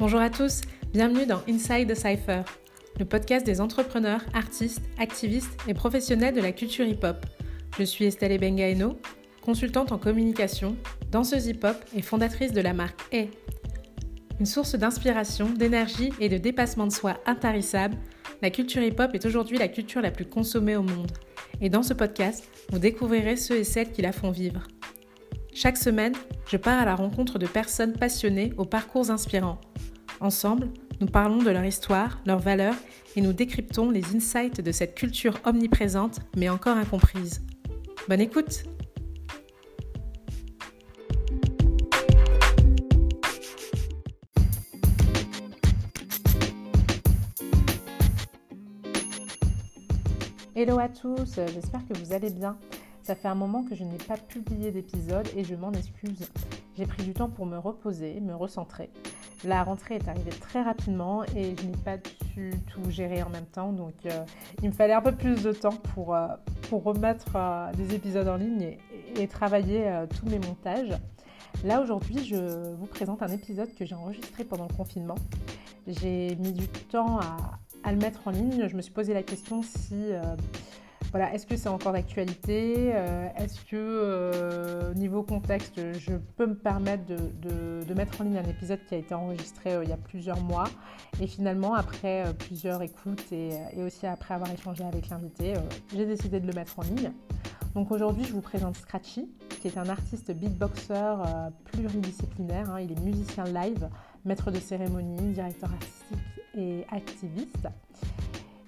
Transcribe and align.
Bonjour 0.00 0.20
à 0.20 0.30
tous, 0.30 0.60
bienvenue 0.92 1.26
dans 1.26 1.42
Inside 1.48 1.92
the 1.92 1.96
Cypher, 1.96 2.42
le 3.00 3.04
podcast 3.04 3.44
des 3.44 3.60
entrepreneurs, 3.60 4.20
artistes, 4.32 4.84
activistes 4.96 5.58
et 5.66 5.74
professionnels 5.74 6.36
de 6.36 6.40
la 6.40 6.52
culture 6.52 6.86
hip-hop. 6.86 7.26
Je 7.76 7.82
suis 7.82 8.04
Estelle 8.04 8.30
Ebengaeno, 8.30 8.96
consultante 9.42 9.90
en 9.90 9.98
communication, 9.98 10.76
danseuse 11.10 11.48
hip-hop 11.48 11.76
et 11.96 12.02
fondatrice 12.02 12.52
de 12.52 12.60
la 12.60 12.74
marque 12.74 13.00
A. 13.12 13.24
Une 14.38 14.46
source 14.46 14.76
d'inspiration, 14.76 15.50
d'énergie 15.50 16.12
et 16.20 16.28
de 16.28 16.38
dépassement 16.38 16.86
de 16.86 16.92
soi 16.92 17.18
intarissable, 17.26 17.96
la 18.40 18.50
culture 18.50 18.82
hip-hop 18.82 19.12
est 19.14 19.26
aujourd'hui 19.26 19.58
la 19.58 19.66
culture 19.66 20.00
la 20.00 20.12
plus 20.12 20.26
consommée 20.26 20.76
au 20.76 20.82
monde. 20.82 21.10
Et 21.60 21.70
dans 21.70 21.82
ce 21.82 21.92
podcast, 21.92 22.48
vous 22.70 22.78
découvrirez 22.78 23.34
ceux 23.34 23.56
et 23.56 23.64
celles 23.64 23.90
qui 23.90 24.02
la 24.02 24.12
font 24.12 24.30
vivre. 24.30 24.62
Chaque 25.52 25.76
semaine, 25.76 26.14
je 26.46 26.56
pars 26.56 26.80
à 26.80 26.84
la 26.84 26.94
rencontre 26.94 27.40
de 27.40 27.46
personnes 27.48 27.94
passionnées 27.94 28.52
aux 28.58 28.64
parcours 28.64 29.10
inspirants 29.10 29.58
Ensemble, 30.20 30.68
nous 31.00 31.06
parlons 31.06 31.38
de 31.38 31.50
leur 31.50 31.64
histoire, 31.64 32.20
leurs 32.26 32.40
valeurs 32.40 32.74
et 33.14 33.20
nous 33.20 33.32
décryptons 33.32 33.90
les 33.90 34.16
insights 34.16 34.60
de 34.60 34.72
cette 34.72 34.96
culture 34.96 35.38
omniprésente 35.44 36.20
mais 36.36 36.48
encore 36.48 36.76
incomprise. 36.76 37.42
Bonne 38.08 38.20
écoute 38.20 38.64
Hello 50.56 50.80
à 50.80 50.88
tous, 50.88 51.38
j'espère 51.54 51.86
que 51.86 51.96
vous 51.96 52.12
allez 52.12 52.30
bien. 52.30 52.58
Ça 53.08 53.14
fait 53.14 53.28
un 53.28 53.34
moment 53.34 53.64
que 53.64 53.74
je 53.74 53.84
n'ai 53.84 53.96
pas 53.96 54.18
publié 54.18 54.70
d'épisode 54.70 55.26
et 55.34 55.42
je 55.42 55.54
m'en 55.54 55.72
excuse. 55.72 56.28
J'ai 56.76 56.84
pris 56.84 57.02
du 57.04 57.14
temps 57.14 57.30
pour 57.30 57.46
me 57.46 57.56
reposer, 57.56 58.20
me 58.20 58.34
recentrer. 58.34 58.90
La 59.44 59.64
rentrée 59.64 59.94
est 59.94 60.08
arrivée 60.08 60.30
très 60.30 60.60
rapidement 60.60 61.24
et 61.34 61.56
je 61.56 61.64
n'ai 61.64 61.76
pas 61.78 61.96
pu 61.96 62.52
tout 62.66 62.90
gérer 62.90 63.22
en 63.22 63.30
même 63.30 63.46
temps. 63.46 63.72
Donc 63.72 63.94
euh, 64.04 64.26
il 64.62 64.68
me 64.68 64.74
fallait 64.74 64.92
un 64.92 65.00
peu 65.00 65.12
plus 65.12 65.42
de 65.42 65.52
temps 65.52 65.78
pour, 65.94 66.14
euh, 66.14 66.26
pour 66.68 66.84
remettre 66.84 67.32
euh, 67.34 67.72
des 67.72 67.94
épisodes 67.94 68.28
en 68.28 68.36
ligne 68.36 68.76
et, 69.16 69.26
travailler 69.26 69.90
tous 70.14 70.26
mes 70.26 70.38
montages. 70.38 70.92
Là 71.64 71.80
aujourd'hui, 71.80 72.22
je 72.26 72.74
vous 72.74 72.86
présente 72.86 73.22
un 73.22 73.28
épisode 73.28 73.74
que 73.74 73.86
j'ai 73.86 73.94
enregistré 73.94 74.44
pendant 74.44 74.66
le 74.68 74.74
confinement. 74.74 75.16
J'ai 75.86 76.36
mis 76.36 76.52
du 76.52 76.68
temps 76.68 77.20
à, 77.20 77.58
à, 77.84 77.92
le 77.92 77.96
mettre 77.96 78.28
en 78.28 78.32
ligne. 78.32 78.68
Je 78.68 78.76
me 78.76 78.82
suis 78.82 78.92
posé 78.92 79.14
la 79.14 79.22
question 79.22 79.62
si 79.62 80.12
voilà, 81.10 81.32
est-ce 81.32 81.46
que 81.46 81.56
c'est 81.56 81.70
encore 81.70 81.92
d'actualité 81.92 82.92
euh, 82.94 83.28
Est-ce 83.36 83.60
que, 83.62 83.76
euh, 83.76 84.92
niveau 84.92 85.22
contexte, 85.22 85.80
je 85.98 86.12
peux 86.36 86.46
me 86.46 86.54
permettre 86.54 87.04
de, 87.06 87.94
mettre 87.94 88.20
en 88.20 88.24
ligne 88.24 88.36
un 88.36 88.48
épisode 88.48 88.80
qui 88.86 88.94
a 88.94 88.98
été 88.98 89.14
enregistré 89.14 89.72
euh, 89.72 89.84
il 89.84 89.90
y 89.90 89.92
a 89.92 89.96
plusieurs 89.96 90.40
mois 90.40 90.68
Et 91.20 91.26
finalement, 91.26 91.74
après 91.74 92.24
plusieurs 92.38 92.82
écoutes 92.82 93.32
et, 93.32 93.58
aussi 93.78 94.06
après 94.06 94.34
avoir 94.34 94.50
échangé 94.52 94.84
avec 94.84 95.08
l'invité, 95.08 95.54
j'ai 95.94 96.04
décidé 96.04 96.40
de 96.40 96.46
le 96.46 96.52
mettre 96.52 96.78
en 96.78 96.82
ligne. 96.82 97.12
Donc 97.74 97.90
aujourd'hui, 97.90 98.24
je 98.24 98.32
vous 98.32 98.42
présente 98.42 98.76
Scratchy, 98.76 99.30
qui 99.62 99.68
est 99.68 99.78
un 99.78 99.88
artiste 99.88 100.30
beatboxer 100.32 101.16
pluridisciplinaire. 101.64 102.70
Hein. 102.70 102.80
Il 102.80 102.92
est 102.92 103.00
musicien 103.00 103.44
live, 103.44 103.88
maître 104.24 104.50
de 104.50 104.58
cérémonie, 104.58 105.32
directeur 105.32 105.70
artistique 105.72 106.18
et 106.54 106.84
activiste. 106.90 107.68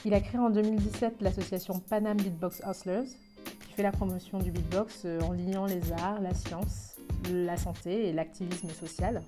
Il 0.06 0.14
a 0.14 0.20
créé 0.20 0.40
en 0.40 0.48
2017 0.48 1.20
l'association 1.20 1.78
Panam 1.78 2.16
Beatbox 2.16 2.62
Hustlers, 2.66 3.04
qui 3.66 3.72
fait 3.74 3.82
la 3.82 3.92
promotion 3.92 4.38
du 4.38 4.50
beatbox 4.50 5.02
euh, 5.04 5.20
en 5.20 5.32
liant 5.32 5.66
les 5.66 5.92
arts, 5.92 6.22
la 6.22 6.32
science, 6.32 6.96
la 7.30 7.58
santé 7.58 8.08
et 8.08 8.12
l'activisme 8.14 8.70
social. 8.70 9.22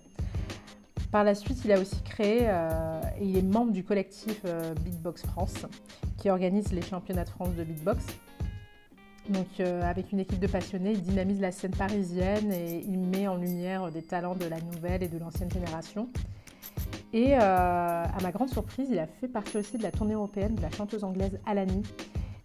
Par 1.11 1.25
la 1.25 1.35
suite, 1.35 1.59
il 1.67 1.73
a 1.73 1.79
aussi 1.79 2.03
créé 2.03 2.45
euh, 2.45 3.03
et 3.21 3.27
il 3.27 3.37
est 3.37 3.43
membre 3.43 3.73
du 3.73 3.85
collectif 3.85 4.41
euh, 4.47 4.73
Beatbox 4.77 5.27
France, 5.27 5.67
qui 6.17 6.31
organise 6.31 6.73
les 6.73 6.81
championnats 6.81 7.25
de 7.25 7.31
France 7.31 7.55
de 7.55 7.65
beatbox. 7.65 8.07
Donc, 9.29 9.61
avec 9.61 10.11
une 10.11 10.19
équipe 10.19 10.41
de 10.41 10.49
passionnés, 10.49 10.93
il 10.93 11.03
dynamise 11.03 11.41
la 11.41 11.53
scène 11.53 11.71
parisienne 11.71 12.51
et 12.51 12.83
il 12.85 12.99
met 12.99 13.29
en 13.29 13.37
lumière 13.37 13.93
des 13.93 14.03
talents 14.03 14.35
de 14.35 14.47
la 14.47 14.61
nouvelle 14.61 15.05
et 15.05 15.09
de 15.09 15.17
l'ancienne 15.17 15.51
génération. 15.51 16.09
Et 17.13 17.35
euh, 17.35 17.39
à 17.39 18.19
ma 18.23 18.33
grande 18.33 18.49
surprise, 18.49 18.89
il 18.91 18.99
a 18.99 19.07
fait 19.07 19.29
partie 19.29 19.59
aussi 19.59 19.77
de 19.77 19.83
la 19.83 19.91
tournée 19.91 20.15
européenne 20.15 20.55
de 20.55 20.63
la 20.63 20.71
chanteuse 20.71 21.05
anglaise 21.05 21.39
Alani, 21.45 21.83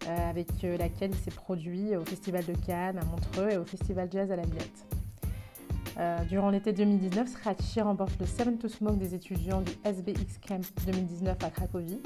euh, 0.07 0.29
avec 0.29 0.49
euh, 0.63 0.77
laquelle 0.77 1.11
il 1.11 1.17
s'est 1.17 1.31
produit 1.31 1.95
au 1.95 2.03
Festival 2.03 2.45
de 2.45 2.53
Cannes, 2.65 2.97
à 2.97 3.05
Montreux 3.05 3.51
et 3.51 3.57
au 3.57 3.63
Festival 3.63 4.09
Jazz 4.11 4.29
à 4.29 4.35
la 4.35 4.43
Villette. 4.43 6.27
durant 6.27 6.49
l'été 6.49 6.73
2019, 6.73 7.29
Scratchy 7.29 7.79
remporte 7.79 8.19
le 8.19 8.25
Seven 8.25 8.57
to 8.57 8.67
Smoke 8.67 8.97
des 8.97 9.15
étudiants 9.15 9.61
du 9.61 9.71
SBX 9.85 10.37
Camp 10.45 10.61
2019 10.85 11.37
à 11.43 11.49
Cracovie 11.49 12.01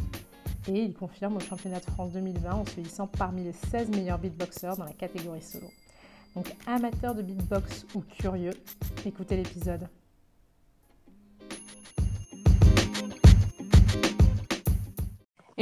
et 0.68 0.84
il 0.84 0.94
confirme 0.94 1.38
au 1.38 1.40
championnat 1.40 1.80
de 1.80 1.86
France 1.86 2.12
2020 2.14 2.54
en 2.54 2.66
se 2.66 2.80
hissant 2.80 3.08
parmi 3.08 3.44
les 3.44 3.54
16 3.54 3.90
meilleurs 3.90 4.20
beatboxers 4.20 4.78
dans 4.78 4.86
la 4.86 4.94
catégorie 4.94 5.42
solo. 5.42 5.68
Donc 6.36 6.56
amateur 6.68 7.16
de 7.16 7.24
beatbox 7.24 7.88
ou 7.96 8.02
curieux, 8.02 8.54
écoutez 9.04 9.36
l'épisode. 9.36 9.88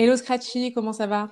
Hello 0.02 0.16
Scratchy, 0.16 0.72
comment 0.72 0.94
ça 0.94 1.08
va? 1.08 1.30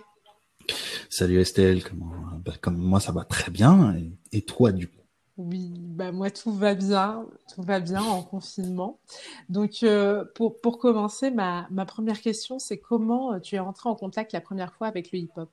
Salut 1.10 1.40
Estelle, 1.40 1.86
comment 1.86 2.12
bah, 2.44 2.52
comme 2.60 2.76
moi 2.76 3.00
ça 3.00 3.14
va 3.14 3.24
très 3.24 3.50
bien 3.50 3.96
et, 4.34 4.42
toi 4.42 4.74
du 4.74 4.90
coup? 4.90 5.02
Oui, 5.38 5.72
bah 5.78 6.12
moi 6.12 6.30
tout 6.32 6.52
va 6.52 6.76
bien, 6.76 7.26
tout 7.56 7.62
va 7.62 7.80
bien 7.80 8.04
en 8.04 8.24
confinement. 8.24 9.00
Donc 9.48 9.84
euh, 9.84 10.26
pour, 10.36 10.60
pour 10.60 10.80
commencer, 10.80 11.32
ma, 11.32 11.66
ma 11.72 11.86
première 11.86 12.20
question 12.20 12.60
c'est 12.60 12.78
comment 12.78 13.36
euh, 13.36 13.40
tu 13.40 13.56
es 13.56 13.60
rentré 13.60 13.88
en 13.88 13.96
contact 13.96 14.34
la 14.34 14.42
première 14.42 14.74
fois 14.74 14.88
avec 14.88 15.14
le 15.14 15.20
hip-hop? 15.20 15.50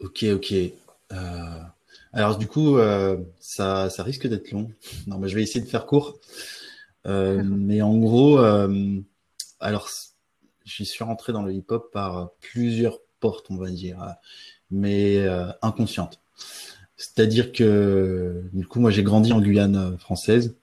Ok, 0.00 0.24
ok. 0.32 0.54
Euh, 1.12 1.60
alors 2.14 2.38
du 2.38 2.46
coup, 2.46 2.78
ça, 3.40 3.90
ça 3.90 4.02
risque 4.02 4.26
d'être 4.26 4.50
long. 4.52 4.70
Non, 5.06 5.18
mais 5.18 5.28
je 5.28 5.34
vais 5.34 5.42
essayer 5.42 5.60
de 5.62 5.68
faire 5.68 5.84
court. 5.84 6.18
mais 7.04 7.82
en 7.82 7.98
gros, 7.98 8.38
alors 9.60 9.90
j'y 10.64 10.84
suis 10.84 11.04
rentré 11.04 11.32
dans 11.32 11.42
le 11.42 11.52
hip-hop 11.52 11.90
par 11.92 12.30
plusieurs 12.40 13.00
portes, 13.20 13.46
on 13.50 13.56
va 13.56 13.70
dire, 13.70 14.16
mais 14.70 15.18
euh, 15.18 15.46
inconscientes. 15.62 16.20
C'est-à-dire 16.96 17.52
que 17.52 18.44
du 18.52 18.66
coup, 18.66 18.80
moi, 18.80 18.90
j'ai 18.90 19.02
grandi 19.02 19.32
en 19.32 19.40
Guyane 19.40 19.76
euh, 19.76 19.96
française. 19.98 20.56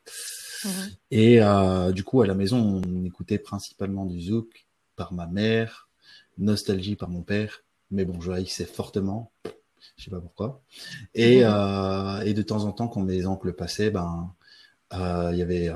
Mhm. 0.64 0.72
Et 1.12 1.42
euh, 1.42 1.92
du 1.92 2.04
coup, 2.04 2.22
à 2.22 2.28
la 2.28 2.36
maison, 2.36 2.82
on 2.86 3.04
écoutait 3.04 3.38
principalement 3.38 4.06
du 4.06 4.22
zouk 4.22 4.68
par 4.96 5.14
ma 5.14 5.28
mère, 5.28 5.90
nostalgie 6.38 6.96
par 6.96 7.10
mon 7.10 7.22
père. 7.22 7.64
Mais 7.90 8.06
bon, 8.06 8.22
je 8.22 8.32
haïssais 8.32 8.66
fortement. 8.66 9.32
Je 9.98 10.06
sais 10.06 10.12
pas 10.12 10.22
pourquoi. 10.22 10.62
Et, 11.14 11.44
mhm. 11.44 12.22
et 12.26 12.34
de 12.34 12.42
temps 12.42 12.64
en 12.64 12.72
temps, 12.72 12.88
quand 12.88 13.02
mes 13.02 13.26
oncles 13.26 13.54
passaient, 13.54 13.92
ben, 13.92 14.34
il 14.94 15.36
y 15.36 15.42
avait 15.42 15.70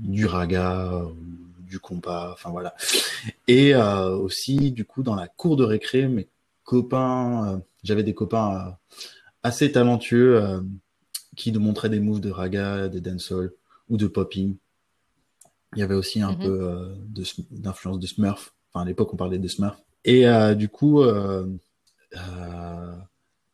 du 0.00 0.26
raga, 0.26 1.02
du 1.60 1.78
compas, 1.78 2.32
enfin 2.32 2.50
voilà. 2.50 2.74
Et 3.48 3.74
euh, 3.74 4.16
aussi, 4.16 4.72
du 4.72 4.84
coup, 4.84 5.02
dans 5.02 5.14
la 5.14 5.28
cour 5.28 5.56
de 5.56 5.64
récré, 5.64 6.08
mes 6.08 6.28
copains, 6.64 7.54
euh, 7.54 7.58
j'avais 7.84 8.02
des 8.02 8.14
copains 8.14 8.54
euh, 8.54 8.70
assez 9.42 9.70
talentueux 9.70 10.60
qui 11.36 11.52
nous 11.52 11.60
montraient 11.60 11.90
des 11.90 12.00
moves 12.00 12.20
de 12.20 12.30
raga, 12.30 12.88
de 12.88 12.98
dancehall 12.98 13.52
ou 13.88 13.96
de 13.96 14.06
popping. 14.06 14.56
Il 15.74 15.80
y 15.80 15.82
avait 15.82 15.94
aussi 15.94 16.20
un 16.22 16.32
mhm. 16.32 16.38
peu 16.38 16.96
d'influence 17.50 18.00
de 18.00 18.06
Smurf. 18.06 18.54
Enfin, 18.72 18.82
à 18.82 18.86
l'époque, 18.86 19.12
on 19.12 19.16
parlait 19.16 19.38
de 19.38 19.48
Smurf. 19.48 19.76
Et 20.04 20.24
du 20.56 20.68
coup, 20.68 21.04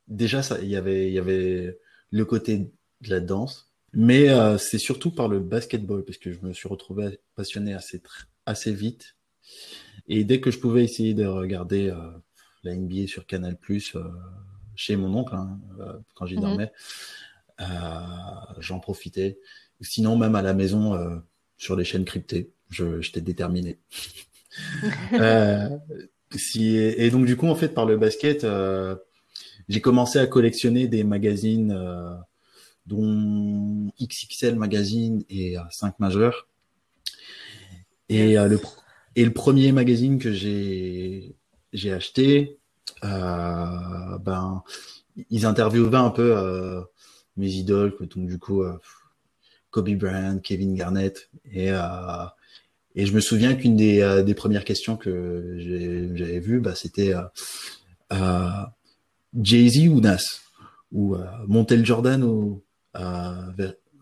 déjà, 0.08 0.42
ça, 0.42 0.60
il 0.62 0.69
y 0.69 0.76
avait, 0.76 1.08
il 1.08 1.12
y 1.12 1.19
avait 1.19 1.78
le 2.10 2.25
côté 2.25 2.70
de 3.02 3.10
la 3.10 3.20
danse, 3.20 3.72
mais 3.92 4.31
euh, 4.31 4.56
c'est 4.58 4.78
surtout 4.78 5.11
par 5.11 5.28
le 5.28 5.40
basketball, 5.40 6.05
parce 6.05 6.19
que 6.19 6.32
je 6.32 6.40
me 6.43 6.52
suis 6.52 6.69
retrouvé 6.69 7.20
passionné 7.34 7.75
assez, 7.75 8.02
assez 8.46 8.72
vite. 8.72 9.16
Et 10.08 10.25
dès 10.25 10.40
que 10.40 10.50
je 10.50 10.58
pouvais 10.58 10.84
essayer 10.84 11.14
de 11.14 11.26
regarder 11.26 11.88
euh, 11.88 11.96
la 12.64 12.75
NBA 12.75 13.06
sur 13.06 13.26
Canal 13.26 13.56
Plus 13.56 13.94
euh, 13.94 14.02
chez 14.75 14.96
mon 14.96 15.14
oncle, 15.14 15.34
hein, 15.34 15.60
quand 16.14 16.26
j'y 16.26 16.37
mhm. 16.37 16.43
dormais, 16.43 16.72
j'en 18.58 18.81
profitais. 18.81 19.38
Sinon, 19.81 20.16
même 20.16 20.34
à 20.34 20.43
la 20.43 20.54
maison, 20.54 21.22
sur 21.58 21.76
les 21.76 21.84
chaînes 21.84 22.04
cryptées, 22.04 22.50
j'étais 22.70 23.20
déterminé. 23.20 23.78
si, 26.34 26.76
et 26.76 27.10
donc, 27.10 27.26
du 27.26 27.37
coup, 27.37 27.46
en 27.46 27.54
fait, 27.54 27.69
par 27.69 27.87
le 27.87 27.96
basket, 27.96 28.46
j'ai 29.69 29.81
commencé 29.81 30.19
à 30.19 30.26
collectionner 30.26 30.88
des 30.88 31.04
magazines 31.04 31.72
dont 32.87 33.90
XXL 34.00 34.56
Magazine 34.56 35.25
et 35.28 35.56
5 35.70 36.00
majeurs. 36.00 36.49
Et, 38.08 38.38
euh, 38.38 38.49
le, 38.49 38.60
et 39.17 39.25
le 39.25 39.32
premier 39.32 39.73
magazine 39.73 40.19
que 40.19 40.32
j'ai 40.32 41.37
j'ai 41.73 41.93
acheté, 41.93 42.59
euh, 43.05 44.19
ben 44.19 44.62
ils 45.31 45.47
interviewaient 45.47 45.97
un 45.97 46.11
peu 46.11 46.37
euh, 46.37 46.82
mes 47.37 47.50
idoles, 47.50 47.94
donc 48.00 48.26
du 48.26 48.38
coup 48.38 48.62
Kobe 49.70 49.91
Bryant, 49.91 50.38
Kevin 50.38 50.75
Garnett 50.75 51.31
et 51.50 51.70
Et 52.94 53.06
je 53.06 53.14
me 53.14 53.20
souviens 53.20 53.55
qu'une 53.55 53.76
des, 53.76 54.23
des, 54.25 54.35
premières 54.35 54.64
questions 54.64 54.97
que 54.97 55.56
j'avais 56.14 56.41
vues, 56.41 56.61
bah, 56.61 56.75
c'était 56.75 57.14
Jay-Z 59.41 59.88
ou 59.88 60.00
Nas? 60.00 60.41
Ou 60.93 61.17
Montel 61.49 61.87
Jordan 61.87 62.23
ou, 62.23 62.62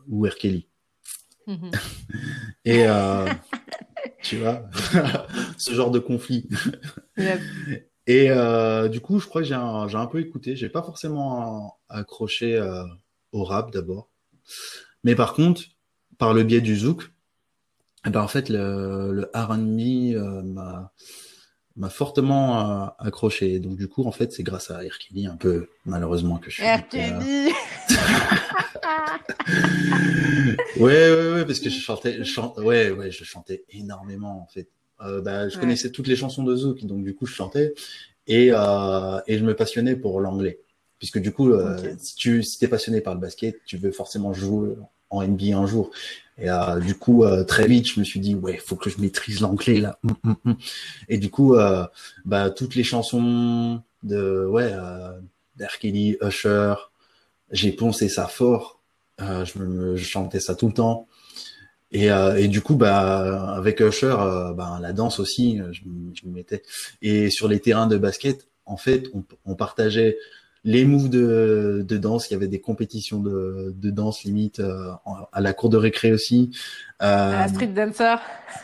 ou 0.09 0.27
R. 0.27 0.35
Kelly? 0.37 0.67
Mm-hmm. 1.47 1.71
Et 2.65 2.87
tu 4.23 4.37
vois, 4.37 4.63
ce 5.59 5.73
genre 5.73 5.91
de 5.91 5.99
conflit. 5.99 6.49
Et 8.07 8.31
euh, 8.31 8.89
du 8.89 9.01
coup, 9.01 9.21
je 9.21 9.27
crois 9.27 9.43
que 9.43 9.49
j'ai 9.49 9.55
un, 9.55 9.87
un, 9.95 10.07
peu 10.07 10.21
écouté. 10.21 10.57
J'ai 10.57 10.69
pas 10.69 10.83
forcément 10.83 11.79
accroché 11.89 12.57
euh, 12.57 12.85
au 13.33 13.45
rap 13.45 13.73
d'abord, 13.73 14.09
mais 15.05 15.15
par 15.15 15.35
contre, 15.35 15.63
par 16.19 16.35
le 16.35 16.43
biais 16.43 16.61
du 16.61 16.77
zouk, 16.77 17.11
eh 18.07 18.11
ben 18.11 18.23
en 18.23 18.29
fait 18.29 18.49
le, 18.49 19.13
le 19.13 19.31
R&B 19.35 20.15
euh, 20.17 20.43
m'a 20.43 20.93
m'a 21.77 21.89
fortement 21.89 22.85
euh, 22.85 22.87
accroché. 22.99 23.59
Donc 23.59 23.77
du 23.77 23.89
coup, 23.89 24.05
en 24.05 24.13
fait, 24.13 24.33
c'est 24.33 24.43
grâce 24.43 24.71
à 24.71 24.85
Erkini 24.85 25.27
un 25.27 25.37
peu 25.37 25.69
malheureusement 25.85 26.39
que 26.39 26.51
je 26.51 26.57
suis. 26.57 26.65
Erkini. 26.65 27.53
Ouais, 30.77 31.11
ouais, 31.11 31.33
ouais, 31.35 31.45
parce 31.45 31.61
que 31.61 31.71
je 31.71 31.81
chantais, 31.81 32.19
je 32.19 32.25
chantais, 32.25 32.61
ouais, 32.63 32.91
ouais, 32.91 33.11
je 33.11 33.25
chantais 33.25 33.65
énormément 33.71 34.43
en 34.43 34.47
fait. 34.47 34.69
Euh, 35.03 35.21
bah, 35.23 35.49
je 35.49 35.59
connaissais 35.59 35.91
toutes 35.91 36.09
les 36.09 36.17
chansons 36.17 36.43
de 36.45 36.55
Zouk, 36.55 36.85
donc 36.85 37.03
du 37.05 37.15
coup 37.15 37.25
je 37.27 37.35
chantais 37.35 37.73
et, 38.27 38.51
euh, 38.53 39.19
et 39.27 39.39
je 39.39 39.45
me 39.45 39.55
passionnais 39.55 39.97
pour 39.97 40.21
l'anglais. 40.21 40.61
Puisque 40.99 41.19
du 41.19 41.33
coup, 41.33 41.51
euh, 41.53 41.79
si 41.99 42.15
tu 42.15 42.43
si 42.43 42.63
es 42.63 42.69
passionné 42.69 43.01
par 43.01 43.15
le 43.15 43.21
basket, 43.21 43.57
tu 43.65 43.79
veux 43.79 43.91
forcément 43.91 44.35
jouer 44.35 44.75
en 45.09 45.27
NBA 45.27 45.57
un 45.57 45.67
jour. 45.67 45.91
Et 46.39 46.51
euh, 46.51 46.79
du 46.79 46.95
coup, 46.95 47.25
euh, 47.25 47.45
très 47.45 47.67
vite, 47.67 47.89
je 47.89 48.01
me 48.01 48.05
suis 48.05 48.21
dit, 48.21 48.35
ouais, 48.35 48.57
faut 48.59 48.77
que 48.77 48.91
je 48.91 49.01
maîtrise 49.01 49.41
l'anglais 49.41 49.81
là. 49.81 49.99
Hum, 50.05 50.17
hum, 50.25 50.37
hum. 50.45 50.57
Et 51.09 51.19
du 51.19 51.31
coup, 51.31 51.55
euh, 51.55 51.87
bah, 52.25 52.51
toutes 52.51 52.75
les 52.75 52.85
chansons 52.85 53.83
de, 54.03 54.47
ouais, 54.47 54.71
euh, 54.73 55.13
Kelly, 55.81 56.17
Usher, 56.23 56.75
j'ai 57.51 57.73
poncé 57.73 58.09
ça 58.09 58.27
fort. 58.27 58.81
je, 59.19 59.59
me, 59.59 59.97
je 59.97 60.05
chantais 60.05 60.41
ça 60.41 60.55
tout 60.55 60.69
le 60.69 60.75
temps. 60.75 61.07
Et, 61.93 62.11
euh, 62.11 62.37
et 62.37 62.49
du 62.49 62.61
coup, 62.61 62.77
bah, 62.77 63.55
avec 63.55 63.81
Usher, 63.81 64.15
euh, 64.19 64.53
bah, 64.53 64.79
la 64.81 64.93
danse 64.93 65.19
aussi, 65.19 65.61
euh, 65.61 65.73
je, 65.73 65.83
je 66.15 66.27
me 66.27 66.33
mettais. 66.33 66.63
Et 67.03 67.31
sur 67.31 67.49
les 67.49 67.59
terrains 67.59 67.89
de 67.89 67.99
basket, 67.99 68.47
en 68.65 68.77
fait, 68.77 69.09
on, 69.13 69.25
on 69.45 69.55
partageait 69.57 70.17
les 70.63 70.85
moves 70.85 71.09
de, 71.11 71.85
de, 71.87 71.97
danse. 71.97 72.31
Il 72.31 72.35
y 72.35 72.37
avait 72.37 72.49
des 72.49 72.61
compétitions 72.61 73.19
de, 73.19 73.75
de 73.77 73.91
danse 73.91 74.23
limite 74.23 74.61
euh, 74.61 74.93
à 75.33 75.41
la 75.41 75.53
cour 75.53 75.69
de 75.69 75.77
récré 75.77 76.13
aussi. 76.13 76.51
Euh, 77.03 77.33
à 77.33 77.41
la 77.41 77.49
street 77.49 77.69
dancer. 77.69 78.17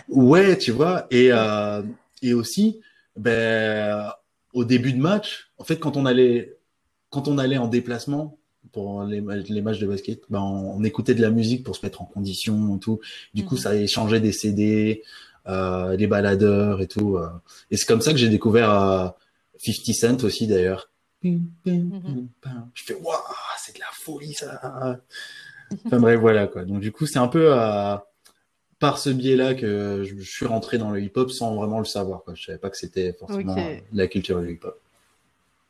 Ouais, 0.08 0.56
tu 0.56 0.70
vois. 0.70 1.06
Et, 1.10 1.30
euh, 1.32 1.82
et 2.22 2.32
aussi, 2.32 2.80
ben, 3.16 4.12
au 4.52 4.64
début 4.64 4.92
de 4.92 5.00
match, 5.00 5.50
en 5.58 5.64
fait, 5.64 5.78
quand 5.78 5.96
on 5.96 6.06
allait, 6.06 6.56
quand 7.10 7.26
on 7.26 7.38
allait 7.38 7.58
en 7.58 7.66
déplacement, 7.66 8.38
pour 8.72 9.04
les, 9.04 9.20
les, 9.48 9.62
matchs 9.62 9.78
de 9.78 9.86
basket, 9.86 10.22
ben 10.30 10.40
on, 10.40 10.82
écoutait 10.84 11.14
de 11.14 11.22
la 11.22 11.30
musique 11.30 11.64
pour 11.64 11.76
se 11.76 11.84
mettre 11.84 12.02
en 12.02 12.04
condition 12.04 12.76
et 12.76 12.78
tout. 12.78 13.00
Du 13.34 13.44
coup, 13.44 13.54
mhm. 13.54 13.60
ça 13.60 13.76
échangeait 13.76 14.20
des 14.20 14.32
CD, 14.32 15.02
euh, 15.48 15.96
des 15.96 16.06
baladeurs 16.06 16.80
et 16.80 16.88
tout. 16.88 17.16
Euh. 17.16 17.28
Et 17.70 17.76
c'est 17.76 17.86
comme 17.86 18.00
ça 18.00 18.12
que 18.12 18.18
j'ai 18.18 18.28
découvert 18.28 18.70
euh, 18.70 19.08
50 19.58 19.94
Cent 19.94 20.24
aussi 20.24 20.46
d'ailleurs. 20.46 20.90
Je 21.22 22.82
fais 22.84 22.94
waouh, 22.94 23.16
c'est 23.58 23.74
de 23.74 23.80
la 23.80 23.86
folie 23.92 24.34
ça. 24.34 25.00
enfin 25.86 25.98
bref, 25.98 26.20
voilà 26.20 26.46
quoi. 26.46 26.64
Donc 26.64 26.80
du 26.80 26.92
coup, 26.92 27.06
c'est 27.06 27.18
un 27.18 27.28
peu 27.28 27.52
euh, 27.52 27.96
par 28.78 28.98
ce 28.98 29.10
biais-là 29.10 29.54
que 29.54 30.04
je, 30.04 30.20
suis 30.20 30.46
rentré 30.46 30.78
dans 30.78 30.90
le 30.90 31.00
hip-hop 31.00 31.30
sans 31.30 31.54
vraiment 31.54 31.78
le 31.78 31.84
savoir. 31.84 32.22
Quoi. 32.24 32.34
Je 32.34 32.44
savais 32.44 32.58
pas 32.58 32.70
que 32.70 32.76
c'était 32.76 33.12
forcément 33.12 33.56
la 33.92 34.06
culture 34.08 34.40
du 34.40 34.52
hip-hop. 34.52 34.80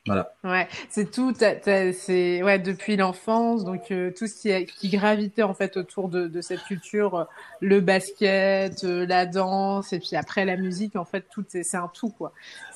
Voilà. 0.06 0.32
Ouais, 0.44 0.68
c'est 0.88 1.10
tout. 1.10 1.34
C'est 1.36 2.42
ouais 2.42 2.58
depuis 2.58 2.96
l'enfance, 2.96 3.64
donc 3.64 3.90
euh, 3.90 4.12
tout 4.16 4.26
ce 4.26 4.34
qui, 4.34 4.66
qui 4.66 4.88
gravitait 4.88 5.42
en 5.42 5.54
fait 5.54 5.76
autour 5.76 6.08
de, 6.08 6.28
de 6.28 6.40
cette 6.40 6.62
culture, 6.62 7.14
euh, 7.14 7.24
le 7.60 7.80
basket, 7.80 8.84
euh, 8.84 9.04
la 9.06 9.26
danse, 9.26 9.92
et 9.92 9.98
puis 9.98 10.14
après 10.14 10.44
la 10.44 10.56
musique. 10.56 10.96
En 10.96 11.04
fait, 11.04 11.24
tout 11.30 11.44
c'est 11.48 11.74
un 11.74 11.90
tout 11.92 12.10
quoi. 12.10 12.32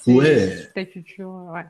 Ouais. 0.07 0.57
Toute 0.57 0.77
la 0.77 0.85
culture, 0.85 1.31
ouais. 1.53 1.65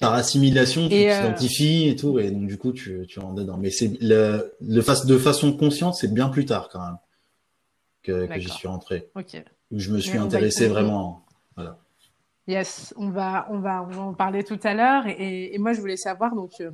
Par 0.00 0.14
assimilation, 0.14 0.88
tu 0.88 0.96
t'identifies 0.96 1.88
et 1.88 1.96
tout, 1.96 2.18
et 2.18 2.30
donc 2.30 2.46
du 2.46 2.56
coup 2.56 2.72
tu 2.72 3.04
tu 3.06 3.18
rentres 3.18 3.34
dedans. 3.34 3.56
Mais 3.58 3.70
c'est 3.70 3.92
le, 4.00 4.54
de 4.60 5.18
façon 5.18 5.52
consciente, 5.52 5.94
c'est 5.94 6.12
bien 6.12 6.28
plus 6.28 6.44
tard 6.44 6.68
quand 6.70 6.84
même 6.84 6.96
que, 8.02 8.26
que 8.26 8.40
j'y 8.40 8.48
suis 8.48 8.68
rentré. 8.68 9.08
Ok. 9.14 9.42
Où 9.70 9.78
je 9.78 9.90
me 9.90 9.98
suis 10.00 10.16
intéressé 10.18 10.68
vraiment. 10.68 11.24
Voilà. 11.56 11.78
Yes, 12.48 12.94
on 12.96 13.10
va, 13.10 13.46
on 13.50 13.58
va, 13.58 13.82
on 13.82 13.92
va 13.92 14.02
en 14.02 14.14
parler 14.14 14.42
tout 14.42 14.58
à 14.62 14.72
l'heure. 14.72 15.06
Et, 15.06 15.54
et, 15.54 15.58
moi, 15.58 15.74
je 15.74 15.80
voulais 15.80 15.98
savoir 15.98 16.34
donc 16.34 16.52
euh, 16.62 16.70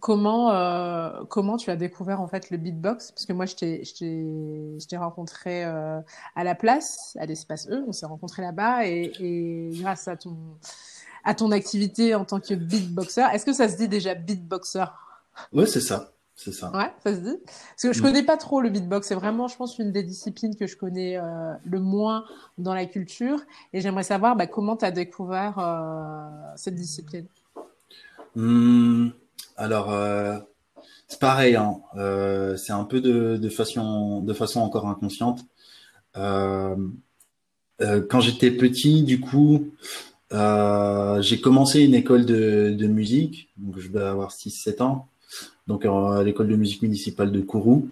comment, 0.00 0.50
euh, 0.50 1.22
comment 1.30 1.56
tu 1.56 1.70
as 1.70 1.76
découvert 1.76 2.20
en 2.20 2.26
fait 2.26 2.50
le 2.50 2.56
beatbox, 2.56 3.12
parce 3.12 3.26
que 3.26 3.32
moi, 3.32 3.46
je 3.46 3.54
t'ai, 3.54 4.96
rencontré 4.96 5.64
euh, 5.64 6.00
à 6.34 6.42
la 6.42 6.56
place, 6.56 7.16
à 7.20 7.26
l'espace 7.26 7.68
E. 7.70 7.84
On 7.86 7.92
s'est 7.92 8.06
rencontré 8.06 8.42
là-bas, 8.42 8.88
et, 8.88 9.12
et, 9.20 9.70
grâce 9.74 10.08
à 10.08 10.16
ton, 10.16 10.36
à 11.22 11.36
ton 11.36 11.52
activité 11.52 12.16
en 12.16 12.24
tant 12.24 12.40
que 12.40 12.54
beatboxer, 12.54 13.22
est-ce 13.32 13.46
que 13.46 13.52
ça 13.52 13.68
se 13.68 13.76
dit 13.76 13.88
déjà 13.88 14.16
beatboxer 14.16 14.86
Ouais, 15.52 15.66
c'est 15.66 15.80
ça. 15.80 16.15
C'est 16.36 16.52
ça. 16.52 16.70
Ouais, 16.76 16.92
ça 17.02 17.14
se 17.14 17.20
dit. 17.20 17.36
Parce 17.44 17.82
que 17.82 17.92
je 17.94 18.00
mm. 18.00 18.02
connais 18.02 18.22
pas 18.22 18.36
trop 18.36 18.60
le 18.60 18.68
beatbox. 18.68 19.08
C'est 19.08 19.14
vraiment, 19.14 19.48
je 19.48 19.56
pense, 19.56 19.78
une 19.78 19.90
des 19.90 20.02
disciplines 20.02 20.54
que 20.54 20.66
je 20.66 20.76
connais 20.76 21.16
euh, 21.16 21.54
le 21.64 21.80
moins 21.80 22.26
dans 22.58 22.74
la 22.74 22.84
culture. 22.84 23.40
Et 23.72 23.80
j'aimerais 23.80 24.02
savoir 24.02 24.36
bah, 24.36 24.46
comment 24.46 24.76
tu 24.76 24.84
as 24.84 24.90
découvert 24.90 25.58
euh, 25.58 26.28
cette 26.56 26.74
discipline? 26.74 27.24
Hmm, 28.34 29.08
alors, 29.56 29.90
euh, 29.90 30.38
c'est 31.08 31.18
pareil. 31.18 31.56
Hein. 31.56 31.80
C'est 32.58 32.72
un 32.72 32.84
peu 32.84 33.00
de, 33.00 33.38
de, 33.38 33.48
façon, 33.48 34.20
de 34.20 34.34
façon 34.34 34.60
encore 34.60 34.86
inconsciente. 34.86 35.40
Quand 36.14 36.76
j'étais 38.20 38.50
petit, 38.50 39.04
du 39.04 39.20
coup, 39.20 39.70
j'ai 40.30 41.40
commencé 41.40 41.80
une 41.80 41.94
école 41.94 42.26
de, 42.26 42.74
de 42.78 42.86
musique. 42.86 43.48
Donc, 43.56 43.78
je 43.78 43.88
vais 43.88 44.02
avoir 44.02 44.32
6-7 44.32 44.82
ans 44.82 45.08
donc 45.66 45.84
à 45.84 46.22
l'école 46.22 46.48
de 46.48 46.56
musique 46.56 46.82
municipale 46.82 47.32
de 47.32 47.40
Kourou. 47.40 47.88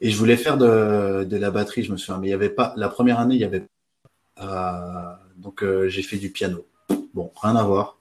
Et 0.00 0.10
je 0.10 0.16
voulais 0.16 0.36
faire 0.36 0.56
de, 0.58 1.24
de 1.24 1.36
la 1.36 1.50
batterie, 1.50 1.82
je 1.82 1.90
me 1.90 1.96
souviens, 1.96 2.18
mais 2.18 2.28
il 2.28 2.30
y 2.30 2.34
avait 2.34 2.50
pas. 2.50 2.72
La 2.76 2.88
première 2.88 3.18
année, 3.18 3.34
il 3.34 3.40
y 3.40 3.44
avait. 3.44 3.64
Euh, 4.40 5.12
donc 5.36 5.62
euh, 5.62 5.88
j'ai 5.88 6.02
fait 6.02 6.18
du 6.18 6.30
piano. 6.30 6.64
Bon, 7.14 7.32
rien 7.42 7.56
à 7.56 7.64
voir. 7.64 7.98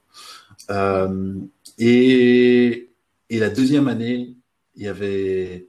Euh, 0.70 1.36
et, 1.80 2.90
et 3.30 3.40
la 3.40 3.50
deuxième 3.50 3.88
année, 3.88 4.36
il 4.76 4.84
y 4.84 4.88
avait. 4.88 5.68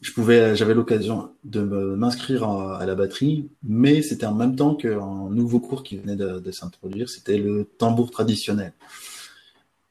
Je 0.00 0.12
pouvais, 0.12 0.54
j'avais 0.54 0.74
l'occasion 0.74 1.30
de 1.44 1.60
m'inscrire 1.60 2.44
à, 2.44 2.84
la 2.86 2.94
batterie, 2.94 3.48
mais 3.62 4.02
c'était 4.02 4.26
en 4.26 4.34
même 4.34 4.54
temps 4.54 4.74
qu'un 4.74 5.30
nouveau 5.30 5.58
cours 5.58 5.82
qui 5.82 5.96
venait 5.96 6.16
de, 6.16 6.38
de 6.38 6.50
s'introduire, 6.52 7.08
c'était 7.08 7.38
le 7.38 7.64
tambour 7.64 8.10
traditionnel. 8.10 8.72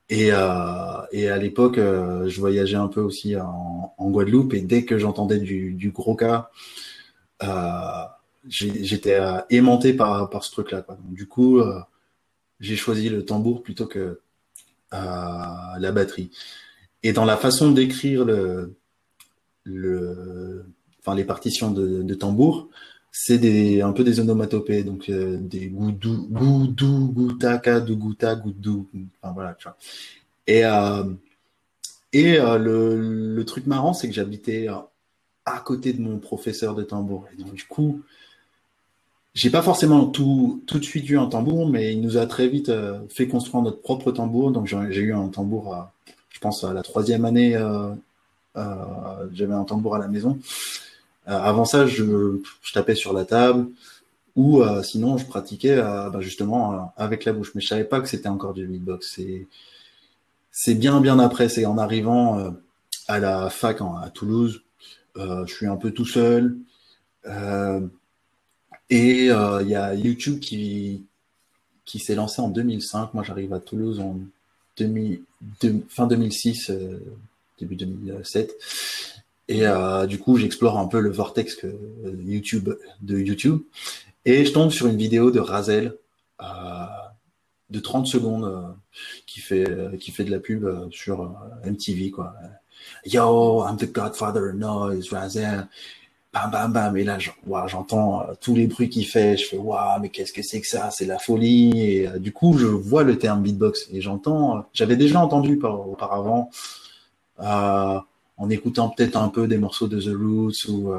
Et, 0.09 0.29
euh, 0.31 1.01
et 1.11 1.29
à 1.29 1.37
l'époque, 1.37 1.77
euh, 1.77 2.27
je 2.27 2.39
voyageais 2.39 2.75
un 2.75 2.87
peu 2.87 3.01
aussi 3.01 3.35
en, 3.35 3.93
en, 3.97 4.09
Guadeloupe 4.11 4.53
et 4.53 4.61
dès 4.61 4.85
que 4.85 4.99
j'entendais 4.99 5.39
du, 5.39 5.73
du 5.73 5.89
gros 5.89 6.15
cas, 6.15 6.51
euh, 7.43 8.05
j'étais 8.47 9.15
euh, 9.15 9.39
aimanté 9.49 9.93
par, 9.93 10.29
par 10.29 10.43
ce 10.43 10.51
truc-là. 10.51 10.85
Du 11.05 11.27
coup, 11.27 11.59
euh, 11.59 11.79
j'ai 12.59 12.75
choisi 12.75 13.09
le 13.09 13.25
tambour 13.25 13.63
plutôt 13.63 13.87
que 13.87 14.19
la 14.91 15.91
batterie. 15.91 16.31
Et 17.03 17.11
dans 17.11 17.25
la 17.25 17.35
façon 17.35 17.71
d'écrire 17.71 18.23
le, 18.23 18.77
le, 19.65 20.65
enfin 21.01 21.15
les 21.15 21.25
partitions 21.25 21.69
de, 21.69 22.01
de 22.01 22.13
tambour, 22.13 22.69
c'est 23.17 23.81
un 23.81 23.93
peu 23.93 24.03
des 24.03 24.19
onomatopées, 24.19 24.83
donc 24.83 25.07
euh, 25.07 25.37
des 25.39 25.67
goudou, 25.67 26.27
goudou, 26.29 27.13
goutaka, 27.13 27.79
dougouta, 27.79 28.35
goudou, 28.35 28.89
enfin 29.21 29.33
voilà. 29.33 29.55
Et 30.47 30.65
euh, 30.65 31.05
et 32.11 32.37
euh, 32.37 32.57
le, 32.57 33.33
le 33.33 33.45
truc 33.45 33.67
marrant, 33.67 33.93
c'est 33.93 34.09
que 34.09 34.13
j'habitais 34.13 34.67
à 35.45 35.59
côté 35.59 35.93
de 35.93 36.01
mon 36.01 36.19
professeur 36.19 36.75
de 36.75 36.83
tambour. 36.83 37.25
Et 37.31 37.41
donc 37.41 37.53
du 37.53 37.63
coup, 37.63 38.01
j'ai 39.33 39.49
pas 39.49 39.61
forcément 39.61 40.07
tout 40.07 40.61
tout 40.67 40.77
de 40.77 40.83
suite 40.83 41.09
eu 41.09 41.17
un 41.17 41.27
tambour, 41.27 41.69
mais 41.69 41.93
il 41.93 42.01
nous 42.01 42.17
a 42.17 42.25
très 42.25 42.49
vite 42.49 42.69
fait 43.09 43.29
construire 43.29 43.63
notre 43.63 43.79
propre 43.79 44.11
tambour. 44.11 44.51
Donc 44.51 44.67
j'ai 44.67 44.99
eu 44.99 45.13
un 45.13 45.29
tambour, 45.29 45.87
je 46.31 46.39
pense 46.39 46.65
à 46.65 46.73
la 46.73 46.81
troisième 46.81 47.23
année, 47.23 47.57
j'avais 48.55 49.53
un 49.53 49.63
tambour 49.63 49.95
à 49.95 49.99
la 49.99 50.09
maison. 50.09 50.37
Euh, 51.27 51.31
avant 51.31 51.65
ça, 51.65 51.85
je, 51.87 52.37
tapais 52.73 52.95
sur 52.95 53.13
la 53.13 53.25
table 53.25 53.67
ou 54.35 54.61
euh, 54.61 54.83
sinon 54.83 55.17
je 55.17 55.25
pratiquais 55.25 55.77
euh, 55.77 56.09
bah, 56.09 56.19
justement 56.19 56.93
avec 56.97 57.25
la 57.25 57.33
bouche. 57.33 57.51
Mais 57.55 57.61
je 57.61 57.67
savais 57.67 57.83
pas 57.83 58.01
que 58.01 58.07
c'était 58.07 58.29
encore 58.29 58.53
du 58.53 58.67
beatbox. 58.67 59.19
C'est 60.51 60.75
bien 60.75 61.01
bien 61.01 61.19
après. 61.19 61.49
C'est 61.49 61.65
en 61.65 61.77
arrivant 61.77 62.53
à 63.07 63.19
la 63.19 63.49
fac 63.49 63.81
à 63.81 64.09
Toulouse. 64.13 64.61
je 65.15 65.53
suis 65.53 65.67
un 65.67 65.77
peu 65.77 65.91
tout 65.91 66.05
seul. 66.05 66.57
Et 68.89 69.25
il 69.25 69.67
y 69.67 69.75
a 69.75 69.93
YouTube 69.93 70.39
qui, 70.39 71.03
qui 71.85 71.99
s'est 71.99 72.15
lancé 72.15 72.41
en 72.41 72.49
2005. 72.49 73.13
Moi, 73.13 73.23
j'arrive 73.23 73.53
à 73.53 73.59
Toulouse 73.59 73.99
en 73.99 74.19
fin 75.89 76.07
2006, 76.07 76.69
euh, 76.69 76.99
début 77.59 77.75
2007. 77.75 78.53
Et 79.47 79.67
euh, 79.67 80.05
du 80.07 80.19
coup, 80.19 80.37
j'explore 80.37 80.77
un 80.79 80.87
peu 80.87 80.99
le 80.99 81.11
vortex 81.11 81.55
que, 81.55 81.67
YouTube, 82.19 82.69
de 83.01 83.19
YouTube. 83.19 83.61
Et 84.25 84.45
je 84.45 84.51
tombe 84.51 84.71
sur 84.71 84.87
une 84.87 84.97
vidéo 84.97 85.31
de 85.31 85.39
Razel 85.39 85.95
de 87.71 87.79
30 87.79 88.05
secondes 88.05 88.75
qui 89.25 89.39
fait 89.39 89.65
qui 89.99 90.11
fait 90.11 90.23
de 90.23 90.31
la 90.31 90.39
pub 90.39 90.67
sur 90.91 91.35
MTV 91.65 92.11
quoi. 92.11 92.35
Yo, 93.05 93.63
I'm 93.63 93.77
the 93.77 93.91
Godfather 93.91 94.49
of 94.49 94.55
Noise, 94.55 95.09
Razel. 95.11 95.67
Bam 96.33 96.51
bam 96.51 96.73
bam. 96.73 96.97
Et 96.97 97.03
là 97.03 97.17
j'entends 97.67 98.21
euh, 98.21 98.33
tous 98.39 98.55
les 98.55 98.67
bruits 98.67 98.89
qu'il 98.89 99.07
fait. 99.07 99.37
Je 99.37 99.45
fais 99.45 99.57
waouh 99.57 100.01
mais 100.01 100.09
qu'est-ce 100.09 100.33
que 100.33 100.41
c'est 100.41 100.59
que 100.59 100.67
ça? 100.67 100.91
C'est 100.91 101.05
la 101.05 101.17
folie. 101.17 101.71
Et 101.79 102.07
euh, 102.07 102.19
du 102.19 102.33
coup 102.33 102.57
je 102.57 102.65
vois 102.65 103.03
le 103.03 103.17
terme 103.17 103.41
beatbox. 103.41 103.87
Et 103.93 104.01
j'entends 104.01 104.57
euh, 104.57 104.61
j'avais 104.73 104.97
déjà 104.97 105.21
entendu 105.21 105.59
auparavant 105.63 106.49
en 108.37 108.49
écoutant 108.49 108.89
peut-être 108.89 109.15
un 109.15 109.29
peu 109.29 109.47
des 109.47 109.57
morceaux 109.57 109.87
de 109.87 109.99
The 109.99 110.15
Roots 110.15 110.67
ou 110.67 110.93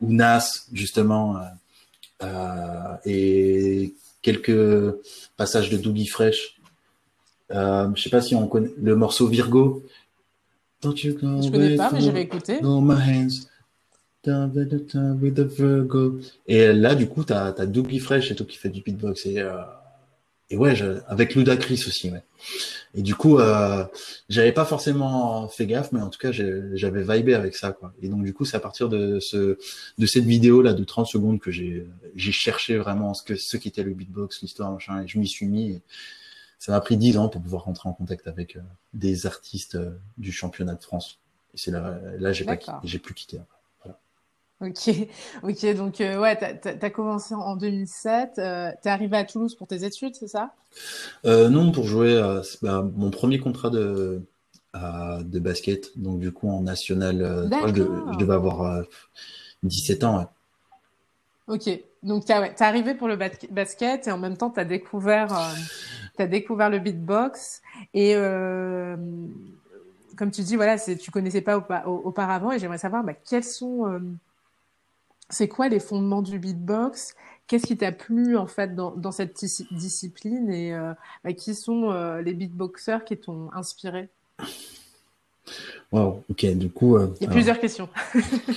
ou 0.00 0.12
Nas 0.12 0.66
justement 0.72 1.36
et 3.04 3.94
quelques 4.22 4.94
passages 5.36 5.70
de 5.70 5.76
Doogie 5.76 6.06
Fresh 6.06 6.60
je 7.50 7.92
sais 7.96 8.10
pas 8.10 8.22
si 8.22 8.34
on 8.34 8.46
connaît 8.46 8.72
le 8.80 8.94
morceau 8.96 9.26
Virgo 9.26 9.82
Don't 10.82 10.96
you 11.02 11.16
je 11.20 11.50
connais 11.50 11.76
pas 11.76 11.90
mais 11.92 12.00
j'avais 12.00 12.22
écouté 12.22 12.60
et 16.46 16.72
là, 16.72 16.94
du 16.94 17.08
coup, 17.08 17.24
tu 17.24 17.32
as, 17.32 17.52
Dougie 17.66 17.98
Fresh 17.98 18.30
et 18.30 18.34
tout 18.34 18.44
qui 18.44 18.58
fait 18.58 18.68
du 18.68 18.82
beatbox. 18.82 19.26
Et, 19.26 19.38
euh, 19.38 19.62
et 20.50 20.56
ouais, 20.56 20.74
avec 21.08 21.34
Ludacris 21.34 21.84
aussi, 21.86 22.10
ouais. 22.10 22.22
Et 22.94 23.02
du 23.02 23.14
coup, 23.14 23.38
euh, 23.38 23.84
j'avais 24.28 24.52
pas 24.52 24.64
forcément 24.64 25.48
fait 25.48 25.66
gaffe, 25.66 25.92
mais 25.92 26.00
en 26.00 26.10
tout 26.10 26.18
cas, 26.18 26.32
j'avais 26.32 27.02
vibé 27.02 27.34
avec 27.34 27.54
ça, 27.54 27.72
quoi. 27.72 27.92
Et 28.02 28.08
donc, 28.08 28.24
du 28.24 28.34
coup, 28.34 28.44
c'est 28.44 28.56
à 28.56 28.60
partir 28.60 28.88
de 28.88 29.20
ce, 29.20 29.58
de 29.98 30.06
cette 30.06 30.24
vidéo 30.24 30.62
là 30.62 30.72
de 30.72 30.84
30 30.84 31.06
secondes 31.06 31.40
que 31.40 31.50
j'ai, 31.50 31.86
j'ai 32.16 32.32
cherché 32.32 32.76
vraiment 32.76 33.14
ce 33.14 33.22
que, 33.22 33.36
ce 33.36 33.56
qu'était 33.56 33.82
le 33.82 33.94
beatbox, 33.94 34.42
l'histoire, 34.42 34.72
machin, 34.72 35.02
et 35.02 35.08
je 35.08 35.18
m'y 35.18 35.28
suis 35.28 35.46
mis. 35.46 35.70
Et 35.70 35.82
ça 36.58 36.72
m'a 36.72 36.80
pris 36.80 36.96
10 36.96 37.18
ans 37.18 37.28
pour 37.28 37.40
pouvoir 37.40 37.64
rentrer 37.64 37.88
en 37.88 37.92
contact 37.92 38.26
avec 38.26 38.56
euh, 38.56 38.60
des 38.92 39.26
artistes 39.26 39.76
euh, 39.76 39.92
du 40.18 40.32
championnat 40.32 40.74
de 40.74 40.82
France. 40.82 41.18
Et 41.54 41.58
c'est 41.58 41.70
là, 41.70 41.98
là, 42.18 42.32
j'ai 42.32 42.44
pas, 42.44 42.58
j'ai 42.84 42.98
plus 42.98 43.14
quitté. 43.14 43.38
Après. 43.38 43.59
Ok, 44.60 44.90
ok, 45.42 45.74
donc 45.74 46.00
euh, 46.00 46.20
ouais, 46.20 46.36
t'as 46.36 46.72
as, 46.80 46.90
commencé 46.90 47.34
en 47.34 47.56
2007, 47.56 48.32
euh, 48.38 48.70
t'es 48.82 48.90
arrivé 48.90 49.16
à 49.16 49.24
Toulouse 49.24 49.54
pour 49.54 49.66
tes 49.66 49.84
études, 49.84 50.14
c'est 50.14 50.28
ça? 50.28 50.52
Euh, 51.24 51.48
Non, 51.48 51.72
pour 51.72 51.86
jouer 51.86 52.18
à 52.18 52.42
bah, 52.60 52.86
mon 52.94 53.10
premier 53.10 53.38
contrat 53.38 53.70
de, 53.70 54.22
de 54.74 55.38
basket, 55.38 55.98
donc 55.98 56.20
du 56.20 56.30
coup 56.30 56.48
en 56.50 56.60
national, 56.60 57.48
je, 57.50 57.74
je, 58.12 58.18
devais 58.18 58.34
avoir 58.34 58.84
17 59.62 60.04
ans. 60.04 60.18
Ouais. 60.18 60.26
Ok, 61.48 61.68
donc 62.02 62.26
t'es 62.26 62.38
ouais, 62.38 62.54
arrivé 62.60 62.94
pour 62.94 63.08
le 63.08 63.16
basket 63.16 64.06
et 64.06 64.12
en 64.12 64.18
même 64.18 64.36
temps 64.36 64.50
t'as 64.50 64.64
découvert, 64.64 65.32
as 66.18 66.26
découvert 66.26 66.68
le 66.68 66.78
beatbox. 66.78 67.62
Et 67.94 68.14
comme 70.16 70.30
tu 70.30 70.42
dis, 70.42 70.56
voilà, 70.56 70.78
tu 70.78 71.10
connaissais 71.10 71.40
pas 71.40 71.56
auparavant 71.86 72.52
et 72.52 72.58
j'aimerais 72.58 72.78
savoir 72.78 73.02
bah, 73.02 73.14
quels 73.14 73.42
sont 73.42 74.00
c'est 75.30 75.48
quoi 75.48 75.68
les 75.68 75.80
fondements 75.80 76.22
du 76.22 76.38
beatbox? 76.38 77.14
Qu'est-ce 77.46 77.66
qui 77.66 77.76
t'a 77.76 77.92
plu 77.92 78.36
en 78.36 78.46
fait 78.46 78.74
dans, 78.74 79.12
cette 79.12 79.44
discipline? 79.72 80.50
Et 80.50 80.74
euh, 80.74 80.92
bah, 81.24 81.32
qui 81.32 81.54
sont 81.54 81.90
euh, 81.90 82.20
les 82.20 82.34
beatboxers 82.34 83.04
qui 83.04 83.16
t'ont 83.16 83.50
inspiré? 83.52 84.10
Wow, 85.92 86.22
ok, 86.30 86.46
du 86.56 86.70
coup. 86.70 86.96
Euh, 86.96 87.08
Il 87.20 87.24
y 87.24 87.26
a 87.26 87.30
plusieurs 87.30 87.58
questions. 87.58 87.88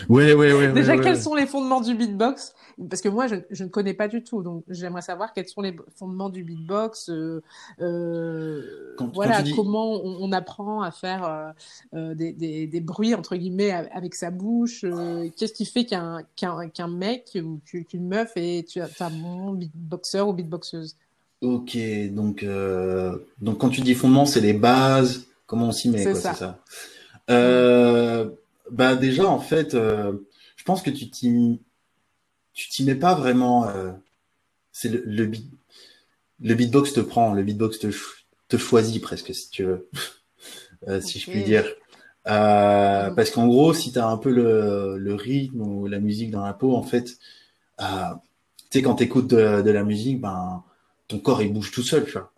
Oui, 0.10 0.34
oui, 0.34 0.52
oui. 0.52 0.72
Déjà, 0.74 0.98
quels 0.98 1.20
sont 1.20 1.34
les 1.34 1.48
fondements 1.48 1.82
du 1.82 1.96
beatbox? 1.96 2.54
Parce 2.90 3.02
que 3.02 3.10
moi, 3.10 3.28
je, 3.28 3.36
je, 3.50 3.64
ne 3.64 3.70
connais 3.70 3.94
pas 3.94 4.08
du 4.08 4.24
tout, 4.24 4.44
donc 4.44 4.64
j'aimerais 4.68 5.02
savoir 5.02 5.34
quels 5.34 5.48
sont 5.48 5.62
les 5.62 5.76
fondements 5.96 6.30
du 6.30 6.44
beatbox. 6.44 7.10
Euh, 7.10 7.42
euh, 7.82 8.96
voilà, 9.14 9.44
comment 9.56 9.94
on, 9.94 10.18
on, 10.22 10.32
apprend 10.32 10.82
à 10.82 10.92
faire 10.92 11.54
euh, 11.94 12.14
des, 12.16 12.34
des, 12.34 12.68
des, 12.68 12.82
bruits 12.82 13.16
entre 13.16 13.36
guillemets 13.36 13.72
avec 13.72 14.16
sa 14.16 14.32
bouche. 14.32 14.86
Qu'est-ce 15.38 15.54
qui 15.54 15.66
fait 15.66 15.86
qu'un 15.86 16.22
qu'un 16.36 16.70
qu'un 16.70 16.88
mec 16.88 17.38
ou 17.44 17.60
qu'une 17.66 18.08
meuf 18.08 18.34
est 18.36 18.78
un 19.00 19.10
bon 19.10 19.54
beatboxer 19.54 20.22
ou 20.22 20.34
beatboxeuse? 20.34 20.96
Ok, 21.42 21.78
donc 22.12 22.46
donc 23.42 23.58
quand 23.58 23.70
tu 23.70 23.82
dis 23.82 23.94
fondements, 23.94 24.26
c'est 24.26 24.42
les 24.42 24.54
bases. 24.54 25.26
Comment 25.46 25.68
on 25.68 25.72
s'y 25.72 25.90
met 25.90 26.04
C'est 26.04 26.16
ça. 26.16 26.60
Euh, 27.30 28.30
bah 28.72 28.96
déjà 28.96 29.28
en 29.28 29.40
fait, 29.40 29.76
euh, 29.76 30.14
je 30.56 30.64
pense 30.64 30.82
que 30.82 30.90
tu 30.90 31.10
t'y 31.10 31.62
tu 32.54 32.70
t'y 32.70 32.84
mets 32.84 32.96
pas 32.96 33.16
vraiment. 33.16 33.68
Euh, 33.68 33.92
c'est 34.72 34.90
le, 34.90 35.04
le, 35.06 35.26
beat, 35.26 35.46
le 36.42 36.54
beatbox 36.56 36.94
te 36.94 37.00
prend, 37.00 37.34
le 37.34 37.44
beatbox 37.44 37.80
te, 37.80 37.88
te 38.50 38.58
choisit 38.58 39.02
presque 39.02 39.34
si 39.34 39.50
tu 39.50 39.64
veux, 39.64 39.90
si 41.02 41.20
je 41.20 41.32
puis 41.32 41.44
dire. 41.44 41.66
Euh, 42.28 43.12
parce 43.12 43.32
qu'en 43.32 43.48
gros, 43.48 43.74
si 43.74 43.92
tu 43.92 44.00
as 44.00 44.08
un 44.08 44.18
peu 44.18 44.30
le, 44.32 44.98
le, 44.98 45.14
rythme 45.14 45.62
ou 45.62 45.88
la 45.88 46.00
musique 46.00 46.32
dans 46.32 46.46
la 46.46 46.54
peau, 46.54 46.76
en 46.76 46.84
fait, 46.84 47.18
euh, 47.82 48.14
tu 48.72 48.80
sais, 48.80 48.82
quand 48.82 48.96
tu 48.96 49.04
écoutes 49.04 49.28
de, 49.28 49.62
de, 49.62 49.72
la 49.72 49.84
musique, 49.84 50.22
ben, 50.22 50.64
ton 51.08 51.20
corps 51.20 51.42
il 51.42 51.52
bouge 51.54 51.72
tout 51.72 51.84
seul, 51.84 52.06
tu 52.06 52.12
vois. 52.12 52.32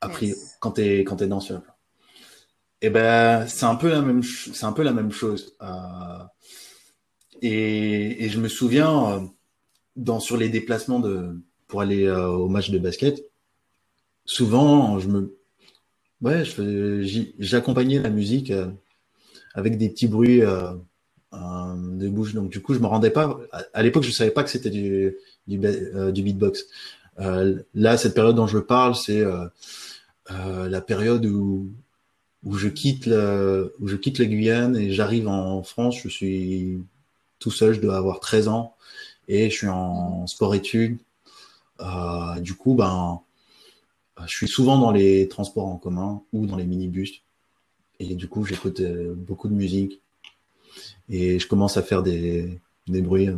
Après, 0.00 0.32
quand 0.60 0.72
tu 0.72 0.82
es, 0.82 1.04
quand 1.04 1.20
es 1.20 1.26
danseur. 1.26 1.62
Eh 2.82 2.88
ben, 2.90 3.46
c'est 3.46 3.66
un 3.66 3.74
peu 3.74 3.90
la 3.90 4.00
même, 4.00 4.22
c'est 4.22 4.64
un 4.64 4.72
peu 4.72 4.82
la 4.82 4.92
même 4.92 5.12
chose. 5.12 5.54
Euh, 5.62 6.24
et, 7.42 8.24
et, 8.24 8.28
je 8.30 8.40
me 8.40 8.48
souviens, 8.48 9.12
euh, 9.12 9.20
dans 9.96 10.20
sur 10.20 10.36
les 10.36 10.48
déplacements 10.48 11.00
de 11.00 11.38
pour 11.68 11.82
aller 11.82 12.06
euh, 12.06 12.28
au 12.28 12.48
match 12.48 12.70
de 12.70 12.78
basket, 12.78 13.22
souvent 14.24 14.98
je 14.98 15.08
me, 15.08 15.38
ouais, 16.22 16.44
j'accompagnais 17.38 18.00
la 18.00 18.10
musique 18.10 18.52
avec 19.54 19.78
des 19.78 19.90
petits 19.90 20.08
bruits 20.08 20.40
de 20.40 22.08
bouche. 22.08 22.34
Donc 22.34 22.50
du 22.50 22.62
coup, 22.62 22.74
je 22.74 22.80
me 22.80 22.86
rendais 22.86 23.10
pas. 23.10 23.38
À, 23.74 23.82
l'époque, 23.82 24.04
je 24.04 24.10
savais 24.10 24.30
pas 24.30 24.42
que 24.42 24.50
c'était 24.50 24.70
du, 24.70 25.16
du 25.46 25.58
beatbox. 25.58 26.66
là, 27.18 27.96
cette 27.98 28.14
période 28.14 28.36
dont 28.36 28.46
je 28.46 28.58
parle, 28.58 28.94
c'est 28.94 29.22
la 30.28 30.80
période 30.80 31.26
où 31.26 31.70
où 32.44 32.56
je 32.56 32.68
quitte 32.68 33.06
le, 33.06 33.74
où 33.80 33.88
je 33.88 33.96
quitte 33.96 34.18
la 34.18 34.24
Guyane 34.26 34.76
et 34.76 34.92
j'arrive 34.92 35.28
en 35.28 35.62
France. 35.62 35.98
Je 36.02 36.08
suis 36.08 36.82
tout 37.38 37.50
seul, 37.50 37.74
je 37.74 37.80
dois 37.80 37.96
avoir 37.96 38.20
13 38.20 38.48
ans 38.48 38.76
et 39.28 39.50
je 39.50 39.56
suis 39.56 39.68
en 39.68 40.26
sport-études. 40.26 40.98
Euh, 41.80 42.40
du 42.40 42.54
coup, 42.54 42.74
ben, 42.74 43.20
je 44.26 44.34
suis 44.34 44.48
souvent 44.48 44.78
dans 44.78 44.90
les 44.90 45.28
transports 45.28 45.66
en 45.66 45.76
commun 45.76 46.22
ou 46.32 46.46
dans 46.46 46.56
les 46.56 46.66
minibus. 46.66 47.22
Et 47.98 48.14
du 48.14 48.28
coup, 48.28 48.44
j'écoute 48.44 48.80
euh, 48.80 49.14
beaucoup 49.14 49.48
de 49.48 49.54
musique 49.54 50.00
et 51.08 51.38
je 51.38 51.46
commence 51.46 51.76
à 51.76 51.82
faire 51.82 52.02
des, 52.02 52.60
des 52.86 53.02
bruits 53.02 53.28
euh, 53.28 53.36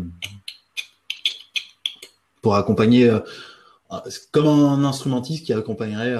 pour 2.42 2.54
accompagner, 2.54 3.08
euh, 3.08 3.20
comme 4.30 4.46
un 4.46 4.84
instrumentiste 4.84 5.46
qui 5.46 5.52
accompagnerait 5.52 6.14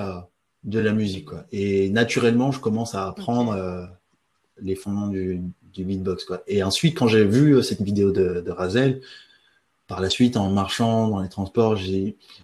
de 0.65 0.79
la 0.79 0.93
musique. 0.93 1.27
Quoi. 1.27 1.45
Et 1.53 1.91
naturellement, 1.91 2.53
je 2.53 2.61
commence 2.61 2.95
à 2.95 3.07
apprendre 3.07 3.53
euh, 3.53 3.85
les 4.61 4.75
fondements 4.75 5.09
du, 5.09 5.41
du, 5.73 5.85
beatbox. 5.85 6.25
Quoi. 6.25 6.43
Et 6.47 6.63
ensuite, 6.63 6.97
quand 6.97 7.09
j'ai 7.09 7.25
vu 7.25 7.57
euh, 7.57 7.63
cette 7.63 7.83
vidéo 7.83 8.13
de, 8.13 8.41
de 8.41 8.51
Razel, 8.51 9.01
par 9.89 10.01
la 10.01 10.09
suite, 10.09 10.37
en 10.37 10.49
marchant 10.51 11.09
dans 11.09 11.21
les 11.21 11.29
transports, 11.29 11.77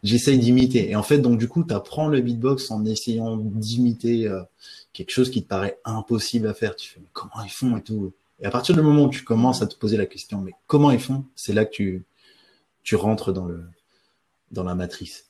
j'essaye 0.03 0.39
d'imiter. 0.39 0.91
Et 0.91 0.97
en 0.97 1.03
fait, 1.03 1.19
donc 1.19 1.39
du 1.39 1.49
coup, 1.49 1.65
tu 1.65 1.73
apprends 1.73 2.09
le 2.09 2.21
beatbox 2.21 2.71
en 2.71 2.85
essayant 2.85 3.37
d'imiter 3.39 4.29
euh, 4.29 4.43
quelque 4.93 5.11
chose 5.11 5.31
qui 5.31 5.43
te 5.43 5.49
paraît 5.49 5.79
impossible 5.85 6.47
à 6.47 6.55
faire. 6.55 6.77
Tu 6.77 6.91
fais, 6.91 7.01
mais 7.01 7.09
comment 7.13 7.43
ils 7.43 7.51
font 7.51 7.77
et 7.77 7.83
tout. 7.83 8.13
Et 8.41 8.47
à 8.47 8.51
partir 8.51 8.75
du 8.75 8.83
moment 8.83 9.05
où 9.05 9.09
tu 9.09 9.25
commences 9.25 9.63
à 9.63 9.67
te 9.67 9.77
poser 9.77 9.97
la 9.97 10.07
question, 10.07 10.43
mais 10.43 10.53
comment 10.67 10.91
ils 10.91 11.01
font, 11.01 11.25
c'est 11.37 11.53
là 11.53 11.65
que 11.65 11.71
tu, 11.71 12.05
tu 12.83 12.97
rentres 12.97 13.33
dans, 13.33 13.47
le, 13.47 13.65
dans 14.51 14.65
la 14.65 14.75
matrice. 14.75 15.28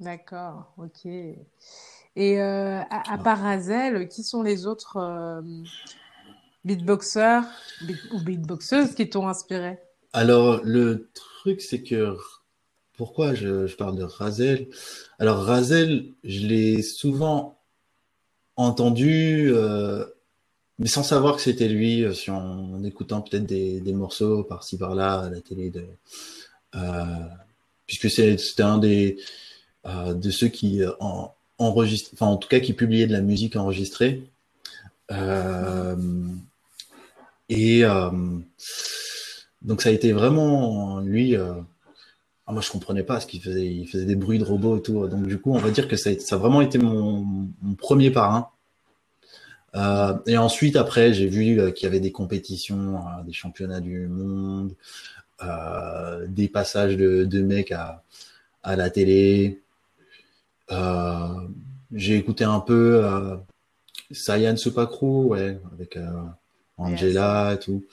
D'accord, 0.00 0.72
ok. 0.78 1.06
Et 1.06 2.40
euh, 2.40 2.80
à, 2.90 3.18
part 3.18 3.44
Hazel, 3.44 4.08
qui 4.08 4.22
sont 4.22 4.42
les 4.42 4.66
autres 4.66 4.96
euh, 4.96 5.42
beatboxers 6.64 7.44
ou 8.12 8.20
beatboxeuses 8.20 8.94
qui 8.94 9.08
t'ont 9.08 9.28
inspiré? 9.28 9.78
Alors, 10.12 10.60
le 10.64 11.10
truc, 11.14 11.60
c'est 11.60 11.82
que 11.82 12.16
pourquoi 12.96 13.34
je, 13.34 13.74
parle 13.76 13.96
de 13.96 14.02
Razel 14.02 14.68
Alors, 15.18 15.44
Razel, 15.44 16.14
je 16.24 16.46
l'ai 16.46 16.82
souvent 16.82 17.58
entendu 18.56 19.50
euh, 19.52 20.06
mais 20.78 20.88
sans 20.88 21.02
savoir 21.02 21.36
que 21.36 21.42
c'était 21.42 21.68
lui, 21.68 22.04
si 22.14 22.30
en, 22.30 22.74
en 22.74 22.84
écoutant 22.84 23.22
peut-être 23.22 23.46
des, 23.46 23.80
des 23.80 23.92
morceaux 23.92 24.42
par-ci 24.44 24.76
par-là 24.76 25.20
à 25.20 25.30
la 25.30 25.40
télé 25.40 25.70
de, 25.70 25.86
puisque 27.86 28.10
c'était 28.10 28.62
un 28.62 28.78
des 28.78 29.18
de 29.86 30.30
ceux 30.30 30.48
qui 30.48 30.82
en, 31.00 31.32
enregistre, 31.58 32.10
enfin 32.14 32.26
en 32.26 32.36
tout 32.36 32.48
cas 32.48 32.60
qui 32.60 32.72
publiait 32.72 33.06
de 33.06 33.12
la 33.12 33.20
musique 33.20 33.56
enregistrée. 33.56 34.22
Euh, 35.10 35.96
et 37.48 37.84
euh, 37.84 38.10
donc 39.62 39.82
ça 39.82 39.88
a 39.88 39.92
été 39.92 40.12
vraiment 40.12 41.00
lui. 41.00 41.36
Euh, 41.36 41.54
ah, 42.48 42.52
moi 42.52 42.62
je 42.62 42.70
comprenais 42.70 43.02
pas 43.02 43.20
ce 43.20 43.26
qu'il 43.26 43.40
faisait. 43.40 43.66
Il 43.66 43.86
faisait 43.88 44.04
des 44.04 44.16
bruits 44.16 44.38
de 44.38 44.44
robots 44.44 44.78
et 44.78 44.82
tout. 44.82 45.06
Donc 45.08 45.26
du 45.26 45.38
coup 45.38 45.52
on 45.52 45.58
va 45.58 45.70
dire 45.70 45.88
que 45.88 45.96
ça 45.96 46.10
a, 46.10 46.36
vraiment 46.36 46.60
été 46.60 46.78
mon, 46.78 47.48
premier 47.78 48.10
parrain. 48.10 48.50
Euh, 49.74 50.16
et 50.26 50.38
ensuite 50.38 50.76
après 50.76 51.12
j'ai 51.12 51.26
vu 51.26 51.60
euh, 51.60 51.70
qu'il 51.70 51.84
y 51.84 51.88
avait 51.88 52.00
des 52.00 52.12
compétitions, 52.12 52.96
euh, 52.96 53.22
des 53.24 53.32
championnats 53.32 53.80
du 53.80 54.06
monde, 54.08 54.74
des 56.28 56.48
passages 56.48 56.96
de, 56.96 57.24
de 57.24 57.42
mecs 57.42 57.72
à, 57.72 58.02
à 58.62 58.76
la 58.76 58.90
télé. 58.90 59.60
Euh, 60.72 61.48
j'ai 61.92 62.16
écouté 62.16 62.44
un 62.44 62.60
peu 62.60 63.04
euh, 63.04 63.36
Sayan 64.10 64.56
Supakru, 64.56 65.26
ouais, 65.26 65.60
avec 65.72 65.96
euh, 65.96 66.10
Angela 66.76 67.54
et 67.54 67.58
tout. 67.58 67.84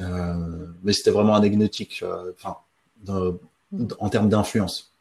Euh, 0.00 0.66
mais 0.82 0.92
c'était 0.92 1.10
vraiment 1.10 1.34
anecdotique, 1.34 2.04
enfin, 2.34 2.56
en 3.98 4.08
termes 4.08 4.28
d'influence. 4.28 4.92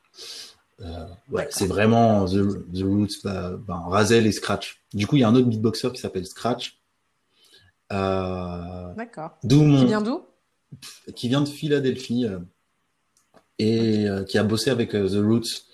Euh, 0.82 1.06
ouais, 1.30 1.48
c'est 1.52 1.68
vraiment 1.68 2.26
The, 2.26 2.72
the 2.74 2.84
Roots, 2.84 3.24
bah, 3.24 3.52
ben, 3.68 3.84
Razel 3.88 4.26
et 4.26 4.32
Scratch. 4.32 4.82
Du 4.94 5.08
coup, 5.08 5.16
il 5.16 5.20
y 5.20 5.24
a 5.24 5.30
un 5.30 5.36
autre 5.36 5.48
beatboxer 5.48 5.92
qui 5.92 6.02
s'appelle 6.02 6.26
Scratch. 6.26 6.80
Euh, 7.92 8.94
D'accord. 8.96 9.38
Mon... 9.44 9.80
Qui 9.80 9.86
vient 9.86 10.02
d'où? 10.02 10.24
Qui 11.16 11.28
vient 11.28 11.42
de 11.42 11.50
Philadelphie 11.50 12.26
euh, 12.26 12.40
et 13.60 14.08
qui 14.28 14.38
a 14.38 14.44
bossé 14.44 14.72
avec 14.72 14.92
The 14.92 15.22
Roots 15.22 15.66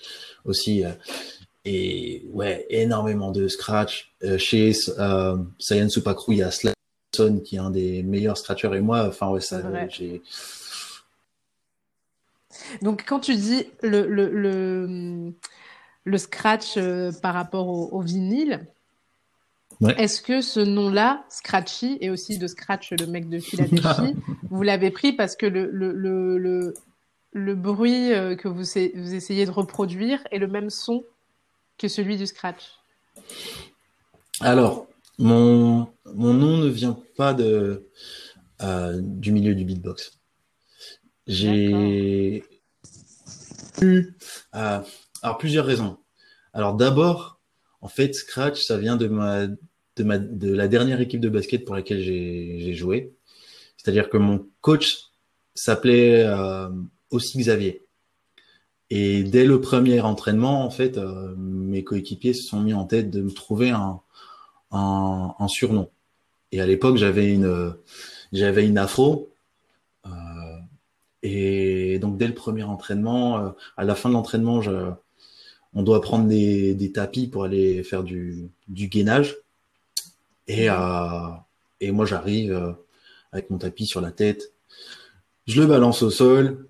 aussi. 0.48 0.84
Et 1.70 2.24
ouais, 2.32 2.66
énormément 2.70 3.32
de 3.32 3.50
scratch. 3.50 4.14
Euh, 4.24 4.38
chez 4.38 4.72
euh, 5.00 5.36
Saiyan 5.60 5.90
Supakru, 5.90 6.36
il 6.36 6.38
y 6.38 6.44
a 6.44 6.50
Slasson 6.50 7.42
qui 7.44 7.58
est 7.58 7.60
un 7.60 7.72
des 7.72 8.04
meilleurs 8.04 8.38
scratchers. 8.38 8.74
Et 8.74 8.80
moi, 8.80 9.06
enfin, 9.06 9.28
ouais, 9.28 9.42
ça, 9.42 9.62
j'ai. 9.90 10.22
Donc, 12.82 13.04
quand 13.06 13.20
tu 13.20 13.36
dis 13.36 13.66
le, 13.82 14.08
le, 14.08 14.30
le, 14.30 15.34
le 16.06 16.18
scratch 16.18 16.76
euh, 16.78 17.12
par 17.22 17.34
rapport 17.34 17.68
au, 17.68 17.90
au 17.92 18.00
vinyle, 18.00 18.66
ouais. 19.82 19.94
est-ce 20.02 20.22
que 20.22 20.40
ce 20.40 20.62
nom-là, 20.62 21.26
Scratchy, 21.28 21.98
et 22.00 22.10
aussi 22.10 22.38
de 22.38 22.48
Scratch, 22.48 22.94
le 22.98 23.08
mec 23.08 23.28
de 23.28 23.40
Philadelphie, 23.40 24.16
vous 24.50 24.64
l'avez 24.64 24.92
pris 24.92 25.12
parce 25.12 25.36
que 25.36 25.46
le, 25.46 25.70
le, 25.70 25.92
le, 25.92 26.38
le, 26.38 26.74
le 27.32 27.56
bruit 27.56 28.14
euh, 28.14 28.36
que 28.36 28.48
vous, 28.48 28.64
vous 28.64 29.16
essayez 29.16 29.46
de 29.46 29.52
reproduire 29.52 30.20
est 30.32 30.40
le 30.40 30.48
même 30.48 30.70
son 30.70 31.04
que 31.78 31.88
celui 31.88 32.18
du 32.18 32.26
scratch 32.26 32.64
Alors, 34.40 34.88
mon, 35.20 35.88
mon 36.06 36.34
nom 36.34 36.58
ne 36.58 36.68
vient 36.68 36.98
pas 37.16 37.34
de, 37.34 37.88
euh, 38.62 39.00
du 39.02 39.32
milieu 39.32 39.54
du 39.56 39.66
beatbox. 39.66 40.20
J'ai 41.28 42.44
eu 43.82 44.14
euh, 44.56 44.80
alors 45.22 45.38
plusieurs 45.38 45.66
raisons. 45.66 45.98
Alors 46.54 46.74
d'abord, 46.74 47.40
en 47.82 47.88
fait, 47.88 48.14
Scratch, 48.16 48.64
ça 48.64 48.78
vient 48.78 48.96
de 48.96 49.08
ma 49.08 49.48
de 49.48 50.04
ma 50.04 50.18
de 50.18 50.54
la 50.54 50.68
dernière 50.68 51.02
équipe 51.02 51.20
de 51.20 51.30
basket 51.30 51.66
pour 51.66 51.76
laquelle 51.76 52.02
j'ai 52.02 52.74
joué. 52.74 53.14
C'est-à-dire 53.78 54.10
que 54.10 54.18
mon 54.18 54.48
coach 54.62 54.98
s'appelait 55.54 56.24
euh, 56.26 56.70
aussi 57.12 57.38
Xavier. 57.40 57.88
Et 58.90 59.24
dès 59.24 59.46
le 59.46 59.60
premier 59.60 60.00
entraînement, 60.02 60.64
en 60.64 60.70
fait, 60.70 60.98
euh, 60.98 61.36
mes 61.38 61.84
coéquipiers 61.84 62.34
se 62.34 62.44
sont 62.44 62.62
mis 62.62 62.74
en 62.74 62.86
tête 62.86 63.10
de 63.10 63.22
me 63.22 63.32
trouver 63.32 63.72
un, 63.72 64.02
un, 64.72 65.48
surnom. 65.48 65.90
Et 66.52 66.62
à 66.62 66.66
l'époque, 66.66 66.96
j'avais 66.98 67.34
une, 67.34 67.76
j'avais 68.32 68.66
une 68.66 68.78
afro. 68.78 69.30
Euh, 70.06 70.10
et 71.24 72.00
donc 72.00 72.18
dès 72.18 72.28
le 72.28 72.34
premier 72.34 72.64
entraînement, 72.64 73.40
euh, 73.40 73.50
à 73.76 73.84
la 73.84 73.96
fin 73.96 74.08
de 74.08 74.14
l'entraînement, 74.14 74.62
on 75.74 75.84
doit 75.84 76.02
prendre 76.02 76.28
des, 76.28 76.74
des, 76.74 76.92
tapis 76.94 77.28
pour 77.28 77.44
aller 77.44 77.84
faire 77.84 78.04
du, 78.04 78.50
du 78.70 78.88
gainage. 78.88 79.36
Et, 80.48 80.68
et 81.82 81.92
moi, 81.92 82.06
j'arrive 82.06 82.78
avec 83.34 83.50
mon 83.50 83.58
tapis 83.58 83.86
sur 83.86 84.00
la 84.00 84.12
tête. 84.12 84.54
Je 85.46 85.60
le 85.60 85.68
balance 85.68 86.04
au 86.04 86.10
sol. 86.10 86.68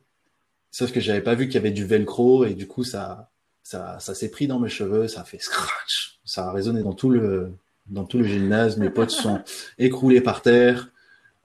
Sauf 0.71 0.91
que 0.91 0.99
j'avais 0.99 1.21
pas 1.21 1.35
vu 1.35 1.45
qu'il 1.45 1.55
y 1.55 1.57
avait 1.57 1.71
du 1.71 1.85
velcro 1.85 2.45
et 2.45 2.53
du 2.53 2.67
coup 2.67 2.83
ça 2.83 3.29
ça, 3.63 3.99
ça 3.99 4.15
s'est 4.15 4.29
pris 4.29 4.47
dans 4.47 4.59
mes 4.59 4.69
cheveux, 4.69 5.07
ça 5.09 5.21
a 5.21 5.23
fait 5.25 5.39
scratch, 5.39 6.19
ça 6.23 6.47
a 6.47 6.51
résonné 6.53 6.83
dans 6.83 6.93
tout 6.93 7.09
le 7.09 7.51
dans 7.87 8.05
tout 8.05 8.17
le 8.19 8.23
gymnase. 8.23 8.77
Mes 8.77 8.89
potes 8.89 9.11
sont 9.11 9.41
écroulés 9.77 10.21
par 10.21 10.41
terre 10.41 10.91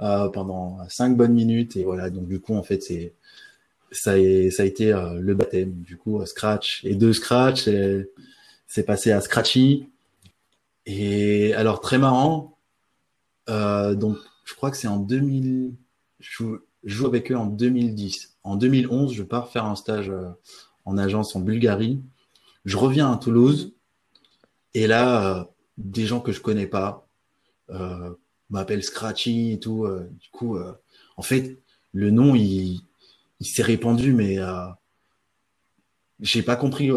euh, 0.01 0.29
pendant 0.29 0.79
cinq 0.89 1.17
bonnes 1.17 1.35
minutes 1.35 1.77
et 1.77 1.85
voilà. 1.85 2.11
Donc 2.11 2.29
du 2.29 2.41
coup 2.41 2.55
en 2.55 2.63
fait 2.63 2.83
c'est 2.83 3.15
ça, 3.93 4.19
est, 4.19 4.51
ça 4.51 4.63
a 4.63 4.67
été 4.67 4.93
euh, 4.93 5.15
le 5.21 5.35
baptême. 5.35 5.73
Du 5.83 5.97
coup 5.97 6.21
euh, 6.21 6.27
scratch 6.27 6.85
et 6.85 6.95
deux 6.95 7.13
scratch, 7.13 7.69
c'est 8.67 8.85
passé 8.85 9.13
à 9.13 9.21
scratchy. 9.21 9.89
Et 10.87 11.55
alors 11.55 11.81
très 11.81 11.99
marrant. 11.99 12.57
Euh, 13.49 13.95
donc 13.95 14.17
je 14.45 14.55
crois 14.55 14.71
que 14.71 14.77
c'est 14.77 14.89
en 14.89 14.99
2000. 14.99 15.73
Je, 16.21 16.45
je 16.85 16.95
joue 16.95 17.07
avec 17.07 17.31
eux 17.31 17.37
en 17.37 17.47
2010 17.47 18.32
en 18.45 18.57
2011, 18.57 19.13
je 19.13 19.23
pars 19.23 19.49
faire 19.49 19.65
un 19.65 19.77
stage 19.77 20.11
euh, 20.11 20.29
en 20.85 20.99
agence 20.99 21.37
en 21.37 21.41
Bulgarie. 21.41 22.03
Je 22.65 22.77
reviens 22.77 23.13
à 23.13 23.17
Toulouse 23.17 23.75
et 24.75 24.87
là, 24.87 25.39
euh, 25.39 25.45
des 25.79 26.07
gens 26.07 26.21
que 26.21 26.33
je 26.33 26.41
connais 26.41 26.67
pas 26.67 27.09
euh, 27.71 28.15
m'appellent 28.51 28.85
Scratchy 28.85 29.53
et 29.53 29.61
tout. 29.61 29.87
Du 30.21 30.29
coup, 30.31 30.59
en 31.17 31.23
fait, 31.23 31.59
le 31.93 32.11
nom 32.11 32.35
il, 32.35 32.83
s'est 33.41 33.63
répandu, 33.63 34.13
mais 34.13 34.37
j'ai 36.21 36.43
pas 36.43 36.57
compris 36.57 36.91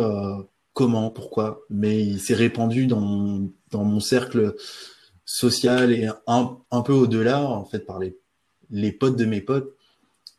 comment, 0.73 1.09
pourquoi, 1.09 1.61
mais 1.69 2.05
il 2.05 2.19
s'est 2.19 2.35
répandu 2.35 2.87
dans 2.87 3.47
dans 3.71 3.85
mon 3.85 3.99
cercle 3.99 4.55
social 5.23 5.91
et 5.91 6.09
un, 6.27 6.57
un 6.69 6.81
peu 6.81 6.93
au-delà 6.93 7.41
en 7.41 7.65
fait 7.65 7.79
par 7.79 7.99
les 7.99 8.17
les 8.69 8.91
potes 8.91 9.15
de 9.15 9.25
mes 9.25 9.41
potes 9.41 9.74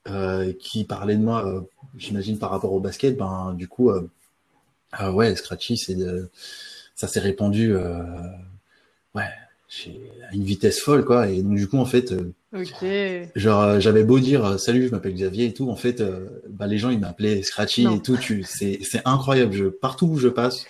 euh, 0.08 0.52
qui 0.58 0.84
parlait 0.84 1.16
de 1.16 1.22
moi, 1.22 1.46
euh, 1.46 1.60
j'imagine 1.96 2.38
par 2.38 2.50
rapport 2.50 2.72
au 2.72 2.80
basket, 2.80 3.16
ben 3.16 3.54
du 3.54 3.68
coup, 3.68 3.90
euh, 3.90 4.08
ah 4.92 5.12
ouais, 5.12 5.34
Scratchy, 5.34 5.76
c'est 5.76 5.94
de, 5.94 6.30
ça 6.94 7.08
s'est 7.08 7.20
répandu, 7.20 7.74
euh, 7.74 8.02
ouais, 9.14 9.28
à 10.30 10.34
une 10.34 10.44
vitesse 10.44 10.80
folle, 10.80 11.04
quoi. 11.04 11.28
Et 11.28 11.42
donc 11.42 11.56
du 11.56 11.68
coup, 11.68 11.78
en 11.78 11.84
fait, 11.84 12.14
okay. 12.54 13.30
genre 13.34 13.80
j'avais 13.80 14.04
beau 14.04 14.20
dire 14.20 14.58
salut, 14.58 14.86
je 14.86 14.92
m'appelle 14.92 15.14
Xavier 15.14 15.46
et 15.46 15.52
tout, 15.52 15.70
en 15.70 15.76
fait, 15.76 16.02
bah, 16.48 16.66
les 16.66 16.78
gens 16.78 16.90
ils 16.90 17.00
m'appelaient 17.00 17.42
Scratchy 17.42 17.84
non. 17.84 17.96
et 17.96 18.02
tout. 18.02 18.16
Tu, 18.16 18.44
c'est, 18.44 18.78
c'est 18.82 19.02
incroyable. 19.04 19.52
Je, 19.52 19.64
partout 19.66 20.06
où 20.06 20.18
je 20.18 20.28
passe, 20.28 20.66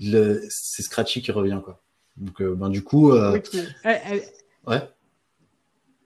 le, 0.00 0.42
c'est 0.50 0.82
Scratchy 0.82 1.22
qui 1.22 1.32
revient, 1.32 1.60
quoi. 1.64 1.80
Donc 2.16 2.42
ben 2.42 2.68
du 2.68 2.82
coup, 2.82 3.12
okay. 3.12 3.62
ouais. 4.66 4.82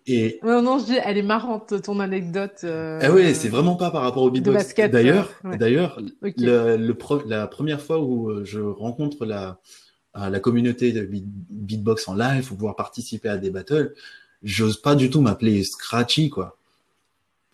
Et... 0.06 0.40
Non, 0.42 0.62
non, 0.62 0.78
je 0.78 0.86
dis, 0.86 0.98
elle 1.04 1.16
est 1.16 1.22
marrante, 1.22 1.80
ton 1.82 2.00
anecdote. 2.00 2.60
Euh... 2.64 2.98
Ah 3.02 3.12
oui, 3.12 3.34
c'est 3.34 3.48
vraiment 3.48 3.76
pas 3.76 3.90
par 3.90 4.02
rapport 4.02 4.24
au 4.24 4.30
beatbox. 4.30 4.74
D'ailleurs, 4.90 5.30
ouais. 5.44 5.56
d'ailleurs, 5.58 6.00
okay. 6.22 6.34
le, 6.38 6.94
la 7.26 7.46
première 7.46 7.80
fois 7.80 8.00
où 8.00 8.44
je 8.44 8.60
rencontre 8.60 9.24
la, 9.24 9.60
la 10.14 10.40
communauté 10.40 10.92
de 10.92 11.08
beatbox 11.50 12.08
en 12.08 12.14
live 12.14 12.48
pour 12.48 12.56
pouvoir 12.56 12.76
participer 12.76 13.28
à 13.28 13.36
des 13.36 13.50
battles, 13.50 13.94
j'ose 14.42 14.76
pas 14.80 14.96
du 14.96 15.08
tout 15.08 15.20
m'appeler 15.20 15.62
Scratchy, 15.62 16.30
quoi. 16.30 16.56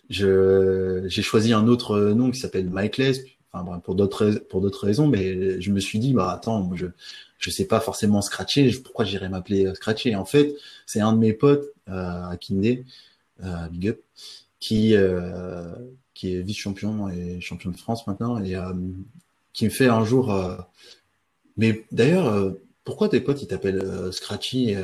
Je, 0.09 1.05
j'ai 1.07 1.21
choisi 1.21 1.53
un 1.53 1.69
autre 1.69 2.01
nom 2.01 2.31
qui 2.31 2.41
s'appelle 2.41 2.71
enfin, 2.71 3.65
bon, 3.65 3.79
pour 3.81 3.95
d'autres, 3.95 4.31
pour 4.49 4.63
d'autres 4.63 4.87
raisons, 4.87 5.07
mais 5.07 5.61
je 5.61 5.71
me 5.71 5.81
suis 5.81 5.99
dit, 5.99 6.15
bah, 6.15 6.33
attends, 6.33 6.63
moi, 6.63 6.79
je, 6.79 6.87
je 7.39 7.51
sais 7.51 7.67
pas 7.67 7.81
forcément 7.81 8.23
scratcher, 8.23 8.71
pourquoi 8.83 9.05
j'irais 9.05 9.29
m'appeler 9.29 9.73
scratcher? 9.75 10.11
Et 10.11 10.17
en 10.17 10.25
fait, 10.25 10.55
c'est 10.87 11.01
un 11.01 11.13
de 11.13 11.19
mes 11.19 11.33
potes, 11.33 11.67
euh, 11.89 12.25
à 12.31 12.37
Kindé, 12.37 12.85
euh, 13.45 13.69
Big 13.69 13.89
Up, 13.89 14.01
qui, 14.61 14.95
euh, 14.97 15.73
qui 16.15 16.35
est 16.35 16.43
vice-champion 16.43 17.09
et 17.09 17.41
champion 17.41 17.71
de 17.71 17.77
France 17.77 18.07
maintenant, 18.07 18.43
et 18.43 18.57
euh, 18.57 18.73
qui 19.53 19.65
me 19.67 19.71
fait 19.71 19.89
un 19.89 20.05
jour. 20.05 20.33
Euh, 20.33 20.57
mais 21.57 21.85
d'ailleurs, 21.93 22.27
euh, 22.29 22.53
pourquoi 22.85 23.09
tes 23.09 23.21
potes 23.21 23.43
ils 23.43 23.49
t'appellent 23.49 24.13
Scratchy 24.13 24.75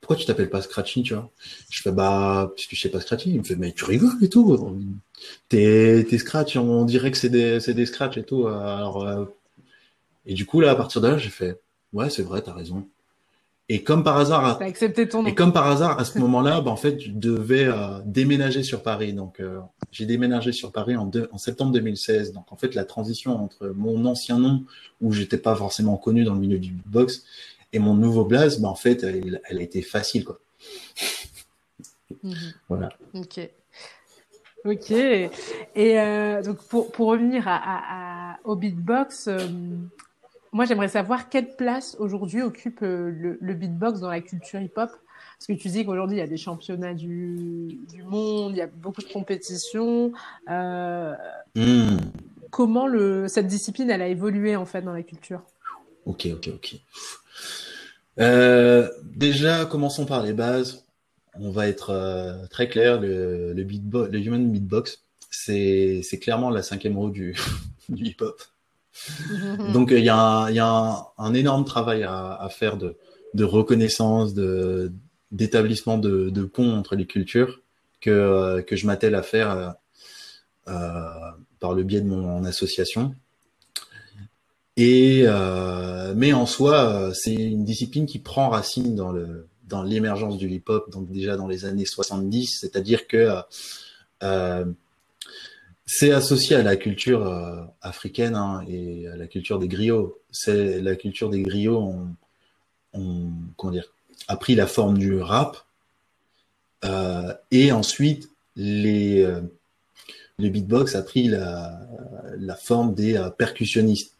Pourquoi 0.00 0.16
tu 0.16 0.26
t'appelles 0.26 0.50
pas 0.50 0.62
Scratchy, 0.62 1.02
tu 1.02 1.14
vois? 1.14 1.30
Je 1.70 1.80
fais 1.82 1.92
bah 1.92 2.52
puisque 2.54 2.74
je 2.74 2.80
sais 2.82 2.90
pas 2.90 3.00
Scratchy. 3.00 3.30
Il 3.30 3.38
me 3.38 3.44
fait 3.44 3.56
mais 3.56 3.72
tu 3.72 3.84
rigoles 3.84 4.22
et 4.22 4.28
tout. 4.28 4.78
T'es 5.48 6.06
Scratch, 6.18 6.56
on 6.56 6.84
dirait 6.84 7.10
que 7.10 7.16
c'est 7.16 7.30
des 7.30 7.60
c'est 7.60 7.74
des 7.74 7.86
Scratch 7.86 8.16
et 8.18 8.24
tout. 8.24 8.46
Alors 8.48 9.28
et 10.26 10.34
du 10.34 10.46
coup 10.46 10.60
là 10.60 10.70
à 10.70 10.74
partir 10.74 11.00
de 11.00 11.08
là 11.08 11.18
j'ai 11.18 11.30
fait 11.30 11.60
ouais 11.92 12.10
c'est 12.10 12.22
vrai 12.22 12.42
t'as 12.42 12.52
raison. 12.54 12.86
Et 13.70 13.82
comme 13.82 14.04
par 14.04 14.18
hasard, 14.18 14.60
accepté 14.60 15.08
ton 15.08 15.22
nom. 15.22 15.28
et 15.30 15.34
comme 15.34 15.54
par 15.54 15.66
hasard, 15.66 15.98
à 15.98 16.04
ce 16.04 16.18
moment-là, 16.24 16.60
bah, 16.60 16.70
en 16.70 16.76
fait, 16.76 17.00
je 17.00 17.10
devais 17.10 17.64
euh, 17.64 17.98
déménager 18.04 18.62
sur 18.62 18.82
Paris. 18.82 19.14
Donc, 19.14 19.40
euh, 19.40 19.58
j'ai 19.90 20.04
déménagé 20.04 20.52
sur 20.52 20.70
Paris 20.70 20.96
en, 20.98 21.06
deux- 21.06 21.30
en 21.32 21.38
septembre 21.38 21.72
2016. 21.72 22.34
Donc, 22.34 22.52
en 22.52 22.56
fait, 22.56 22.74
la 22.74 22.84
transition 22.84 23.42
entre 23.42 23.68
mon 23.68 24.04
ancien 24.04 24.38
nom, 24.38 24.66
où 25.00 25.12
j'étais 25.12 25.38
pas 25.38 25.56
forcément 25.56 25.96
connu 25.96 26.24
dans 26.24 26.34
le 26.34 26.40
milieu 26.40 26.58
du 26.58 26.72
beatbox, 26.72 27.24
et 27.72 27.78
mon 27.78 27.94
nouveau 27.94 28.26
blaze, 28.26 28.60
bah, 28.60 28.68
en 28.68 28.74
fait, 28.74 29.02
elle, 29.02 29.40
elle 29.48 29.56
a 29.58 29.62
été 29.62 29.80
facile, 29.80 30.26
quoi. 30.26 30.38
Mhm. 32.22 32.34
Voilà. 32.68 32.90
Ok. 33.14 33.48
Ok. 34.66 34.90
Et 34.90 35.30
euh, 36.00 36.42
donc 36.42 36.58
pour, 36.68 36.92
pour 36.92 37.08
revenir 37.08 37.48
à, 37.48 37.56
à- 37.56 38.32
à- 38.34 38.38
au 38.44 38.56
beatbox, 38.56 39.28
moi 40.54 40.64
j'aimerais 40.64 40.88
savoir 40.88 41.28
quelle 41.28 41.56
place 41.56 41.96
aujourd'hui 41.98 42.42
occupe 42.42 42.82
euh, 42.82 43.10
le, 43.10 43.38
le 43.40 43.54
beatbox 43.54 44.00
dans 44.00 44.08
la 44.10 44.20
culture 44.22 44.60
hip-hop? 44.60 44.90
Parce 45.38 45.46
que 45.48 45.52
tu 45.54 45.68
dis 45.68 45.84
qu'aujourd'hui 45.84 46.16
il 46.16 46.20
y 46.20 46.22
a 46.22 46.26
des 46.28 46.36
championnats 46.38 46.94
du, 46.94 47.80
du 47.92 48.02
monde, 48.04 48.52
il 48.52 48.58
y 48.58 48.62
a 48.62 48.66
beaucoup 48.68 49.02
de 49.02 49.12
compétitions. 49.12 50.12
Euh, 50.50 51.14
Hmm. 51.56 51.98
comment 52.50 52.86
le, 52.86 53.28
cette 53.28 53.46
discipline 53.46 53.90
elle 53.90 54.02
a 54.02 54.08
évolué 54.08 54.56
en 54.56 54.66
fait 54.66 54.82
dans 54.82 54.92
la 54.92 55.02
culture? 55.02 55.42
Ok, 56.06 56.26
ok, 56.32 56.48
ok. 56.54 56.76
Euh, 58.20 58.88
déjà, 59.02 59.64
commençons 59.66 60.06
par 60.06 60.22
les 60.22 60.32
bases. 60.32 60.84
On 61.34 61.50
va 61.50 61.68
être 61.68 61.90
euh, 61.90 62.46
très 62.48 62.68
clair. 62.68 63.00
Le, 63.00 63.52
le 63.52 63.64
beatbox, 63.64 64.10
le 64.12 64.18
human 64.20 64.52
beatbox, 64.52 65.02
c'est 65.30 66.00
c'est 66.04 66.18
clairement 66.20 66.50
la 66.50 66.62
cinquième 66.62 66.96
roue 66.96 67.10
du, 67.10 67.36
du 67.88 68.04
hip-hop. 68.04 68.40
Donc 69.72 69.92
euh, 69.92 69.98
il 69.98 70.04
y 70.04 70.08
a, 70.08 71.06
un, 71.18 71.34
énorme 71.34 71.64
travail 71.64 72.04
à, 72.04 72.48
faire 72.50 72.76
de, 72.76 73.44
reconnaissance, 73.44 74.34
d'établissement 75.30 75.98
de, 75.98 76.30
de 76.30 76.44
ponts 76.44 76.72
entre 76.74 76.96
les 76.96 77.06
cultures 77.06 77.60
que 78.00 78.10
euh, 78.10 78.62
que 78.62 78.76
je 78.76 78.86
m'attelle 78.86 79.14
à 79.14 79.22
faire 79.22 79.74
euh, 80.68 81.00
par 81.60 81.74
le 81.74 81.82
biais 81.82 82.00
de 82.00 82.08
mon 82.08 82.44
association. 82.44 83.14
Et 84.76 85.24
mais 86.16 86.32
en 86.32 86.46
soi, 86.46 87.12
c'est 87.14 87.34
une 87.34 87.64
discipline 87.64 88.06
qui 88.06 88.18
prend 88.18 88.48
racine 88.48 88.94
dans 88.94 89.12
le 89.12 89.48
dans 89.64 89.82
l'émergence 89.82 90.36
du 90.36 90.48
hip-hop, 90.48 90.90
donc 90.90 91.10
déjà 91.10 91.36
dans 91.36 91.48
les 91.48 91.64
années 91.64 91.86
70, 91.86 92.58
c'est-à-dire 92.60 93.06
que 93.06 93.40
c'est 95.86 96.12
associé 96.12 96.56
à 96.56 96.62
la 96.62 96.76
culture 96.76 97.26
euh, 97.26 97.62
africaine 97.82 98.34
hein, 98.34 98.64
et 98.68 99.06
à 99.08 99.16
la 99.16 99.26
culture 99.26 99.58
des 99.58 99.68
griots. 99.68 100.18
C'est 100.30 100.80
la 100.80 100.96
culture 100.96 101.30
des 101.30 101.42
griots 101.42 101.78
ont, 101.78 102.08
ont 102.94 103.30
comment 103.56 103.72
dire 103.72 103.92
a 104.28 104.36
pris 104.36 104.54
la 104.54 104.66
forme 104.66 104.96
du 104.96 105.20
rap 105.20 105.58
euh, 106.84 107.34
et 107.50 107.72
ensuite 107.72 108.30
les 108.56 109.22
euh, 109.22 109.40
le 110.38 110.48
beatbox 110.48 110.94
a 110.96 111.02
pris 111.02 111.28
la, 111.28 111.80
la 112.38 112.56
forme 112.56 112.94
des 112.94 113.16
euh, 113.16 113.30
percussionnistes. 113.30 114.12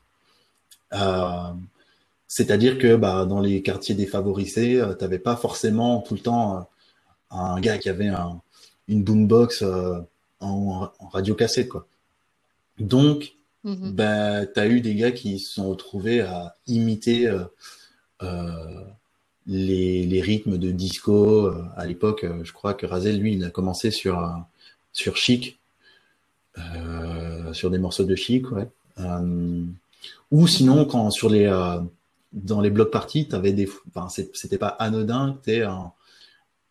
C'est-à-dire 2.28 2.78
que 2.78 2.96
bah, 2.96 3.26
dans 3.26 3.40
les 3.40 3.62
quartiers 3.62 3.94
défavorisés, 3.94 4.80
euh, 4.80 4.94
t'avais 4.94 5.18
pas 5.20 5.36
forcément 5.36 6.00
tout 6.02 6.14
le 6.14 6.20
temps 6.20 6.68
un 7.30 7.60
gars 7.60 7.78
qui 7.78 7.88
avait 7.88 8.08
un, 8.08 8.40
une 8.88 9.02
boombox 9.02 9.64
en, 10.44 10.92
en 10.98 11.08
radio 11.08 11.34
cassette 11.34 11.68
quoi. 11.68 11.86
Donc 12.78 13.32
Mhm. 13.66 13.92
bah, 13.92 14.44
tu 14.44 14.60
as 14.60 14.66
eu 14.66 14.82
des 14.82 14.94
gars 14.94 15.10
qui 15.12 15.38
se 15.38 15.54
sont 15.54 15.70
retrouvés 15.70 16.20
à 16.20 16.54
imiter 16.66 17.26
euh, 17.26 17.44
euh, 18.22 18.84
les, 19.46 20.04
les 20.04 20.20
rythmes 20.20 20.58
de 20.58 20.70
disco. 20.70 21.46
Euh, 21.46 21.64
À 21.74 21.86
l'époque, 21.86 22.26
je 22.42 22.52
crois 22.52 22.74
que 22.74 22.84
Razel, 22.84 23.18
lui, 23.18 23.32
il 23.32 23.42
a 23.44 23.48
commencé 23.48 23.90
sur, 23.90 24.20
sur 24.92 25.16
Chic, 25.16 25.58
euh, 26.58 27.54
sur 27.54 27.70
des 27.70 27.78
morceaux 27.78 28.04
de 28.04 28.14
Chic, 28.14 28.50
ouais. 28.52 28.68
Ou 30.30 30.46
sinon, 30.46 30.84
quand 30.84 31.10
sur 31.10 31.30
les, 31.30 31.48
dans 32.34 32.60
les 32.60 32.70
blocs 32.70 32.90
parties, 32.90 33.28
t'avais 33.28 33.54
des, 33.54 33.66
enfin, 33.94 34.08
c'était 34.34 34.58
pas 34.58 34.68
anodin, 34.68 35.38
t'es 35.42 35.62
un, 35.62 35.90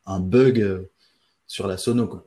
un 0.06 0.20
bug 0.20 0.86
sur 1.48 1.66
la 1.68 1.78
sono, 1.78 2.06
quoi. 2.06 2.24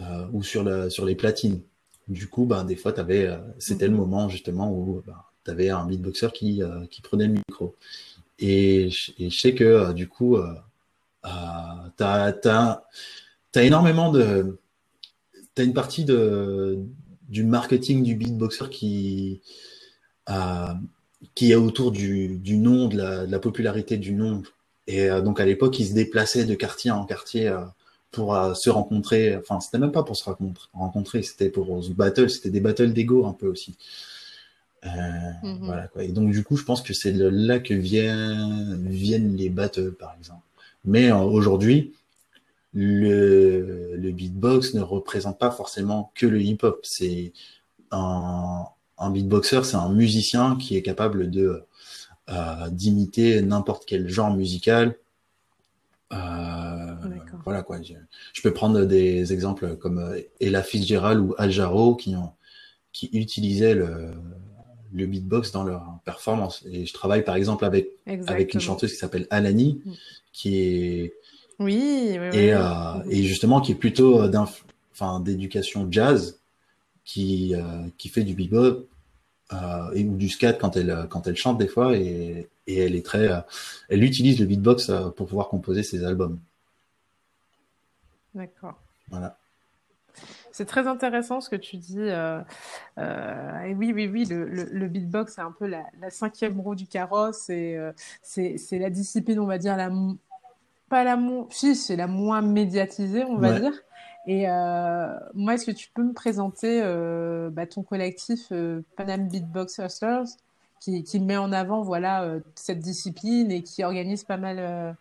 Euh, 0.00 0.26
ou 0.32 0.42
sur, 0.42 0.64
la, 0.64 0.88
sur 0.88 1.04
les 1.04 1.14
platines. 1.14 1.60
Du 2.08 2.26
coup, 2.26 2.46
ben, 2.46 2.64
des 2.64 2.76
fois, 2.76 2.94
euh, 2.98 3.38
c'était 3.58 3.88
le 3.88 3.94
moment 3.94 4.28
justement 4.30 4.72
où 4.72 5.02
ben, 5.06 5.16
tu 5.44 5.50
avais 5.50 5.68
un 5.68 5.84
beatboxer 5.84 6.28
qui, 6.32 6.62
euh, 6.62 6.86
qui 6.90 7.02
prenait 7.02 7.26
le 7.26 7.34
micro. 7.34 7.76
Et, 8.38 8.90
je- 8.90 9.12
et 9.18 9.30
je 9.30 9.38
sais 9.40 9.54
que 9.54 9.64
euh, 9.64 9.92
du 9.92 10.08
coup, 10.08 10.38
t'as, 11.96 12.32
t'as, 12.32 12.82
t'as 13.52 13.62
énormément 13.62 14.10
de. 14.10 14.58
T'as 15.54 15.64
une 15.64 15.74
partie 15.74 16.04
de, 16.04 16.78
du 17.28 17.44
marketing 17.44 18.02
du 18.02 18.14
beatboxer 18.16 18.70
qui, 18.70 19.42
qui 21.34 21.52
est 21.52 21.56
autour 21.56 21.92
du, 21.92 22.38
du 22.38 22.56
nom, 22.56 22.88
de 22.88 22.96
la, 22.96 23.26
de 23.26 23.30
la 23.30 23.38
popularité 23.38 23.98
du 23.98 24.12
nom. 24.14 24.42
Et 24.86 25.08
donc 25.08 25.40
à 25.40 25.44
l'époque, 25.44 25.78
ils 25.78 25.86
se 25.88 25.94
déplaçaient 25.94 26.44
de 26.46 26.54
quartier 26.54 26.90
en 26.90 27.04
quartier 27.04 27.54
pour 28.12 28.36
euh, 28.36 28.54
se 28.54 28.70
rencontrer. 28.70 29.36
Enfin, 29.36 29.60
c'était 29.60 29.78
même 29.78 29.92
pas 29.92 30.04
pour 30.04 30.16
se 30.16 30.24
rencontrer, 30.74 31.22
c'était 31.22 31.50
pour 31.50 31.82
se 31.84 31.90
battle. 31.92 32.30
C'était 32.30 32.50
des 32.50 32.60
battles 32.60 32.92
d'ego 32.92 33.26
un 33.26 33.32
peu 33.32 33.48
aussi. 33.48 33.76
Euh, 34.84 34.88
Mhm. 35.42 35.58
Voilà 35.66 35.88
quoi. 35.88 36.02
Et 36.04 36.08
donc 36.12 36.30
du 36.32 36.42
coup, 36.44 36.56
je 36.56 36.64
pense 36.64 36.82
que 36.82 36.92
c'est 36.92 37.12
là 37.12 37.58
que 37.60 37.74
vient, 37.74 38.76
viennent 38.78 39.36
les 39.36 39.48
battles, 39.48 39.92
par 39.92 40.14
exemple. 40.18 40.42
Mais 40.84 41.10
euh, 41.10 41.18
aujourd'hui, 41.18 41.92
le, 42.74 43.96
le 43.96 44.12
beatbox 44.12 44.74
ne 44.74 44.82
représente 44.82 45.38
pas 45.38 45.50
forcément 45.50 46.12
que 46.14 46.26
le 46.26 46.40
hip-hop. 46.42 46.80
C'est 46.84 47.32
un, 47.92 48.64
un 48.98 49.10
beatboxer, 49.10 49.64
c'est 49.64 49.76
un 49.76 49.90
musicien 49.90 50.56
qui 50.56 50.76
est 50.76 50.82
capable 50.82 51.30
de 51.30 51.64
d'imiter 52.70 53.42
n'importe 53.42 53.84
quel 53.86 54.08
genre 54.08 54.34
musical. 54.34 54.96
Euh, 56.12 56.94
voilà 57.44 57.62
quoi. 57.62 57.80
Je, 57.82 57.94
je 58.32 58.42
peux 58.42 58.52
prendre 58.52 58.84
des 58.84 59.32
exemples 59.32 59.76
comme 59.76 59.98
euh, 59.98 60.20
Ella 60.40 60.62
Fitzgerald 60.62 61.20
ou 61.20 61.34
Al 61.38 61.50
Jarreau 61.50 61.94
qui 61.96 62.14
ont 62.14 62.30
qui 62.92 63.08
utilisaient 63.14 63.74
le, 63.74 64.10
le 64.92 65.06
beatbox 65.06 65.52
dans 65.52 65.64
leur 65.64 65.82
performance. 66.04 66.62
Et 66.70 66.84
je 66.84 66.92
travaille 66.92 67.24
par 67.24 67.36
exemple 67.36 67.64
avec 67.64 67.88
avec 68.26 68.52
une 68.54 68.60
chanteuse 68.60 68.92
qui 68.92 68.98
s'appelle 68.98 69.26
Alani, 69.30 69.80
Mm. 69.84 69.90
qui 70.32 70.58
est 70.58 71.14
Oui, 71.58 71.80
oui, 72.10 72.18
oui. 72.18 72.26
et, 72.38 72.54
oui. 72.54 72.60
euh, 72.60 73.02
et 73.10 73.22
justement 73.22 73.60
qui 73.62 73.72
est 73.72 73.76
plutôt 73.76 74.20
euh, 74.20 75.18
d'éducation 75.20 75.88
jazz, 75.90 76.38
qui 77.04 77.54
euh, 77.54 77.62
qui 77.98 78.08
fait 78.08 78.22
du 78.24 78.34
bebop 78.34 78.86
euh, 79.52 79.90
et 79.94 80.04
ou 80.04 80.16
du 80.16 80.28
scat 80.28 80.52
quand 80.54 80.76
elle 80.76 81.06
quand 81.10 81.26
elle 81.26 81.36
chante 81.36 81.58
des 81.58 81.68
fois 81.68 81.96
et 81.96 82.48
et 82.66 82.78
elle 82.78 82.94
est 82.94 83.04
très 83.04 83.28
euh, 83.30 83.40
elle 83.88 84.02
utilise 84.04 84.38
le 84.40 84.46
beatbox 84.46 84.88
euh, 84.90 85.10
pour 85.10 85.26
pouvoir 85.26 85.48
composer 85.48 85.82
ses 85.82 86.04
albums. 86.04 86.38
D'accord. 88.34 88.80
Voilà. 89.10 89.36
C'est 90.52 90.66
très 90.66 90.86
intéressant 90.86 91.40
ce 91.40 91.48
que 91.48 91.56
tu 91.56 91.76
dis. 91.76 91.98
euh, 91.98 92.40
euh, 92.98 93.60
et 93.60 93.74
oui, 93.74 93.92
oui, 93.94 94.06
oui, 94.06 94.24
le, 94.26 94.46
le, 94.46 94.64
le 94.64 94.88
beatbox, 94.88 95.34
c'est 95.34 95.40
un 95.40 95.52
peu 95.52 95.66
la, 95.66 95.84
la 96.00 96.10
cinquième 96.10 96.60
roue 96.60 96.74
du 96.74 96.86
carrosse. 96.86 97.48
Et 97.48 97.76
euh, 97.76 97.92
c'est, 98.22 98.56
la 98.72 98.90
discipline, 98.90 99.40
on 99.40 99.46
va 99.46 99.56
dire, 99.58 99.76
la, 99.76 99.90
pas 100.90 101.04
la 101.04 101.16
moins, 101.16 101.46
si, 101.50 101.74
c'est 101.74 101.96
la 101.96 102.06
moins 102.06 102.42
médiatisée, 102.42 103.24
on 103.24 103.36
va 103.38 103.52
Ouais. 103.52 103.60
dire. 103.60 103.72
Et 104.26 104.46
moi, 105.34 105.54
est-ce 105.54 105.66
que 105.66 105.70
tu 105.72 105.88
peux 105.92 106.04
me 106.04 106.12
présenter 106.12 106.80
bah, 107.50 107.66
ton 107.66 107.82
collectif 107.82 108.52
Panam 108.96 109.28
Beatbox 109.28 109.78
Hustlers 109.78 110.24
qui, 110.82 111.04
qui 111.04 111.20
met 111.20 111.36
en 111.36 111.52
avant 111.52 111.82
voilà, 111.82 112.24
euh, 112.24 112.40
cette 112.56 112.80
discipline 112.80 113.50
et 113.52 113.62
qui 113.62 113.84
organise 113.84 114.24
pas 114.24 114.36
mal 114.36 114.56
euh, 114.58 114.92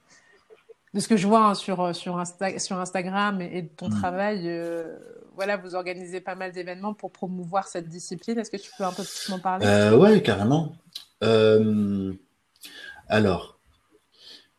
de 0.94 1.00
ce 1.00 1.08
que 1.08 1.17
je 1.17 1.26
vois 1.28 1.46
hein, 1.48 1.56
sur, 1.56 1.96
sur, 1.96 2.17
Insta- 2.20 2.60
sur 2.60 2.78
Instagram 2.78 3.41
et, 3.41 3.58
et 3.58 3.62
de 3.63 3.67
ton 3.70 3.88
Mm. 3.88 4.00
travail, 4.00 4.41
euh, 4.48 4.96
voilà, 5.36 5.58
vous 5.58 5.74
organisez 5.76 6.22
pas 6.22 6.36
mal 6.36 6.52
d'événements 6.52 6.94
pour 6.94 7.12
promouvoir 7.12 7.67
cette 7.67 7.88
discipline. 7.88 8.38
Est-ce 8.38 8.52
que 8.52 8.58
tu 8.58 8.70
peux 8.78 8.84
un 8.84 8.91
peu 8.91 9.04
plus 9.04 9.30
m'en 9.30 9.39
parler? 9.39 9.65
Euh, 9.65 9.98
ouais, 9.98 10.22
carrément. 10.22 10.76
Euh, 11.24 12.13
alors, 13.08 13.58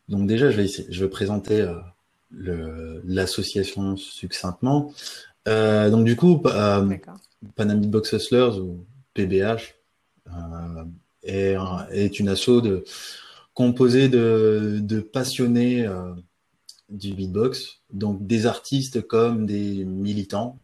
donc 0.09 0.27
déjà, 0.27 0.49
je 0.51 0.57
vais 0.57 0.65
essayer, 0.65 0.91
je 0.91 1.03
vais 1.05 1.09
présenter 1.09 1.61
euh, 1.61 3.01
l'association 3.05 3.95
succinctement. 3.95 4.91
Euh, 5.47 5.89
donc 5.89 6.05
du 6.05 6.15
coup, 6.15 6.39
pa- 6.39 6.79
euh, 6.79 6.85
D'accord. 6.85 7.15
Panam 7.55 7.79
Beatbox 7.79 8.11
Hustlers 8.13 8.59
ou 8.59 8.85
PBH 9.13 9.75
euh, 10.27 10.83
est, 11.23 11.55
un- 11.55 11.87
est 11.91 12.19
une 12.19 12.29
asso 12.29 12.61
de, 12.61 12.83
composée 13.53 14.09
de, 14.09 14.79
de 14.81 14.99
passionnés 14.99 15.85
euh, 15.85 16.13
du 16.89 17.13
beatbox, 17.13 17.79
donc 17.91 18.25
des 18.25 18.45
artistes 18.45 19.01
comme 19.07 19.45
des 19.45 19.85
militants. 19.85 20.59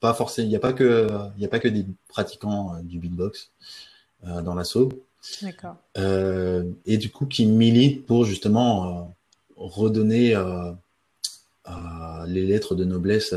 Pas 0.00 0.12
forcément, 0.14 0.46
il 0.46 0.50
n'y 0.50 0.56
a 0.56 0.60
pas 0.60 0.72
que, 0.72 1.08
il 1.36 1.42
y 1.42 1.44
a 1.44 1.48
pas 1.48 1.58
que 1.58 1.68
des 1.68 1.86
pratiquants 2.08 2.74
euh, 2.74 2.82
du 2.82 2.98
beatbox 2.98 3.50
euh, 4.26 4.42
dans 4.42 4.54
l'asso. 4.54 4.88
D'accord. 5.42 5.74
et 5.96 6.98
du 6.98 7.10
coup, 7.10 7.26
qui 7.26 7.46
milite 7.46 8.06
pour 8.06 8.24
justement 8.24 9.16
redonner 9.56 10.36
les 12.28 12.46
lettres 12.46 12.76
de 12.76 12.84
noblesse 12.84 13.34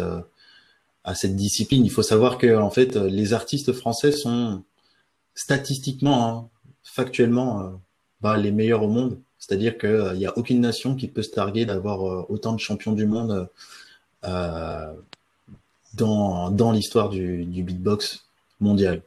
à 1.04 1.16
cette 1.16 1.36
discipline. 1.36 1.84
Il 1.84 1.90
faut 1.90 2.04
savoir 2.04 2.38
que 2.38 2.56
en 2.56 2.70
fait, 2.70 2.96
les 2.96 3.34
artistes 3.34 3.74
français 3.74 4.12
sont 4.12 4.62
statistiquement, 5.36 6.28
hein, 6.28 6.48
factuellement, 6.84 7.80
bah, 8.22 8.38
les 8.38 8.52
meilleurs 8.52 8.84
au 8.84 8.90
monde. 8.90 9.20
C'est-à-dire 9.38 9.78
qu'il 9.78 10.14
n'y 10.16 10.26
a 10.26 10.38
aucune 10.38 10.60
nation 10.60 10.96
qui 10.96 11.08
peut 11.08 11.24
se 11.24 11.30
targuer 11.30 11.66
d'avoir 11.66 12.30
autant 12.30 12.54
de 12.54 12.60
champions 12.60 12.92
du 12.92 13.06
monde 13.06 13.50
euh, 14.26 14.94
dans, 15.96 16.52
dans 16.52 16.72
l'histoire 16.72 17.10
du, 17.10 17.46
du, 17.46 17.64
beatbox 17.64 18.26
mondial. 18.60 19.02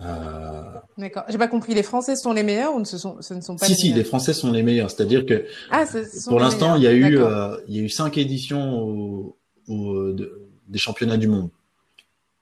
Euh... 0.00 0.62
D'accord. 0.98 1.24
J'ai 1.28 1.38
pas 1.38 1.48
compris. 1.48 1.74
Les 1.74 1.82
Français 1.82 2.14
sont 2.14 2.32
les 2.32 2.42
meilleurs 2.42 2.74
ou 2.74 2.84
ce, 2.84 2.98
sont, 2.98 3.16
ce 3.20 3.34
ne 3.34 3.40
sont 3.40 3.56
pas 3.56 3.66
si, 3.66 3.72
les 3.72 3.78
Si, 3.78 3.92
les 3.92 4.04
Français 4.04 4.34
sont 4.34 4.52
les 4.52 4.62
meilleurs. 4.62 4.90
C'est-à-dire 4.90 5.24
que 5.24 5.46
ah, 5.70 5.84
pour 6.26 6.40
l'instant, 6.40 6.76
il 6.76 6.82
y 6.82 6.86
a 6.86 6.92
eu 6.92 7.18
euh, 7.18 7.56
il 7.68 7.76
y 7.76 7.80
a 7.80 7.82
eu 7.82 7.88
cinq 7.88 8.18
éditions 8.18 8.80
au, 8.80 9.36
au, 9.68 10.12
de, 10.12 10.46
des 10.68 10.78
championnats 10.78 11.16
du 11.16 11.26
monde. 11.26 11.48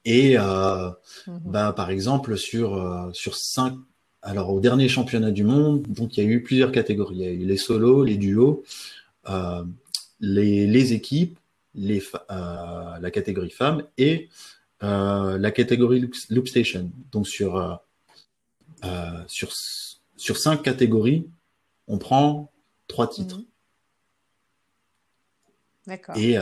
Et 0.07 0.39
euh, 0.39 0.89
mm-hmm. 1.27 1.41
bah, 1.45 1.75
par 1.75 1.91
exemple 1.91 2.39
sur 2.39 2.77
euh, 2.77 3.13
sur 3.13 3.37
cinq 3.37 3.75
alors 4.23 4.51
au 4.51 4.61
dernier 4.61 4.89
championnat 4.89 5.33
du 5.33 5.45
monde, 5.45 5.83
donc 5.83 6.17
il 6.17 6.25
y 6.25 6.27
a 6.27 6.31
eu 6.31 6.43
plusieurs 6.43 6.73
catégories. 6.73 7.17
Il 7.17 7.23
y 7.23 7.27
a 7.27 7.31
eu 7.33 7.45
les 7.45 7.57
solos, 7.59 8.05
les 8.05 8.17
duos, 8.17 8.65
euh, 9.29 9.65
les, 10.21 10.67
les 10.67 10.93
équipes 10.95 11.39
les, 11.77 12.03
la 12.29 13.11
catégorie 13.13 13.51
femmes 13.51 13.83
et 13.99 14.29
la 14.81 15.51
catégorie 15.51 16.11
Loop 16.31 16.49
Station. 16.49 16.91
Donc 17.13 17.29
sur, 17.29 17.81
sur, 19.27 19.53
sur 20.17 20.37
cinq 20.37 20.63
catégories, 20.63 21.29
on 21.87 21.99
prend 21.99 22.51
trois 22.89 23.09
titres. 23.09 23.39
Mhm. 23.39 23.45
D'accord. 25.87 26.17
Et, 26.17 26.37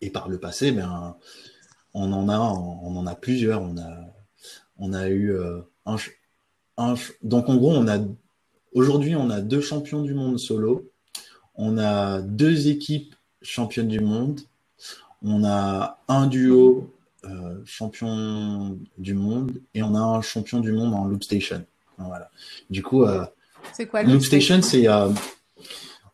et 0.00 0.10
par 0.10 0.28
le 0.28 0.38
passé, 0.38 0.72
ben, 0.72 1.16
on 1.94 2.12
en 2.12 2.28
a, 2.28 2.38
on 2.38 2.96
en 2.96 3.06
a 3.06 3.14
plusieurs. 3.14 3.62
On 3.62 3.76
a, 3.78 4.14
on 4.78 4.92
a 4.92 5.08
eu 5.08 5.36
un, 5.86 5.96
un, 6.76 6.94
donc 7.22 7.48
en 7.48 7.56
gros, 7.56 7.72
on 7.72 7.88
a 7.88 7.98
aujourd'hui, 8.72 9.14
on 9.14 9.30
a 9.30 9.40
deux 9.40 9.60
champions 9.60 10.02
du 10.02 10.14
monde 10.14 10.38
solo. 10.38 10.90
On 11.54 11.78
a 11.78 12.22
deux 12.22 12.68
équipes 12.68 13.14
championnes 13.42 13.88
du 13.88 14.00
monde 14.00 14.40
on 15.24 15.44
a 15.44 15.98
un 16.08 16.26
duo 16.26 16.92
euh, 17.24 17.60
champion 17.64 18.78
du 18.98 19.14
monde 19.14 19.52
et 19.74 19.82
on 19.82 19.94
a 19.94 20.00
un 20.00 20.20
champion 20.20 20.60
du 20.60 20.72
monde 20.72 20.94
en 20.94 21.04
Loop 21.04 21.22
Station. 21.22 21.64
Voilà. 21.98 22.30
Du 22.68 22.82
coup, 22.82 23.04
euh, 23.04 23.24
c'est 23.72 23.86
quoi 23.86 24.02
Loop 24.02 24.22
Station, 24.22 24.60
c'est, 24.62 24.88
euh, 24.88 25.08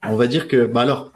on 0.02 0.16
va 0.16 0.26
dire 0.26 0.48
que, 0.48 0.66
bah 0.66 0.82
alors, 0.82 1.12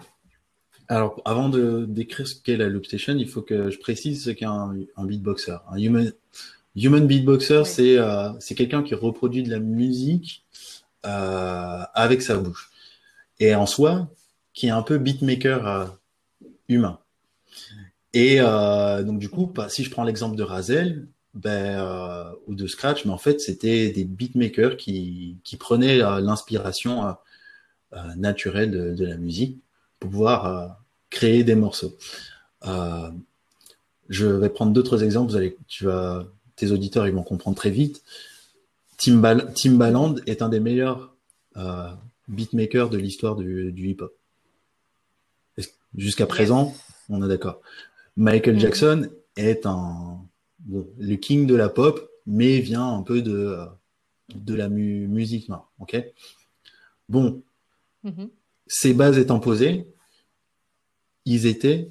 alors 0.89 1.21
avant 1.25 1.49
de 1.49 1.87
décrire 1.89 2.27
ce 2.27 2.35
qu'est 2.35 2.57
la 2.57 2.69
Loop 2.69 2.87
Station, 2.87 3.17
il 3.17 3.29
faut 3.29 3.43
que 3.43 3.71
je 3.71 3.79
précise 3.79 4.25
ce 4.25 4.31
qu'est 4.31 4.47
un, 4.47 4.75
beatboxer. 4.99 5.57
Un 5.71 5.79
human, 5.79 6.13
human 6.77 7.07
beatboxer, 7.07 7.65
c'est 7.65 7.97
c'est 8.41 8.55
quelqu'un 8.55 8.83
qui 8.83 8.95
reproduit 8.95 9.43
de 9.43 9.51
la 9.51 9.59
musique 9.59 10.45
avec 11.03 12.23
sa 12.23 12.37
bouche 12.37 12.71
et 13.41 13.55
en 13.55 13.67
soi 13.67 14.09
qui 14.55 14.67
est 14.67 14.71
un 14.71 14.83
peu 14.83 14.99
beatmaker 14.99 15.97
humain. 16.69 16.99
Et 18.13 18.37
euh, 18.41 19.03
donc 19.03 19.19
du 19.19 19.29
coup, 19.29 19.47
bah, 19.47 19.69
si 19.69 19.85
je 19.85 19.91
prends 19.91 20.05
l'exemple 20.05 20.37
de 20.37 20.43
Razel 20.43 21.09
ben, 21.35 21.79
euh, 21.79 22.33
ou 22.47 22.55
de 22.55 22.67
Scratch, 22.67 23.05
mais 23.05 23.13
en 23.13 23.19
fait 23.19 23.41
c'était 23.41 23.91
des 23.91 24.05
beatmakers 24.05 24.77
qui, 24.77 25.39
qui 25.45 25.57
prenaient 25.57 26.03
euh, 26.03 26.21
l'inspiration 26.21 27.07
euh, 27.07 27.13
euh, 27.95 28.15
naturelle 28.17 28.71
de, 28.71 28.95
de, 28.95 29.07
la 29.07 29.17
musique 29.17 29.59
pour 30.03 30.11
pouvoir 30.11 30.77
créer 31.11 31.45
des 31.45 31.55
morceaux. 31.55 31.97
je 34.09 34.27
vais 34.27 34.49
prendre 34.49 34.73
d'autres 34.73 35.05
exemples. 35.05 35.31
Vous 35.31 35.37
allez, 35.37 35.57
tu 35.69 35.85
vas, 35.85 36.27
tes 36.57 36.73
auditeurs 36.73 37.07
ils 37.07 37.15
vont 37.15 37.23
comprendre 37.23 37.57
très 37.57 37.71
vite. 37.71 38.03
Timbal 38.99 39.53
Timbaland 39.55 40.17
est 40.27 40.43
un 40.43 40.49
des 40.49 40.59
meilleurs 40.59 41.15
beatmakers 42.27 42.91
de 42.91 42.99
l'histoire 42.99 43.37
du, 43.37 43.71
du 43.71 43.91
hip-hop. 43.91 44.13
Jusqu'à 45.97 46.27
présent, 46.27 46.75
on 47.09 47.23
est 47.23 47.29
d'accord. 47.29 47.61
Michael 48.17 48.57
mm. 48.57 48.61
Jackson 48.61 49.09
est 49.37 49.67
un 49.67 50.19
le 50.69 51.17
king 51.17 51.47
de 51.47 51.55
la 51.55 51.69
pop, 51.69 52.11
mais 52.27 52.59
vient 52.59 52.89
un 52.89 53.03
peu 53.03 53.23
de 53.23 53.57
de 54.35 54.55
la 54.55 54.69
musique 54.69 55.49
noire. 55.49 55.71
Ok? 55.79 55.97
Bon, 57.09 57.43
mm-hmm. 58.05 58.31
ces 58.67 58.95
bases 58.95 59.19
étant 59.19 59.39
posées, 59.39 59.92
ils 61.25 61.47
étaient 61.47 61.89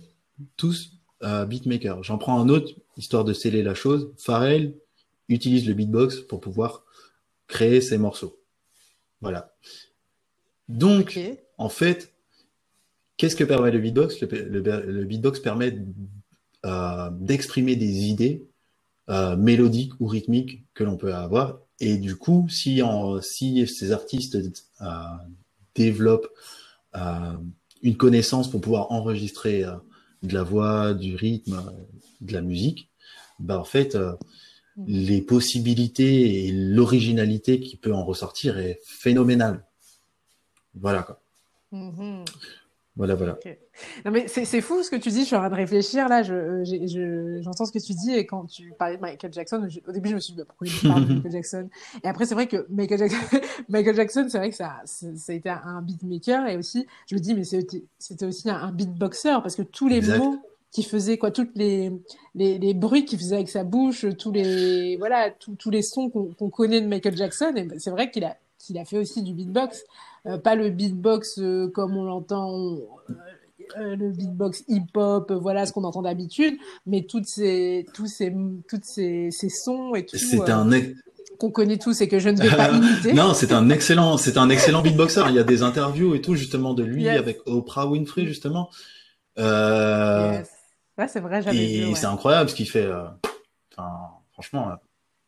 tous 0.58 0.94
euh, 1.24 1.46
beatmakers. 1.46 2.04
J'en 2.04 2.18
prends 2.18 2.40
un 2.40 2.50
autre 2.50 2.74
histoire 2.98 3.24
de 3.24 3.34
sceller 3.34 3.64
la 3.64 3.74
chose. 3.74 4.12
Pharrell 4.18 4.76
utilise 5.30 5.68
le 5.68 5.74
beatbox 5.74 6.22
pour 6.22 6.42
pouvoir 6.42 6.84
créer 7.48 7.82
ses 7.82 7.98
morceaux. 7.98 8.40
Voilà. 9.22 9.54
Donc, 10.68 11.20
en 11.58 11.70
fait, 11.70 12.12
Qu'est-ce 13.22 13.36
que 13.36 13.44
permet 13.44 13.70
le 13.70 13.78
beatbox? 13.78 14.20
Le, 14.20 15.04
beatbox 15.06 15.42
permet 15.42 15.78
euh, 16.66 17.10
d'exprimer 17.12 17.76
des 17.76 18.06
idées 18.06 18.48
euh, 19.12 19.36
mélodiques 19.36 19.92
ou 20.00 20.08
rythmiques 20.08 20.66
que 20.74 20.84
l'on 20.84 20.98
peut 20.98 21.14
avoir. 21.14 21.60
Et 21.80 21.98
du 21.98 22.16
coup, 22.16 22.48
si, 22.50 22.82
si 23.22 23.68
ces 23.68 23.92
artistes 23.92 24.40
euh, 24.82 24.86
développent 25.76 26.30
une 27.84 27.98
connaissance 27.98 28.50
pour 28.50 28.62
pouvoir 28.62 28.92
enregistrer 28.92 29.64
de 30.24 30.34
la 30.34 30.44
voix, 30.44 30.94
du 30.94 31.16
rythme, 31.16 31.62
de 32.22 32.34
la 32.34 32.42
musique, 32.42 32.90
bah 33.40 33.60
en 33.60 33.64
fait, 33.64 33.96
mmh. 33.96 34.86
les 34.88 35.22
possibilités 35.22 36.46
et 36.46 36.52
l'originalité 36.52 37.60
qui 37.60 37.78
peut 37.78 37.94
en 37.94 38.06
ressortir 38.06 38.60
est 38.60 38.80
phénoménale. 38.84 39.66
Voilà 40.76 41.04
quoi. 41.04 41.22
Mmh 41.72 42.24
voilà, 42.98 43.16
voilà. 43.16 43.38
Non, 44.04 44.12
mais 44.12 44.28
c'est 44.28 44.60
fou 44.60 44.84
ce 44.84 44.90
que 44.90 44.98
tu 44.98 45.10
dis. 45.10 45.22
Je 45.22 45.26
suis 45.26 45.36
en 45.36 45.40
train 45.40 45.50
de 45.50 45.56
réfléchir 45.56 46.10
là. 46.10 46.24
J'entends 46.24 46.64
je, 46.66 47.66
ce 47.66 47.72
que 47.72 47.80
tu 47.80 47.94
dis 47.94 48.14
et 48.14 48.26
quand 48.26 48.46
tu 48.46 48.74
parlais 48.78 48.98
de 48.98 49.02
Michael 49.02 49.32
Jackson, 49.32 49.66
au 49.88 49.92
début 49.92 50.10
je 50.10 50.16
me 50.16 50.20
suis 50.20 50.34
dit 50.34 50.40
bah, 50.40 50.46
pourquoi 50.46 50.68
de 51.00 51.14
Michael 51.14 51.32
Jackson? 51.32 51.70
Et 52.04 52.08
après 52.08 52.26
c'est 52.26 52.36
vrai 52.36 52.48
que 52.48 52.66
Michael 52.70 53.00
Jackson, 53.00 53.40
Michael 53.70 53.96
Jackson, 53.96 54.26
c'est 54.30 54.38
vrai 54.38 54.50
que 54.50 54.58
ça, 54.58 54.82
ça 54.86 55.08
a 55.30 55.34
été 55.34 55.50
un 55.50 55.82
beatmaker 55.82 56.48
et 56.48 56.58
aussi 56.58 56.86
je 57.08 57.16
me 57.16 57.22
dis 57.22 57.34
mais 57.34 57.44
c'était 57.46 58.26
aussi 58.26 58.50
un, 58.50 58.72
beatboxer 58.74 59.40
parce 59.42 59.56
que 59.56 59.64
tous 59.64 59.88
les 59.88 60.02
mots 60.02 60.38
qui 60.70 60.84
faisait 60.84 61.18
quoi 61.18 61.32
toutes 61.32 61.56
les, 61.56 61.92
les, 62.36 62.58
les 62.58 62.74
bruits 62.74 63.06
qu'il 63.06 63.20
faisait 63.20 63.36
avec 63.36 63.50
sa 63.50 63.64
bouche 63.64 64.06
tous 64.18 64.32
les 64.32 64.98
voilà 64.98 65.32
tous 65.32 65.70
les 65.70 65.82
sons 65.82 66.10
qu'on 66.10 66.50
connaît 66.50 66.82
de 66.82 66.88
Michael 66.88 67.16
Jackson 67.16 67.54
et 67.56 67.68
c'est 67.80 67.92
vrai 67.92 68.12
qu'il 68.12 68.26
a 68.26 68.38
qu'il 68.64 68.78
a 68.78 68.86
fait 68.86 68.98
aussi 68.98 69.24
du 69.24 69.34
beatbox 69.34 69.84
euh, 70.28 70.38
pas 70.38 70.56
le 70.56 70.70
beatbox 70.70 71.40
euh, 71.40 71.68
comme 71.74 71.98
on 71.98 72.04
l'entend, 72.04 72.78
euh, 73.80 73.96
le 73.96 74.12
beatbox 74.12 74.64
hip-hop, 74.68 75.32
voilà 75.32 75.66
ce 75.66 75.74
qu'on 75.74 75.84
entend 75.84 76.04
d'habitude, 76.04 76.58
mais 76.86 77.04
toutes 77.04 77.26
ces, 77.26 77.88
tous 77.96 78.06
ces, 78.06 78.32
toutes 78.70 78.86
ces, 78.86 79.32
ces 79.32 79.50
sons 79.50 79.96
et 79.96 80.06
tout. 80.06 80.18
C'est 80.18 80.50
un 80.50 80.70
qu'on 81.40 81.50
connaît 81.50 81.80
tous 81.80 82.02
et 82.02 82.08
que 82.08 82.20
je 82.20 82.30
ne 82.30 82.40
vais 82.40 82.56
pas 82.56 82.70
imiter. 82.72 83.14
non, 83.14 83.34
c'est 83.34 83.52
un 83.52 83.68
excellent, 83.72 84.18
c'est 84.18 84.38
un 84.38 84.50
excellent 84.50 84.84
beatboxer. 84.84 85.24
Il 85.30 85.36
y 85.36 85.40
a 85.40 85.44
des 85.44 85.64
interviews 85.64 86.14
et 86.14 86.22
tout 86.22 86.36
justement 86.36 86.76
de 86.76 86.84
lui 86.84 87.10
avec 87.10 87.40
Oprah 87.48 87.88
Winfrey 87.88 88.28
justement. 88.28 88.70
Yes. 89.38 90.50
Ouais, 90.98 91.08
c'est 91.08 91.20
vrai, 91.20 91.42
j'avais. 91.42 91.86
Ouais. 91.86 91.96
c'est 91.96 92.06
incroyable 92.06 92.48
ce 92.52 92.54
qu'il 92.54 92.70
fait. 92.70 92.88
Enfin, 93.72 93.90
franchement, 94.34 94.70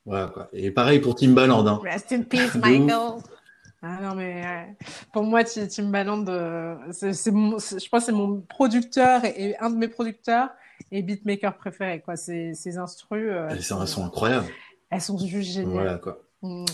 voilà 0.05 0.27
quoi. 0.27 0.49
Et 0.53 0.71
pareil 0.71 0.99
pour 0.99 1.15
Timbaland. 1.15 1.65
Hein. 1.65 1.79
Rest 1.83 2.11
in 2.11 2.23
peace, 2.23 2.55
Michael. 2.55 3.21
Ah 3.85 3.99
non, 4.01 4.15
mais 4.15 4.75
pour 5.11 5.23
moi, 5.23 5.43
Timbaland, 5.43 6.25
euh, 6.29 6.75
c'est, 6.91 7.11
je 7.11 7.89
pense 7.89 8.01
que 8.01 8.05
c'est 8.05 8.11
mon 8.13 8.39
producteur 8.39 9.25
et, 9.25 9.57
un 9.59 9.69
de 9.69 9.75
mes 9.75 9.89
producteurs 9.89 10.49
et 10.89 11.01
beatmaker 11.01 11.57
préféré. 11.57 11.99
Quoi. 11.99 12.15
Ces, 12.15 12.53
ces 12.53 12.77
instrus. 12.77 13.27
Euh, 13.29 13.49
elles, 13.49 13.61
sont, 13.61 14.05
incroyables. 14.05 14.47
Elles 14.89 15.01
sont 15.01 15.17
juste 15.17 15.51
géniales. 15.51 15.73
Voilà, 15.73 15.97
quoi. 15.97 16.19
Mm. 16.41 16.65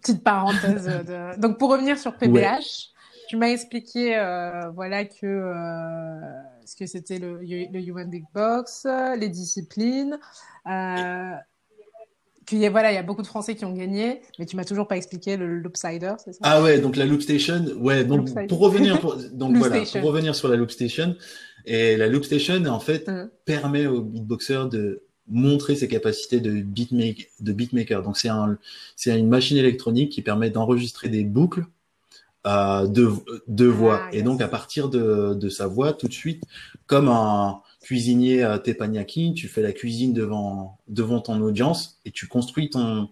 Petite 0.00 0.24
parenthèse. 0.24 0.86
de... 0.86 1.38
Donc, 1.40 1.56
pour 1.56 1.70
revenir 1.70 1.98
sur 1.98 2.16
PBH, 2.16 2.90
tu 3.28 3.36
m'as 3.36 3.50
expliqué 3.50 4.16
euh, 4.16 4.70
voilà, 4.70 5.04
que 5.04 5.26
euh, 5.26 6.20
ce 6.66 6.74
que 6.74 6.86
c'était 6.86 7.18
le, 7.18 7.38
le 7.38 7.80
Human 7.80 8.10
Big 8.10 8.24
Box, 8.34 8.86
les 9.18 9.28
disciplines. 9.28 10.18
Euh, 10.66 11.34
a, 12.52 12.70
voilà, 12.70 12.92
il 12.92 12.94
y 12.94 12.98
a 12.98 13.02
beaucoup 13.02 13.22
de 13.22 13.26
Français 13.26 13.54
qui 13.54 13.64
ont 13.64 13.72
gagné, 13.72 14.20
mais 14.38 14.46
tu 14.46 14.56
m'as 14.56 14.64
toujours 14.64 14.86
pas 14.86 14.96
expliqué 14.96 15.36
le 15.36 15.58
Loopsider, 15.58 16.14
c'est 16.22 16.32
ça? 16.32 16.40
Ah 16.42 16.62
ouais, 16.62 16.78
donc 16.78 16.96
la 16.96 17.06
Loop 17.06 17.22
Station, 17.22 17.64
ouais, 17.78 18.04
donc 18.04 18.30
pour 18.48 18.58
revenir, 18.58 19.00
pour, 19.00 19.16
donc 19.32 19.56
voilà, 19.56 19.82
pour 20.00 20.02
revenir 20.02 20.34
sur 20.34 20.48
la 20.48 20.56
Loop 20.56 20.70
Station, 20.70 21.16
et 21.66 21.96
la 21.96 22.08
Loop 22.08 22.24
Station 22.24 22.64
en 22.66 22.80
fait 22.80 23.08
mmh. 23.08 23.30
permet 23.44 23.86
aux 23.86 24.02
beatboxers 24.02 24.68
de 24.68 25.02
montrer 25.28 25.74
ses 25.74 25.88
capacités 25.88 26.40
de 26.40 26.60
beatmaker. 26.60 27.26
De 27.40 27.52
beatmaker. 27.52 28.02
Donc 28.02 28.16
c'est 28.18 28.28
un, 28.28 28.58
c'est 28.96 29.18
une 29.18 29.28
machine 29.28 29.56
électronique 29.56 30.12
qui 30.12 30.22
permet 30.22 30.50
d'enregistrer 30.50 31.08
des 31.08 31.24
boucles 31.24 31.64
euh, 32.46 32.86
de, 32.86 33.10
de 33.48 33.66
voix. 33.66 34.02
Ah, 34.04 34.14
Et 34.14 34.22
donc 34.22 34.42
à 34.42 34.48
partir 34.48 34.88
de, 34.88 35.34
de 35.34 35.48
sa 35.48 35.66
voix, 35.66 35.92
tout 35.92 36.08
de 36.08 36.12
suite, 36.12 36.44
comme 36.86 37.08
un 37.08 37.62
cuisinier 37.84 38.42
à 38.42 38.58
teppanyaki, 38.58 39.34
tu 39.34 39.46
fais 39.46 39.62
la 39.62 39.72
cuisine 39.72 40.12
devant 40.12 40.78
devant 40.88 41.20
ton 41.20 41.40
audience 41.42 42.00
et 42.04 42.10
tu 42.10 42.26
construis 42.26 42.70
ton 42.70 43.10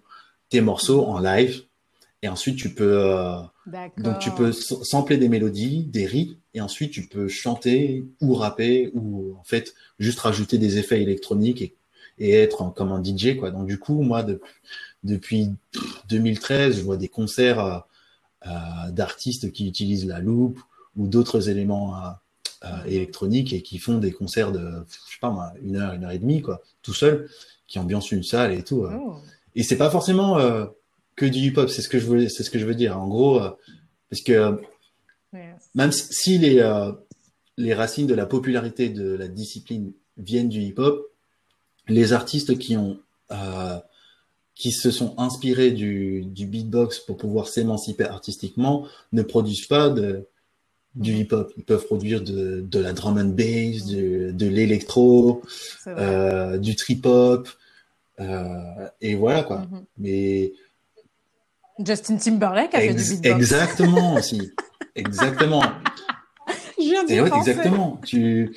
tes 0.48 0.61
morceaux 0.61 1.04
en 1.04 1.18
live. 1.20 1.62
Et 2.22 2.28
ensuite 2.28 2.56
tu 2.56 2.72
peux 2.72 2.98
euh, 2.98 3.40
donc 3.98 4.18
tu 4.18 4.30
peux 4.30 4.52
sampler 4.52 5.18
des 5.18 5.28
mélodies, 5.28 5.85
des 5.85 6.06
rythmes, 6.06 6.37
et 6.54 6.61
ensuite 6.61 6.92
tu 6.92 7.06
peux 7.06 7.28
chanter 7.28 8.04
ou 8.20 8.35
rapper 8.35 8.90
ou 8.94 9.37
en 9.38 9.44
fait 9.44 9.74
juste 9.98 10.20
rajouter 10.20 10.58
des 10.58 10.78
effets 10.78 11.02
électroniques 11.02 11.62
et, 11.62 11.74
et 12.18 12.32
être 12.32 12.72
comme 12.74 12.92
un 12.92 13.02
DJ 13.02 13.37
quoi. 13.37 13.50
Donc 13.50 13.66
du 13.66 13.78
coup 13.78 14.02
moi 14.02 14.22
de, 14.22 14.40
depuis 15.04 15.50
2013 16.08 16.76
je 16.76 16.82
vois 16.82 16.96
des 16.96 17.08
concerts 17.08 17.61
euh, 17.61 17.78
euh, 18.46 18.90
d'artistes 18.90 19.52
qui 19.52 19.68
utilisent 19.68 20.06
la 20.06 20.20
loupe 20.20 20.61
ou 20.96 21.08
d'autres 21.08 21.48
éléments 21.48 21.96
euh, 22.64 22.68
euh, 22.68 22.85
électroniques 22.87 23.53
et 23.53 23.62
qui 23.62 23.79
font 23.79 23.98
des 23.98 24.12
concerts 24.12 24.53
de 24.53 24.85
je 24.88 25.12
sais 25.12 25.20
pas 25.20 25.31
moi 25.31 25.53
une 25.62 25.77
heure 25.77 25.92
une 25.94 26.05
heure 26.05 26.11
et 26.11 26.18
demie 26.18 26.42
quoi 26.42 26.62
tout 26.83 26.94
seul 26.94 27.29
qui 27.66 27.79
ambiance 27.79 28.12
une 28.12 28.22
salle 28.22 28.53
et 28.53 28.62
tout. 28.62 28.85
Oh. 28.87 29.16
Et 29.55 29.62
c'est 29.62 29.77
pas 29.77 29.90
forcément 29.90 30.38
que 31.16 31.27
du 31.27 31.38
hip-hop, 31.38 31.68
c'est 31.68 31.83
ce 31.83 31.88
que 31.88 31.98
je 31.98 32.07
veux, 32.07 32.29
c'est 32.29 32.42
ce 32.42 32.51
que 32.51 32.59
je 32.59 32.66
veux 32.66 32.75
dire. 32.75 32.98
En 32.98 33.09
gros, 33.09 33.40
euh, 33.40 33.51
parce 34.11 34.22
que 34.22 34.61
Yes. 35.35 35.70
même 35.75 35.92
si 35.92 36.37
les 36.37 36.59
euh, 36.61 36.92
les 37.57 37.72
racines 37.72 38.07
de 38.07 38.12
la 38.12 38.27
popularité 38.27 38.90
de 38.90 39.14
la 39.14 39.29
discipline 39.29 39.92
viennent 40.18 40.51
du 40.51 40.61
hip-hop, 40.61 41.11
les 41.88 42.12
artistes 42.12 42.59
qui 42.59 42.77
ont 42.77 42.98
euh, 43.31 43.79
qui 44.55 44.72
se 44.72 44.90
sont 44.90 45.14
inspirés 45.16 45.70
du, 45.70 46.22
du 46.27 46.46
beatbox 46.46 46.98
pour 46.98 47.16
pouvoir 47.16 47.48
s'émanciper 47.48 48.05
artistiquement 48.05 48.87
ne 49.12 49.22
produisent 49.22 49.66
pas 49.66 49.88
de 49.88 50.27
du 50.94 51.12
Mhm. 51.12 51.18
hip-hop. 51.20 51.52
Ils 51.57 51.64
peuvent 51.64 51.85
produire 51.87 52.20
de, 52.22 52.61
de 52.61 52.78
la 52.78 52.92
drum 52.92 53.18
and 53.18 53.31
bass, 53.37 53.87
de, 53.87 54.31
de 54.33 54.46
l'électro, 54.46 55.42
euh, 55.87 56.59
du 56.59 56.76
trip-hop, 56.76 57.48
euh, 58.20 58.88
et 59.00 59.14
voilà 59.14 59.42
quoi. 59.42 59.61
Mhm. 59.61 59.85
Mais 59.98 60.52
Justin 61.85 62.16
Timberlake 62.16 62.74
a 62.74 62.81
fait 62.81 62.94
du 62.94 63.02
beatbox. 63.02 63.26
exactement 63.37 64.14
aussi, 64.18 64.52
exactement. 64.94 65.62
Je 66.78 66.85
viens 66.85 67.07
Et 67.07 67.20
ouais, 67.20 67.31
exactement. 67.38 68.00
Tu 68.05 68.55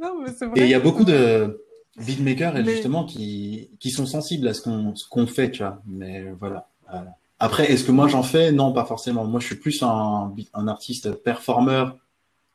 Non, 0.00 0.20
mais 0.22 0.30
c'est 0.36 0.46
et 0.56 0.62
il 0.64 0.68
y 0.68 0.74
a 0.74 0.80
beaucoup 0.80 1.04
de 1.04 1.62
beatmakers 1.98 2.54
Mais- 2.54 2.64
justement 2.64 3.04
qui 3.04 3.70
qui 3.78 3.90
sont 3.90 4.06
sensibles 4.06 4.48
à 4.48 4.54
ce 4.54 4.62
qu'on 4.62 4.94
qu'on 5.10 5.26
fait, 5.26 5.50
tu 5.50 5.62
vois. 5.62 5.80
Mais 5.86 6.24
voilà. 6.40 6.68
voilà. 6.90 7.14
Après, 7.44 7.72
est-ce 7.72 7.82
que 7.82 7.90
moi 7.90 8.06
j'en 8.06 8.22
fais? 8.22 8.52
Non, 8.52 8.72
pas 8.72 8.84
forcément. 8.84 9.24
Moi, 9.24 9.40
je 9.40 9.46
suis 9.46 9.56
plus 9.56 9.82
un 9.82 10.68
artiste 10.68 11.10
performeur, 11.24 11.98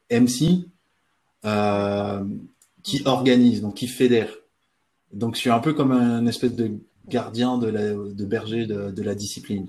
MC, 0.10 0.65
euh, 1.43 2.23
qui 2.84 3.02
organise, 3.04 3.62
donc 3.62 3.73
qui 3.73 3.89
fédère. 3.89 4.34
Donc, 5.12 5.36
je 5.36 5.41
suis 5.41 5.50
un 5.50 5.60
peu 5.60 5.73
comme 5.73 5.91
un 5.91 6.26
espèce 6.26 6.56
de 6.56 6.71
gardien 7.06 7.58
de 7.58 8.26
berger 8.26 8.65
de, 8.65 9.02
la 9.04 9.13
discipline. 9.13 9.67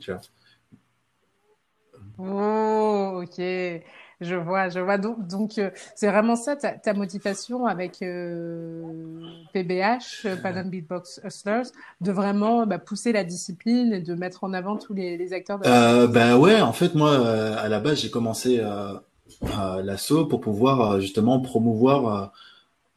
Oh, 2.18 3.22
ok. 3.24 3.42
Je 4.20 4.34
vois, 4.34 4.68
je 4.68 4.80
vois. 4.80 4.98
Donc, 4.98 5.26
donc 5.28 5.58
euh, 5.58 5.70
c'est 5.94 6.08
vraiment 6.08 6.34
ça 6.34 6.56
ta, 6.56 6.72
ta 6.72 6.92
motivation 6.92 7.66
avec 7.66 8.02
euh, 8.02 8.82
PBH, 9.52 10.26
euh, 10.26 10.36
Panam 10.36 10.68
Beatbox 10.68 11.20
Hustlers, 11.24 11.70
de 12.00 12.10
vraiment 12.10 12.66
bah, 12.66 12.78
pousser 12.78 13.12
la 13.12 13.22
discipline 13.22 13.92
et 13.92 14.00
de 14.00 14.14
mettre 14.14 14.42
en 14.42 14.52
avant 14.52 14.76
tous 14.76 14.92
les, 14.92 15.16
les 15.16 15.32
acteurs 15.32 15.58
de 15.60 15.64
la 15.64 15.90
Euh, 15.92 16.06
ben 16.08 16.36
ouais, 16.36 16.60
en 16.60 16.72
fait, 16.72 16.96
moi, 16.96 17.10
euh, 17.12 17.56
à 17.58 17.68
la 17.68 17.78
base, 17.78 18.00
j'ai 18.00 18.10
commencé 18.10 18.60
l'assaut 19.82 20.26
pour 20.26 20.40
pouvoir 20.40 21.00
justement 21.00 21.40
promouvoir 21.40 22.32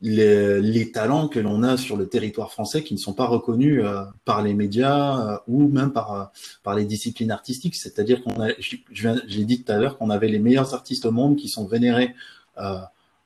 euh, 0.04 0.60
les, 0.60 0.92
talents 0.92 1.28
que 1.28 1.40
l'on 1.40 1.64
a 1.64 1.78
sur 1.78 1.96
le 1.96 2.08
territoire 2.08 2.52
français 2.52 2.84
qui 2.84 2.94
ne 2.94 3.00
sont 3.00 3.14
pas 3.14 3.28
reconnus 3.28 3.82
euh, 3.84 4.04
par 4.26 4.42
les 4.42 4.54
médias 4.54 5.34
euh, 5.34 5.38
ou 5.48 5.68
même 5.68 5.92
par 5.92 6.14
euh, 6.14 6.26
par 6.64 6.76
les 6.76 6.86
disciplines 6.86 7.32
artistiques. 7.32 7.76
C'est-à-dire 7.76 8.24
qu'on 8.24 8.42
a, 8.42 8.50
j'ai 8.60 9.46
dit 9.46 9.64
tout 9.64 9.72
à 9.72 9.78
l'heure 9.78 9.98
qu'on 9.98 10.10
avait 10.10 10.28
les 10.28 10.40
meilleurs 10.40 10.74
artistes 10.74 11.06
au 11.06 11.12
monde 11.12 11.36
qui 11.36 11.50
sont 11.50 11.66
vénérés 11.66 12.16
euh, 12.58 12.80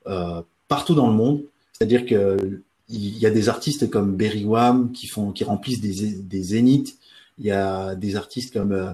euh, 0.06 0.42
partout 0.68 0.94
dans 0.94 1.08
le 1.08 1.14
monde. 1.14 1.42
C'est-à-dire 1.72 2.06
que 2.06 2.62
il 2.88 3.18
y 3.18 3.26
a 3.26 3.30
des 3.30 3.48
artistes 3.48 3.90
comme 3.90 4.14
Berry 4.14 4.44
Wham 4.44 4.92
qui 4.92 5.08
font, 5.08 5.32
qui 5.32 5.42
remplissent 5.42 5.80
des, 5.80 6.12
des 6.12 6.42
zéniths. 6.42 6.96
Il 7.38 7.46
y 7.46 7.50
a 7.50 7.96
des 7.96 8.16
artistes 8.16 8.52
comme 8.52 8.72
euh, 8.72 8.92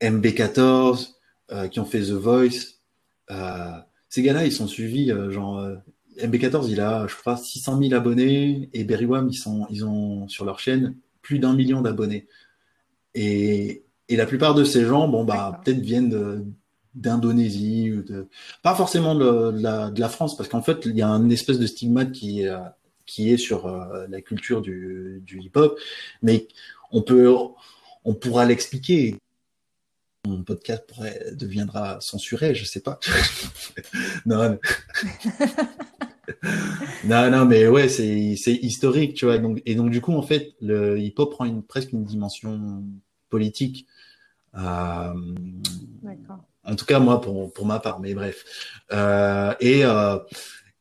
MB14 0.00 1.14
euh, 1.50 1.68
qui 1.68 1.80
ont 1.80 1.84
fait 1.84 2.00
The 2.00 2.12
Voice. 2.12 2.76
Ces 4.08 4.22
gars-là, 4.22 4.46
ils 4.46 4.52
sont 4.52 4.66
suivis, 4.66 5.12
genre 5.30 5.62
MB14, 6.20 6.68
il 6.68 6.80
a, 6.80 7.06
je 7.06 7.14
crois, 7.14 7.36
600 7.36 7.80
000 7.80 7.94
abonnés 7.94 8.68
et 8.72 8.84
Berry 8.84 9.06
Wham, 9.06 9.28
ils 9.30 9.36
sont, 9.36 9.66
ils 9.70 9.84
ont 9.84 10.28
sur 10.28 10.44
leur 10.44 10.58
chaîne 10.58 10.96
plus 11.22 11.38
d'un 11.38 11.54
million 11.54 11.80
d'abonnés. 11.80 12.26
Et, 13.14 13.84
et 14.08 14.16
la 14.16 14.26
plupart 14.26 14.54
de 14.54 14.64
ces 14.64 14.84
gens, 14.84 15.08
bon 15.08 15.24
bah 15.24 15.60
peut-être 15.64 15.80
viennent 15.80 16.54
d'Indonésie 16.94 17.92
ou 17.92 18.02
de, 18.02 18.28
pas 18.62 18.74
forcément 18.74 19.14
de, 19.14 19.52
de 19.52 19.62
la, 19.62 19.90
de 19.90 20.00
la 20.00 20.08
France, 20.08 20.36
parce 20.36 20.48
qu'en 20.48 20.62
fait, 20.62 20.86
il 20.86 20.96
y 20.96 21.02
a 21.02 21.08
un 21.08 21.30
espèce 21.30 21.58
de 21.58 21.66
stigmate 21.66 22.12
qui 22.12 22.42
est, 22.42 22.52
qui 23.08 23.30
est 23.30 23.38
sur 23.38 23.66
euh, 23.66 24.06
la 24.08 24.20
culture 24.20 24.60
du, 24.60 25.20
du 25.24 25.40
hip-hop, 25.40 25.78
mais 26.22 26.46
on 26.92 27.02
peut, 27.02 27.32
on 28.04 28.14
pourra 28.14 28.44
l'expliquer. 28.44 29.16
Mon 30.28 30.42
podcast 30.42 30.84
pourrait, 30.86 31.32
deviendra 31.32 32.00
censuré, 32.00 32.54
je 32.54 32.64
sais 32.64 32.80
pas. 32.80 33.00
non, 34.26 34.58
non, 37.04 37.30
non, 37.30 37.44
mais 37.46 37.66
ouais, 37.66 37.88
c'est 37.88 38.36
historique, 38.52 39.14
tu 39.14 39.24
vois. 39.24 39.38
Donc, 39.38 39.62
et 39.64 39.74
donc 39.74 39.90
du 39.90 40.00
coup, 40.00 40.12
en 40.12 40.22
fait, 40.22 40.54
le 40.60 40.98
hip-hop 40.98 41.32
prend 41.32 41.44
une, 41.44 41.62
presque 41.62 41.92
une 41.92 42.04
dimension 42.04 42.84
politique. 43.30 43.86
Euh, 44.54 45.14
en 46.64 46.76
tout 46.76 46.84
cas, 46.84 46.98
moi, 46.98 47.20
pour, 47.20 47.52
pour 47.52 47.66
ma 47.66 47.80
part, 47.80 48.00
mais 48.00 48.14
bref. 48.14 48.44
Euh, 48.92 49.54
et, 49.60 49.84
euh, 49.84 50.18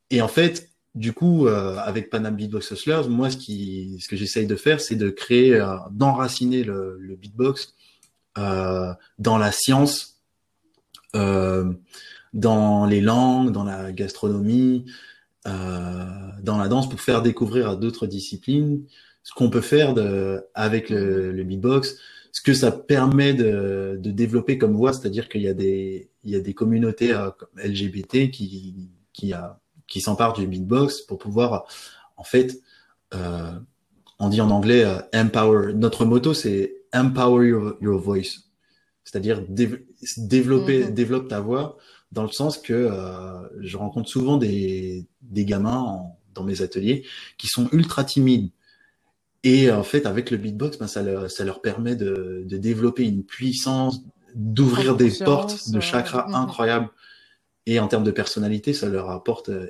et 0.10 0.22
en 0.22 0.28
fait, 0.28 0.70
du 0.96 1.14
coup, 1.14 1.48
euh, 1.48 1.78
avec 1.78 2.10
Panam 2.10 2.36
Beatbox 2.36 2.72
Hustlers, 2.72 3.08
moi, 3.08 3.30
ce, 3.30 3.38
qui, 3.38 3.98
ce 4.02 4.08
que 4.08 4.16
j'essaye 4.16 4.48
de 4.48 4.56
faire, 4.56 4.82
c'est 4.82 4.96
de 4.96 5.10
créer, 5.10 5.64
d'enraciner 5.92 6.64
le, 6.64 6.98
le 7.00 7.16
beatbox 7.16 7.74
dans 8.38 9.38
la 9.38 9.52
science, 9.52 10.22
euh, 11.16 11.72
dans 12.34 12.86
les 12.86 13.02
langues, 13.02 13.52
dans 13.52 13.64
la 13.64 13.92
gastronomie, 13.92 14.86
euh, 15.48 16.06
dans 16.44 16.58
la 16.58 16.68
danse, 16.68 16.90
pour 16.90 17.00
faire 17.00 17.22
découvrir 17.22 17.70
à 17.70 17.76
d'autres 17.76 18.08
disciplines 18.08 18.84
ce 19.24 19.34
qu'on 19.34 19.50
peut 19.50 19.62
faire 19.62 19.94
avec 20.54 20.90
le, 20.90 21.44
beatbox, 21.44 21.98
ce 22.32 22.42
que 22.42 22.54
ça 22.54 22.72
permet 22.72 23.34
de, 23.34 24.00
développer 24.02 24.58
comme 24.58 24.74
voix, 24.74 24.94
c'est-à-dire 24.94 25.28
qu'il 25.28 25.42
y 25.42 25.48
a 25.48 25.54
des, 25.54 26.10
il 26.24 26.32
y 26.32 26.36
a 26.36 26.40
des 26.40 26.54
communautés 26.54 27.14
euh, 27.14 27.30
LGBT 27.56 28.30
qui, 28.30 28.90
qui, 29.14 30.02
s'emparent 30.02 30.34
du 30.34 30.48
beatbox 30.48 31.02
pour 31.02 31.18
pouvoir, 31.18 31.66
en 32.16 32.24
fait, 32.24 32.62
euh, 33.14 33.52
on 34.20 34.30
dit 34.30 34.42
en 34.42 34.50
anglais 34.50 34.84
euh, 34.84 35.00
empower. 35.14 35.74
Notre 35.74 36.06
motto 36.06 36.34
c'est 36.34 36.77
empower 36.94 37.46
your, 37.48 37.78
your 37.82 38.00
voice, 38.00 38.50
c'est-à-dire 39.04 39.42
dév- 39.44 39.84
développer, 40.18 40.86
Mhm. 40.86 40.94
développe 40.94 41.28
ta 41.28 41.40
voix 41.40 41.78
dans 42.12 42.24
le 42.24 42.30
sens 42.32 42.58
que 42.58 42.74
euh, 42.74 43.48
je 43.60 43.78
rencontre 43.78 44.10
souvent 44.10 44.38
des, 44.38 45.08
des 45.22 45.46
gamins 45.46 45.80
en- 45.80 46.20
dans 46.34 46.44
mes 46.44 46.62
ateliers 46.62 47.06
qui 47.38 47.48
sont 47.48 47.68
ultra 47.72 48.04
timides. 48.04 48.52
Et 49.44 49.72
en 49.72 49.84
fait, 49.84 50.06
avec 50.06 50.30
le 50.32 50.38
beatbox, 50.38 50.78
ben, 50.78 50.88
ça, 50.88 51.02
leur, 51.04 51.30
ça 51.32 51.44
leur 51.46 51.62
permet 51.62 51.96
de, 51.96 52.44
de 52.46 52.58
développer 52.58 53.04
une 53.06 53.24
puissance, 53.24 54.02
d'ouvrir 54.36 54.96
des 54.96 55.12
portes 55.24 55.70
de 55.72 55.80
chakras 55.80 56.28
mhm. 56.28 56.36
incroyables. 56.36 56.90
Et 57.66 57.80
en 57.80 57.88
termes 57.88 58.04
de 58.04 58.12
personnalité, 58.12 58.74
ça 58.74 58.88
leur 58.88 59.10
apporte 59.10 59.50
euh, 59.50 59.70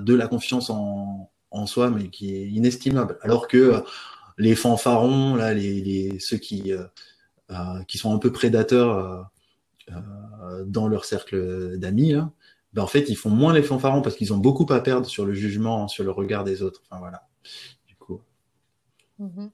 de 0.00 0.14
la 0.14 0.28
confiance 0.28 0.70
en, 0.70 1.30
en 1.50 1.66
soi, 1.66 1.90
mais 1.90 2.08
qui 2.08 2.34
est 2.34 2.48
inestimable. 2.48 3.18
Alors 3.22 3.48
que 3.48 3.56
euh, 3.58 3.80
les 4.38 4.54
fanfarons, 4.54 5.34
là, 5.34 5.52
les, 5.52 6.18
ceux 6.20 6.38
qui 6.38 6.72
euh, 6.72 6.84
euh, 7.50 7.82
qui 7.86 7.98
sont 7.98 8.14
un 8.14 8.18
peu 8.18 8.32
prédateurs 8.32 9.30
euh, 9.90 10.64
dans 10.66 10.88
leur 10.88 11.04
cercle 11.04 11.76
d'amis, 11.78 12.12
là, 12.12 12.30
ben 12.72 12.82
en 12.82 12.86
fait, 12.86 13.08
ils 13.08 13.16
font 13.16 13.30
moins 13.30 13.52
les 13.52 13.62
fanfarons 13.62 14.02
parce 14.02 14.16
qu'ils 14.16 14.32
ont 14.32 14.38
beaucoup 14.38 14.66
à 14.72 14.80
perdre 14.80 15.06
sur 15.06 15.24
le 15.24 15.32
jugement, 15.32 15.88
sur 15.88 16.04
le 16.04 16.10
regard 16.10 16.44
des 16.44 16.62
autres. 16.62 16.82
Enfin 16.88 17.00
voilà. 17.00 17.26
Du 17.86 17.96
coup. 17.96 18.20
Mhm. 19.18 19.50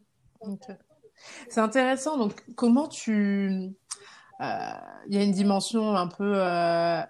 C'est 1.48 1.60
intéressant. 1.60 2.18
Donc, 2.18 2.44
comment 2.54 2.88
tu, 2.88 3.72
il 4.40 5.14
y 5.14 5.16
a 5.16 5.22
une 5.22 5.32
dimension 5.32 5.94
un 5.96 6.08
peu 6.08 6.40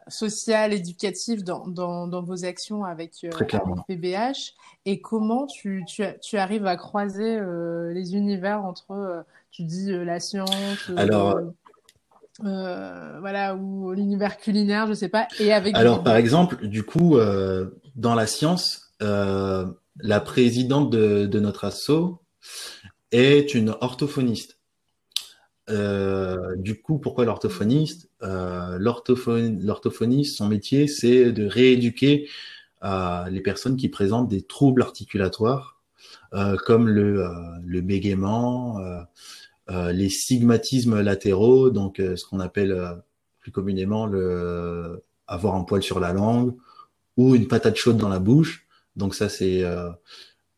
sociale, 0.09 0.73
éducative 0.73 1.45
dans, 1.45 1.67
dans, 1.67 2.07
dans, 2.07 2.23
vos 2.23 2.45
actions 2.45 2.85
avec, 2.85 3.25
avec, 3.25 3.57
PBH. 3.89 4.55
Et 4.87 5.01
comment 5.01 5.47
tu, 5.47 5.85
tu, 5.87 6.05
tu 6.21 6.37
arrives 6.37 6.67
à 6.67 6.77
croiser 6.77 7.41
les 7.93 8.15
univers 8.15 8.65
entre, 8.65 9.25
tu 9.51 9.63
dis, 9.63 9.91
la 9.91 10.21
science. 10.21 10.91
Alors. 10.97 11.41
Euh, 12.43 13.19
voilà, 13.21 13.55
ou 13.55 13.93
l'univers 13.93 14.39
culinaire, 14.39 14.87
je 14.89 14.95
sais 14.95 15.09
pas. 15.09 15.29
Et 15.39 15.53
avec. 15.53 15.77
Alors, 15.77 16.03
par 16.03 16.17
exemple, 16.17 16.67
du 16.67 16.83
coup, 16.83 17.17
euh, 17.17 17.81
dans 17.95 18.15
la 18.15 18.27
science, 18.27 18.93
euh, 19.03 19.67
la 20.01 20.21
présidente 20.21 20.91
de, 20.91 21.27
de, 21.27 21.41
notre 21.41 21.65
asso 21.65 22.21
est 23.13 23.55
une 23.55 23.75
orthophoniste. 23.81 24.59
Du 25.69 26.83
coup, 26.83 26.99
pourquoi 26.99 27.25
l'orthophoniste? 27.25 28.11
L'orthophoniste, 28.21 30.37
son 30.37 30.47
métier, 30.47 30.89
c'est 30.89 31.33
de 31.33 31.47
rééduquer 31.47 32.29
les 32.83 33.41
personnes 33.41 33.77
qui 33.77 33.89
présentent 33.89 34.29
des 34.29 34.43
troubles 34.43 34.83
articulatoires, 34.83 35.81
comme 36.65 36.89
le, 36.89 37.27
le 37.65 37.81
bégaiement 37.81 38.79
euh, 39.71 39.93
les 39.93 40.11
stigmatismes 40.11 41.01
latéraux, 41.01 41.71
donc 41.71 41.99
euh, 41.99 42.17
ce 42.17 42.27
qu'on 42.27 42.41
appelle 42.41 42.73
euh, 42.73 42.95
plus 43.41 43.51
communément 43.51 44.05
le 44.05 45.03
avoir 45.27 45.55
un 45.55 45.65
poil 45.65 45.83
sur 45.83 46.01
la 46.01 46.13
langue 46.13 46.55
ou 47.17 47.35
une 47.35 47.49
patate 47.49 47.77
chaude 47.77 47.97
dans 47.97 48.11
la 48.11 48.19
bouche. 48.19 48.67
Donc 48.95 49.15
ça 49.15 49.31
c'est 49.31 49.63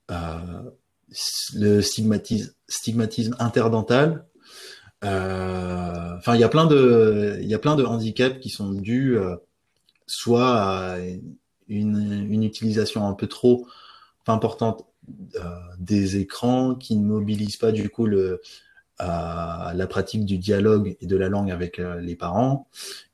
le 0.08 1.80
stigmatisme 1.80 3.36
interdental. 3.38 4.26
Enfin, 5.02 6.34
il 6.34 6.40
y 6.40 6.44
a 6.44 6.48
plein 6.48 6.66
de, 6.66 7.38
il 7.40 7.48
y 7.48 7.54
a 7.54 7.58
plein 7.58 7.76
de 7.76 7.84
handicaps 7.84 8.40
qui 8.40 8.48
sont 8.48 8.72
dus 8.72 9.18
soit 10.06 10.56
à 10.56 10.98
une, 11.68 12.26
une, 12.30 12.42
utilisation 12.44 13.06
un 13.06 13.12
peu 13.12 13.26
trop 13.26 13.66
importante 14.26 14.86
des 15.78 16.16
écrans 16.16 16.74
qui 16.74 16.96
ne 16.96 17.04
mobilisent 17.06 17.56
pas 17.58 17.72
du 17.72 17.90
coup 17.90 18.06
le, 18.06 18.40
à 18.98 19.72
la 19.74 19.86
pratique 19.86 20.24
du 20.24 20.38
dialogue 20.38 20.96
et 21.00 21.06
de 21.06 21.16
la 21.16 21.28
langue 21.28 21.50
avec 21.50 21.78
euh, 21.78 22.00
les 22.00 22.16
parents, 22.16 22.68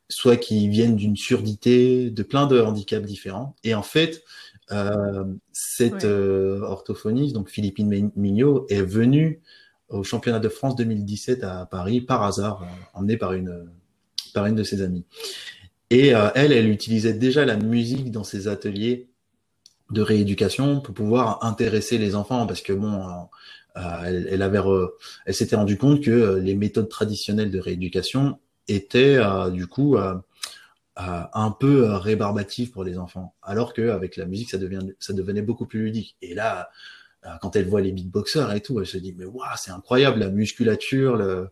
soit 0.08 0.36
qui 0.36 0.68
viennent 0.68 0.96
d'une 0.96 1.16
surdité, 1.16 2.10
de 2.10 2.22
plein 2.22 2.46
de 2.46 2.60
handicaps 2.60 3.06
différents. 3.06 3.56
Et 3.64 3.74
en 3.74 3.82
fait, 3.82 4.22
euh, 4.70 5.24
cette 5.52 6.04
euh, 6.04 6.60
orthophoniste, 6.60 7.34
donc 7.34 7.48
Philippine 7.48 8.10
Mignot, 8.14 8.66
est 8.68 8.82
venue 8.82 9.40
au 9.92 10.02
championnat 10.02 10.40
de 10.40 10.48
France 10.48 10.76
2017 10.76 11.44
à 11.44 11.66
Paris 11.66 12.00
par 12.00 12.22
hasard, 12.22 12.62
euh, 12.62 12.66
emmenée 12.94 13.16
par 13.16 13.32
une, 13.34 13.68
par 14.34 14.46
une 14.46 14.54
de 14.54 14.62
ses 14.62 14.82
amies. 14.82 15.04
Et 15.90 16.14
euh, 16.14 16.30
elle, 16.34 16.52
elle 16.52 16.68
utilisait 16.68 17.12
déjà 17.12 17.44
la 17.44 17.56
musique 17.56 18.10
dans 18.10 18.24
ses 18.24 18.48
ateliers 18.48 19.08
de 19.90 20.00
rééducation 20.00 20.80
pour 20.80 20.94
pouvoir 20.94 21.44
intéresser 21.44 21.98
les 21.98 22.14
enfants, 22.14 22.46
parce 22.46 22.62
que 22.62 22.72
bon, 22.72 23.28
euh, 23.76 23.80
elle, 24.04 24.42
avait, 24.42 24.60
elle 25.26 25.34
s'était 25.34 25.56
rendu 25.56 25.76
compte 25.76 26.02
que 26.02 26.36
les 26.36 26.54
méthodes 26.54 26.88
traditionnelles 26.88 27.50
de 27.50 27.58
rééducation 27.58 28.38
étaient 28.68 29.18
du 29.50 29.66
coup 29.66 29.98
un 30.96 31.50
peu 31.50 31.92
rébarbatives 31.92 32.70
pour 32.70 32.84
les 32.84 32.96
enfants, 32.96 33.34
alors 33.42 33.74
qu'avec 33.74 34.16
la 34.16 34.24
musique, 34.24 34.50
ça, 34.50 34.56
devient, 34.56 34.80
ça 34.98 35.12
devenait 35.12 35.42
beaucoup 35.42 35.66
plus 35.66 35.84
ludique. 35.84 36.16
Et 36.22 36.34
là, 36.34 36.70
quand 37.40 37.56
elle 37.56 37.66
voit 37.66 37.80
les 37.80 37.92
beatboxers 37.92 38.52
et 38.52 38.60
tout, 38.60 38.80
elle 38.80 38.86
se 38.86 38.98
dit 38.98 39.14
mais 39.16 39.24
waouh, 39.24 39.46
c'est 39.56 39.70
incroyable 39.70 40.20
la 40.20 40.30
musculature, 40.30 41.16
le, 41.16 41.48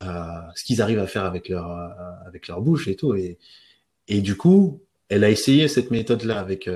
ce 0.00 0.64
qu'ils 0.64 0.80
arrivent 0.80 0.98
à 0.98 1.06
faire 1.06 1.24
avec 1.24 1.48
leur 1.48 1.68
avec 2.26 2.48
leur 2.48 2.60
bouche 2.60 2.88
et 2.88 2.96
tout. 2.96 3.14
Et, 3.14 3.38
et 4.06 4.20
du 4.20 4.36
coup, 4.36 4.82
elle 5.08 5.24
a 5.24 5.30
essayé 5.30 5.68
cette 5.68 5.90
méthode-là 5.90 6.38
avec 6.38 6.68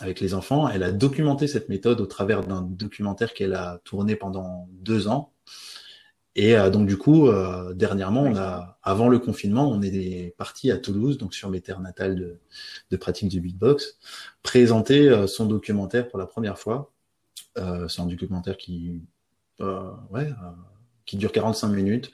avec 0.00 0.20
les 0.20 0.34
enfants. 0.34 0.68
Elle 0.68 0.82
a 0.82 0.92
documenté 0.92 1.46
cette 1.46 1.68
méthode 1.68 2.00
au 2.00 2.06
travers 2.06 2.42
d'un 2.46 2.62
documentaire 2.62 3.34
qu'elle 3.34 3.54
a 3.54 3.80
tourné 3.84 4.16
pendant 4.16 4.68
deux 4.72 5.08
ans. 5.08 5.32
Et 6.36 6.54
euh, 6.54 6.68
donc 6.68 6.86
du 6.86 6.98
coup, 6.98 7.28
euh, 7.28 7.72
dernièrement, 7.72 8.22
on 8.22 8.36
a, 8.36 8.78
avant 8.82 9.08
le 9.08 9.18
confinement, 9.18 9.70
on 9.70 9.80
est 9.80 10.34
parti 10.36 10.70
à 10.70 10.76
Toulouse, 10.76 11.16
donc 11.16 11.34
sur 11.34 11.48
mes 11.48 11.62
terres 11.62 11.80
natales 11.80 12.14
de, 12.14 12.38
de 12.90 12.96
pratique 12.98 13.28
du 13.28 13.40
beatbox, 13.40 13.96
présenter 14.42 15.08
euh, 15.08 15.26
son 15.26 15.46
documentaire 15.46 16.08
pour 16.08 16.18
la 16.18 16.26
première 16.26 16.58
fois. 16.58 16.92
C'est 17.56 18.00
un 18.00 18.06
documentaire 18.06 18.56
qui, 18.56 19.02
ouais, 19.60 20.30
qui 21.04 21.16
dure 21.16 21.32
45 21.32 21.68
minutes, 21.68 22.12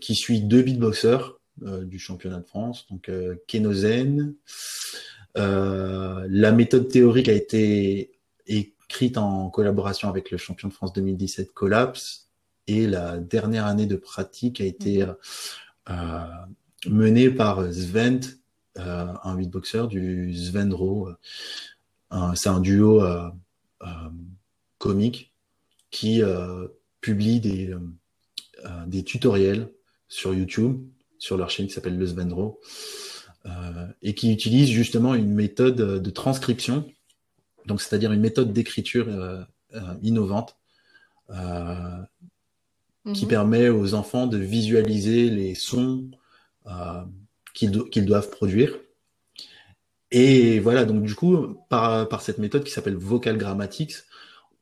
qui 0.00 0.14
suit 0.14 0.40
deux 0.40 0.62
beatboxers 0.62 1.38
du 1.82 1.98
championnat 1.98 2.38
de 2.38 2.46
France, 2.46 2.86
donc 2.90 3.10
Kenozen, 3.46 4.34
euh, 5.36 6.26
la 6.28 6.52
méthode 6.52 6.88
théorique 6.88 7.28
a 7.28 7.32
été 7.32 8.12
écrite 8.46 9.18
en 9.18 9.50
collaboration 9.50 10.08
avec 10.08 10.30
le 10.30 10.38
champion 10.38 10.68
de 10.68 10.72
France 10.72 10.92
2017 10.94 11.52
Collapse 11.52 12.28
et 12.66 12.86
la 12.86 13.18
dernière 13.18 13.66
année 13.66 13.86
de 13.86 13.96
pratique 13.96 14.60
a 14.60 14.64
été 14.64 15.04
mhm. 15.04 15.14
euh, 15.90 16.22
menée 16.86 17.30
par 17.30 17.72
Svent, 17.72 18.38
euh, 18.78 19.06
un 19.22 19.34
beatboxer 19.34 19.86
du 19.88 20.34
Svendro. 20.34 21.10
C'est 22.34 22.48
un 22.48 22.60
duo 22.60 23.02
comique 24.78 25.32
qui 25.90 26.22
publie 27.00 27.40
des, 27.40 27.74
des 28.86 29.04
tutoriels 29.04 29.68
sur 30.08 30.34
YouTube, 30.34 30.80
sur 31.18 31.36
leur 31.36 31.50
chaîne 31.50 31.66
qui 31.66 31.72
s'appelle 31.72 31.98
le 31.98 32.06
Svendro. 32.06 32.60
Euh, 33.46 33.86
et 34.02 34.14
qui 34.14 34.32
utilise 34.32 34.68
justement 34.68 35.14
une 35.14 35.32
méthode 35.32 35.76
de 35.76 36.10
transcription, 36.10 36.84
donc 37.66 37.80
c'est-à-dire 37.80 38.12
une 38.12 38.20
méthode 38.20 38.52
d'écriture 38.52 39.06
euh, 39.08 39.42
euh, 39.74 39.94
innovante 40.02 40.56
qui 43.14 43.24
mhm. 43.24 43.28
permet 43.28 43.68
aux 43.68 43.94
enfants 43.94 44.26
de 44.26 44.38
visualiser 44.38 45.30
les 45.30 45.54
sons 45.54 46.10
qu'ils 47.54 48.04
doivent 48.04 48.30
produire. 48.30 48.76
Et 50.10 50.58
voilà, 50.60 50.84
donc 50.84 51.02
du 51.02 51.14
coup, 51.14 51.56
par, 51.68 52.08
par 52.08 52.22
cette 52.22 52.38
méthode 52.38 52.64
qui 52.64 52.70
s'appelle 52.70 52.96
Vocal 52.96 53.36
Grammatics, 53.36 53.96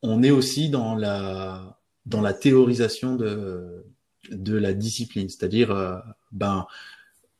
on 0.01 0.21
est 0.23 0.31
aussi 0.31 0.69
dans 0.69 0.95
la, 0.95 1.79
dans 2.05 2.21
la 2.21 2.33
théorisation 2.33 3.15
de, 3.15 3.85
de 4.31 4.57
la 4.57 4.73
discipline, 4.73 5.29
c'est-à-dire, 5.29 6.01
ben, 6.31 6.67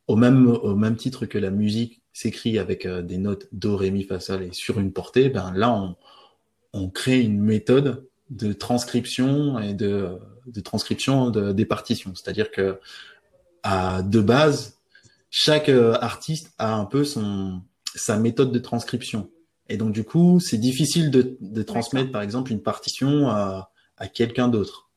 au 0.08 0.16
même, 0.16 0.47
au 0.47 0.76
même 0.76 0.95
titre 0.95 1.26
que 1.26 1.38
la 1.38 1.51
musique 1.51 2.01
s'écrit 2.14 2.58
avec 2.58 2.86
euh, 2.86 3.01
des 3.01 3.18
notes 3.18 3.47
do, 3.51 3.76
ré, 3.76 3.91
mi, 3.91 4.03
fa, 4.03 4.20
sol 4.20 4.43
et 4.43 4.53
sur 4.53 4.80
une 4.80 4.91
portée, 4.91 5.30
ben 5.30 5.51
là, 5.53 5.72
on, 5.72 5.95
on 6.74 6.89
crée 6.89 7.22
une 7.22 7.39
méthode 7.39 8.08
de 8.30 8.53
transcription 8.53 9.60
et 9.60 9.74
de, 9.74 10.18
de 10.47 10.60
transcription 10.62 11.30
de, 11.30 11.51
des 11.51 11.66
partitions. 11.66 12.16
C'est-à-dire 12.16 12.49
que 12.51 12.80
à, 13.64 14.01
de 14.01 14.20
base, 14.20 14.80
chaque 15.30 15.70
euh, 15.70 15.93
artiste 16.01 16.53
a 16.58 16.74
un 16.74 16.86
peu 16.86 17.03
son, 17.03 17.62
sa 17.98 18.18
méthode 18.18 18.52
de 18.52 18.60
transcription. 18.60 19.30
Et 19.70 19.78
donc, 19.78 19.91
du 19.91 20.04
coup, 20.04 20.39
c'est 20.39 20.58
difficile 20.58 21.12
de, 21.12 21.38
de 21.41 21.64
transmettre, 21.64 22.12
par 22.12 22.22
exemple, 22.22 22.52
une 22.52 22.62
partition 22.62 23.28
à, 23.28 23.72
à 23.98 24.08
quelqu'un 24.08 24.48
d'autre. 24.48 24.89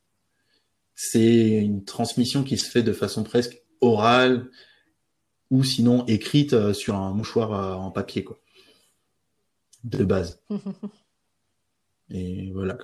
C'est 0.94 1.56
une 1.56 1.84
transmission 1.84 2.44
qui 2.44 2.58
se 2.58 2.70
fait 2.70 2.82
de 2.82 2.92
façon 2.92 3.24
presque 3.24 3.62
orale, 3.80 4.50
ou 5.50 5.64
sinon 5.64 6.04
écrite 6.06 6.52
euh, 6.52 6.72
sur 6.72 6.96
un 6.96 7.12
mouchoir 7.12 7.52
euh, 7.52 7.74
en 7.74 7.90
papier, 7.90 8.22
quoi. 8.22 8.38
De 9.82 10.04
base. 10.04 10.42
Et 12.10 12.50
voilà. 12.52 12.78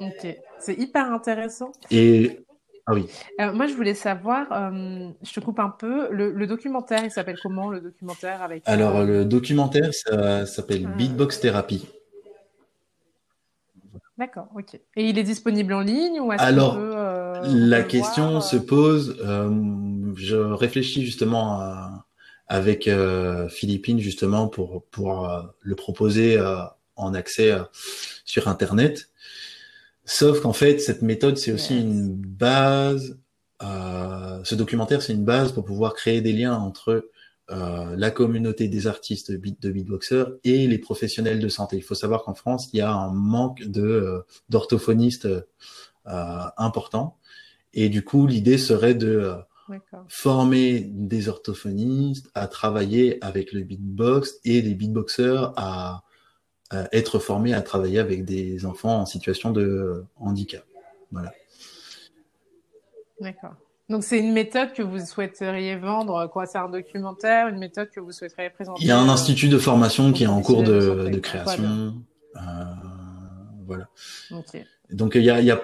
Ok, 0.00 0.36
c'est 0.60 0.78
hyper 0.78 1.10
intéressant. 1.12 1.72
Et 1.90 2.45
ah 2.86 2.94
oui. 2.94 3.06
Euh, 3.40 3.52
moi, 3.52 3.66
je 3.66 3.74
voulais 3.74 3.94
savoir, 3.94 4.46
je 4.50 5.32
te 5.32 5.40
coupe 5.40 5.58
un 5.58 5.70
peu, 5.70 6.08
le, 6.10 6.46
documentaire, 6.46 7.04
il 7.04 7.10
s'appelle 7.10 7.38
comment 7.42 7.70
le 7.70 7.80
documentaire 7.80 8.42
avec 8.42 8.62
Alors, 8.66 9.04
le 9.04 9.24
documentaire, 9.24 9.92
ça 9.92 10.46
s'appelle 10.46 10.86
Beatbox 10.96 11.40
Therapy. 11.40 11.88
D'accord, 14.18 14.48
ok. 14.56 14.74
Et 14.96 15.08
il 15.08 15.18
est 15.18 15.24
disponible 15.24 15.74
en 15.74 15.80
ligne 15.80 16.20
ou 16.20 16.30
Alors, 16.30 16.78
la 17.42 17.82
question 17.82 18.40
se 18.40 18.56
pose, 18.56 19.16
je 20.16 20.36
réfléchis 20.36 21.04
justement 21.04 22.02
avec 22.48 22.86
euh, 22.86 23.48
Philippine 23.48 23.98
justement 23.98 24.48
pour 24.48 24.84
pour 24.90 25.28
euh, 25.28 25.42
le 25.60 25.74
proposer 25.74 26.38
euh, 26.38 26.58
en 26.94 27.12
accès 27.14 27.52
sur 28.24 28.48
internet. 28.48 29.10
Sauf 30.06 30.40
qu'en 30.40 30.52
fait 30.52 30.78
cette 30.80 31.02
méthode 31.02 31.36
c'est 31.36 31.52
aussi 31.52 31.78
une 31.78 32.14
base. 32.14 33.18
ce 33.60 34.54
documentaire 34.54 35.02
c'est 35.02 35.12
une 35.12 35.24
base 35.24 35.52
pour 35.52 35.64
pouvoir 35.64 35.94
créer 35.94 36.20
des 36.20 36.32
liens 36.32 36.54
entre 36.54 37.10
la 37.48 38.10
communauté 38.10 38.68
des 38.68 38.86
artistes 38.86 39.30
de, 39.30 39.36
beat, 39.36 39.60
de 39.62 39.70
beatboxers 39.70 40.32
et 40.44 40.66
les 40.66 40.78
professionnels 40.78 41.40
de 41.40 41.48
santé. 41.48 41.76
Il 41.76 41.82
faut 41.82 41.94
savoir 41.94 42.24
qu'en 42.24 42.34
France, 42.34 42.68
il 42.72 42.78
y 42.78 42.80
a 42.80 42.92
un 42.92 43.12
manque 43.12 43.62
de 43.64 44.24
d'orthophonistes 44.48 45.28
important. 46.04 47.18
Et 47.74 47.88
du 47.88 48.02
coup, 48.02 48.26
l'idée 48.26 48.58
serait 48.58 48.94
de 48.94 49.34
former 50.08 50.80
des 50.80 51.28
orthophonistes 51.28 52.30
à 52.34 52.46
travailler 52.46 53.22
avec 53.24 53.52
le 53.52 53.62
beatbox 53.62 54.38
et 54.44 54.62
les 54.62 54.74
beatboxers 54.74 55.52
à, 55.56 56.02
être 56.92 57.18
formés 57.18 57.54
à 57.54 57.62
travailler 57.62 57.98
avec 57.98 58.24
des 58.24 58.66
enfants 58.66 59.00
en 59.00 59.06
situation 59.06 59.50
de 59.50 60.04
handicap. 60.18 60.64
Voilà. 61.12 61.32
D'accord. 63.20 63.54
Donc 63.88 64.02
c'est 64.02 64.18
une 64.18 64.32
méthode 64.32 64.72
que 64.72 64.82
vous 64.82 64.98
souhaiteriez 64.98 65.76
vendre, 65.76 66.26
quoi 66.26 66.46
C'est 66.46 66.58
un 66.58 66.68
documentaire, 66.68 67.48
une 67.48 67.58
méthode 67.58 67.88
que 67.90 68.00
vous 68.00 68.10
souhaiteriez 68.10 68.50
présenter? 68.50 68.82
Il 68.82 68.88
y 68.88 68.90
a 68.90 68.98
un 68.98 69.08
institut 69.08 69.48
de 69.48 69.58
formation 69.58 70.12
qui 70.12 70.24
est 70.24 70.28
en 70.28 70.42
cours 70.42 70.64
de, 70.64 71.08
de 71.08 71.18
création. 71.20 71.94
Euh, 72.34 72.40
voilà. 73.64 73.88
Donc 74.90 75.14
il 75.14 75.22
y 75.22 75.30
a, 75.30 75.40
il 75.40 75.46
y 75.46 75.52
a 75.52 75.60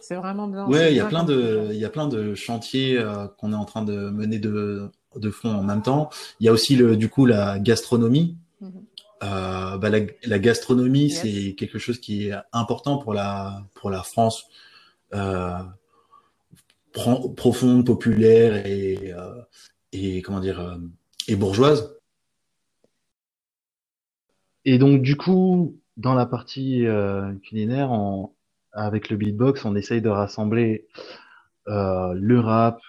c'est 0.00 0.14
vraiment 0.14 0.46
bien. 0.46 0.66
Ouais, 0.66 0.92
il 0.92 0.96
y 0.96 1.00
a 1.00 1.06
plein 1.06 1.24
de, 1.24 1.68
il 1.72 1.78
y 1.78 1.84
a 1.84 1.90
plein 1.90 2.06
de 2.06 2.34
chantiers 2.36 2.96
euh, 2.96 3.26
qu'on 3.26 3.52
est 3.52 3.56
en 3.56 3.64
train 3.64 3.82
de 3.82 4.08
mener 4.08 4.38
de, 4.38 4.88
de 5.16 5.30
fond 5.30 5.50
en 5.50 5.64
même 5.64 5.82
temps. 5.82 6.10
Il 6.38 6.46
y 6.46 6.48
a 6.48 6.52
aussi 6.52 6.76
le, 6.76 6.96
du 6.96 7.08
coup 7.08 7.26
la 7.26 7.58
gastronomie. 7.58 8.36
Mhm. 8.60 8.84
Bah, 9.20 9.90
la, 9.90 10.00
la, 10.24 10.38
gastronomie, 10.38 11.10
c'est 11.10 11.54
quelque 11.54 11.78
chose 11.78 11.98
qui 12.00 12.28
est 12.28 12.34
important 12.52 12.98
pour 12.98 13.14
la 13.14 13.64
pour 13.74 13.90
la 13.90 14.02
France 14.02 14.48
euh, 15.14 15.62
profonde, 16.92 17.86
populaire 17.86 18.66
et 18.66 19.12
euh, 19.12 19.42
et 19.92 20.22
comment 20.22 20.40
dire 20.40 20.60
euh, 20.60 20.76
et 21.28 21.36
bourgeoise. 21.36 21.96
Et 24.64 24.78
donc 24.78 25.02
du 25.02 25.16
coup, 25.16 25.78
dans 25.96 26.14
la 26.14 26.26
partie 26.26 26.86
euh, 26.86 27.34
culinaire, 27.36 27.90
on, 27.92 28.32
avec 28.72 29.10
le 29.10 29.16
beatbox, 29.16 29.64
on 29.64 29.76
essaye 29.76 30.02
de 30.02 30.08
rassembler 30.08 30.88
euh, 31.68 32.14
le 32.14 32.40
rap, 32.40 32.80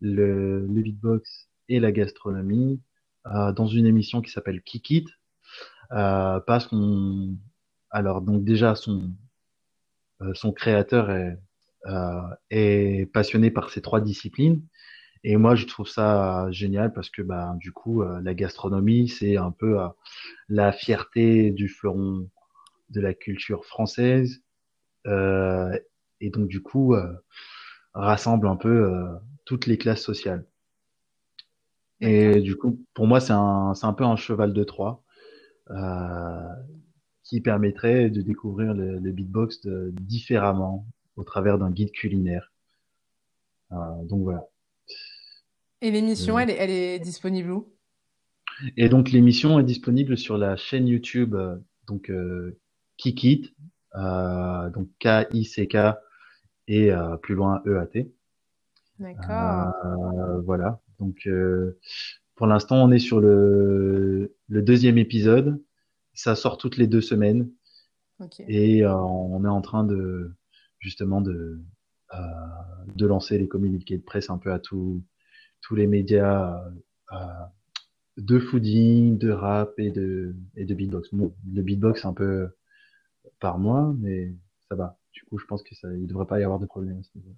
le, 0.00 0.66
le, 0.66 0.82
beatbox 0.82 1.48
et 1.68 1.80
la 1.80 1.92
gastronomie 1.92 2.80
euh, 3.26 3.52
dans 3.52 3.66
une 3.66 3.86
émission 3.86 4.20
qui 4.20 4.30
s'appelle 4.30 4.62
Kikit, 4.62 5.06
euh, 5.06 5.21
parce 5.92 6.66
qu'on, 6.66 7.36
alors 7.90 8.22
donc 8.22 8.44
déjà 8.44 8.74
son 8.74 9.12
euh, 10.22 10.32
son 10.34 10.52
créateur 10.52 11.10
est 11.10 11.38
euh, 11.86 12.20
est 12.50 13.12
passionné 13.12 13.50
par 13.50 13.70
ces 13.70 13.82
trois 13.82 14.00
disciplines. 14.00 14.62
Et 15.24 15.36
moi, 15.36 15.54
je 15.56 15.66
trouve 15.66 15.88
ça 15.88 16.48
génial 16.50 16.92
parce 16.92 17.10
que, 17.10 17.22
bah, 17.22 17.54
du 17.58 17.72
coup, 17.72 18.02
euh, 18.02 18.20
la 18.22 18.34
gastronomie, 18.34 19.08
c'est 19.08 19.36
un 19.36 19.52
peu 19.52 19.78
la 20.48 20.72
fierté 20.72 21.50
du 21.50 21.68
fleuron 21.68 22.28
de 22.90 23.00
la 23.00 23.14
culture 23.14 23.64
française. 23.64 24.42
Euh, 25.06 25.76
et 26.20 26.30
donc 26.30 26.46
du 26.48 26.62
coup 26.62 26.94
euh, 26.94 27.12
rassemble 27.94 28.46
un 28.46 28.56
peu 28.56 28.68
euh, 28.68 29.04
toutes 29.44 29.66
les 29.66 29.76
classes 29.78 30.02
sociales. 30.02 30.46
Et 32.00 32.40
du 32.40 32.56
coup, 32.56 32.84
pour 32.94 33.06
moi, 33.06 33.20
c'est 33.20 33.32
un, 33.32 33.74
c'est 33.74 33.86
un 33.86 33.92
peu 33.92 34.04
un 34.04 34.16
cheval 34.16 34.52
de 34.52 34.64
Troie 34.64 35.02
euh, 35.08 35.11
qui 37.22 37.40
permettrait 37.40 38.10
de 38.10 38.20
découvrir 38.20 38.74
le, 38.74 38.98
le 38.98 39.12
beatbox 39.12 39.60
de, 39.62 39.92
différemment 40.00 40.86
au 41.16 41.24
travers 41.24 41.58
d'un 41.58 41.70
guide 41.70 41.92
culinaire. 41.92 42.52
Euh, 43.72 43.76
donc 44.04 44.22
voilà. 44.22 44.48
Et 45.80 45.90
l'émission, 45.90 46.38
elle, 46.38 46.50
est, 46.50 46.56
elle 46.56 46.70
est 46.70 46.98
disponible 46.98 47.50
où? 47.50 47.72
Et 48.76 48.88
donc 48.88 49.10
l'émission 49.10 49.58
est 49.58 49.64
disponible 49.64 50.16
sur 50.18 50.36
la 50.36 50.56
chaîne 50.56 50.86
YouTube 50.86 51.34
donc 51.86 52.10
euh, 52.10 52.58
Kikit, 52.96 53.54
euh, 53.94 54.70
donc 54.70 54.88
K-I-C-K 55.00 55.76
et 56.68 56.92
euh, 56.92 57.16
plus 57.16 57.34
loin 57.34 57.62
E-A-T. 57.66 58.12
D'accord. 58.98 59.72
Euh, 59.84 60.40
voilà. 60.42 60.80
Donc 61.00 61.28
pour 62.42 62.48
l'instant, 62.48 62.82
on 62.82 62.90
est 62.90 62.98
sur 62.98 63.20
le, 63.20 64.34
le 64.48 64.62
deuxième 64.62 64.98
épisode. 64.98 65.62
Ça 66.12 66.34
sort 66.34 66.58
toutes 66.58 66.76
les 66.76 66.88
deux 66.88 67.00
semaines. 67.00 67.48
Okay. 68.18 68.44
Et 68.48 68.84
on 68.84 69.44
est 69.44 69.48
en 69.48 69.60
train 69.60 69.84
de 69.84 70.32
justement 70.80 71.20
de 71.20 71.60
euh, 72.12 72.18
de 72.96 73.06
lancer 73.06 73.38
les 73.38 73.46
communiqués 73.46 73.96
de 73.96 74.02
presse 74.02 74.28
un 74.28 74.38
peu 74.38 74.50
à 74.52 74.58
tous 74.58 75.04
tous 75.60 75.76
les 75.76 75.86
médias 75.86 76.60
euh, 77.12 77.16
de 78.16 78.40
fooding, 78.40 79.18
de 79.18 79.30
rap 79.30 79.78
et 79.78 79.92
de 79.92 80.34
et 80.56 80.64
de 80.64 80.74
beatbox. 80.74 81.14
Bon, 81.14 81.32
le 81.48 81.62
beatbox 81.62 82.04
un 82.04 82.12
peu 82.12 82.48
par 83.38 83.60
mois, 83.60 83.94
mais 84.00 84.34
ça 84.68 84.74
va. 84.74 84.98
Du 85.12 85.22
coup, 85.26 85.38
je 85.38 85.46
pense 85.46 85.62
que 85.62 85.76
ça, 85.76 85.94
il 85.94 86.08
devrait 86.08 86.26
pas 86.26 86.40
y 86.40 86.42
avoir 86.42 86.58
de 86.58 86.66
problème 86.66 86.98
à 86.98 87.02
ce 87.04 87.10
niveau. 87.14 87.36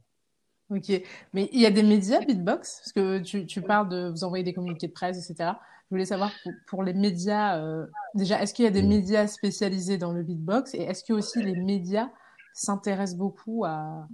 Ok, 0.74 1.02
mais 1.32 1.48
il 1.52 1.60
y 1.60 1.66
a 1.66 1.70
des 1.70 1.82
médias 1.82 2.20
beatbox? 2.20 2.80
Parce 2.80 2.92
que 2.92 3.18
tu, 3.20 3.46
tu, 3.46 3.62
parles 3.62 3.88
de 3.88 4.08
vous 4.08 4.24
envoyer 4.24 4.42
des 4.42 4.52
communiqués 4.52 4.88
de 4.88 4.92
presse, 4.92 5.18
etc. 5.18 5.52
Je 5.84 5.94
voulais 5.94 6.06
savoir 6.06 6.32
pour, 6.42 6.52
pour 6.66 6.82
les 6.82 6.94
médias, 6.94 7.58
euh, 7.58 7.86
déjà, 8.14 8.42
est-ce 8.42 8.54
qu'il 8.54 8.64
y 8.64 8.68
a 8.68 8.72
des 8.72 8.82
médias 8.82 9.26
spécialisés 9.26 9.98
dans 9.98 10.12
le 10.12 10.22
beatbox? 10.22 10.74
Et 10.74 10.82
est-ce 10.82 11.04
que 11.04 11.12
aussi 11.12 11.42
les 11.42 11.54
médias 11.54 12.08
s'intéressent 12.54 13.18
beaucoup 13.18 13.64
à, 13.64 14.08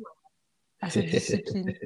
à 0.80 0.90
cette 0.90 1.06
discipline? 1.06 1.72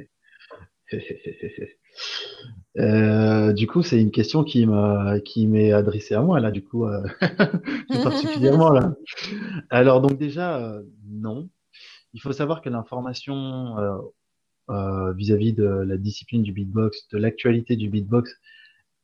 Euh, 2.76 3.52
du 3.52 3.68
coup, 3.68 3.82
c'est 3.82 4.00
une 4.00 4.10
question 4.10 4.42
qui 4.42 4.66
m'a 4.66 5.20
qui 5.20 5.46
m'est 5.46 5.72
adressée 5.72 6.14
à 6.14 6.20
moi 6.22 6.40
là, 6.40 6.50
du 6.50 6.64
coup, 6.64 6.86
euh, 6.86 7.06
particulièrement 8.02 8.70
là. 8.70 8.94
Alors 9.70 10.00
donc 10.00 10.18
déjà, 10.18 10.58
euh, 10.58 10.82
non. 11.08 11.48
Il 12.14 12.20
faut 12.20 12.32
savoir 12.32 12.62
que 12.62 12.68
l'information 12.68 13.76
euh, 14.68 14.74
euh, 14.74 15.12
vis-à-vis 15.12 15.52
de 15.52 15.64
la 15.64 15.96
discipline 15.96 16.42
du 16.42 16.52
beatbox, 16.52 17.08
de 17.10 17.18
l'actualité 17.18 17.76
du 17.76 17.88
beatbox, 17.88 18.32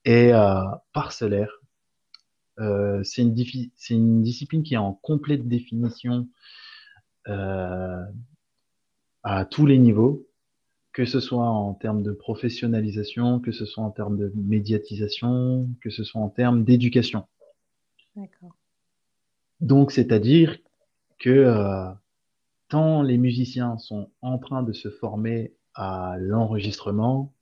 est 0.05 0.33
parcellaire. 0.93 1.61
c'est 3.03 3.23
une 3.23 3.35
une 3.91 4.23
discipline 4.23 4.63
qui 4.63 4.75
est 4.75 4.79
en 4.79 4.95
complète 4.95 5.47
définition 5.47 6.27
à 7.27 8.09
tous 9.51 9.67
les 9.67 9.79
niveaux 9.79 10.27
que 10.93 11.05
ce 11.05 11.21
soit 11.21 11.49
en 11.49 11.75
termes 11.75 12.03
de 12.03 12.13
professionnalisation, 12.13 13.41
que 13.41 13.53
ce 13.53 13.65
soit 13.65 13.85
en 13.85 13.91
termes 13.91 14.19
de 14.19 14.33
médiatisation, 14.35 15.69
que 15.81 15.91
ce 15.91 16.05
soit 16.05 16.21
en 16.21 16.29
termes 16.29 16.65
d'éducation. 16.65 17.27
D'accord. 18.17 18.57
Donc, 19.61 19.93
c'est-à-dire 19.93 20.59
que 21.19 21.31
euh, 21.31 21.91
tant 22.71 23.03
les 23.03 23.19
musiciens 23.19 23.77
sont 23.77 24.11
en 24.23 24.39
train 24.39 24.63
de 24.63 24.73
se 24.73 24.89
former 24.89 25.55
à 25.75 26.17
l'enregistrement, 26.19 27.35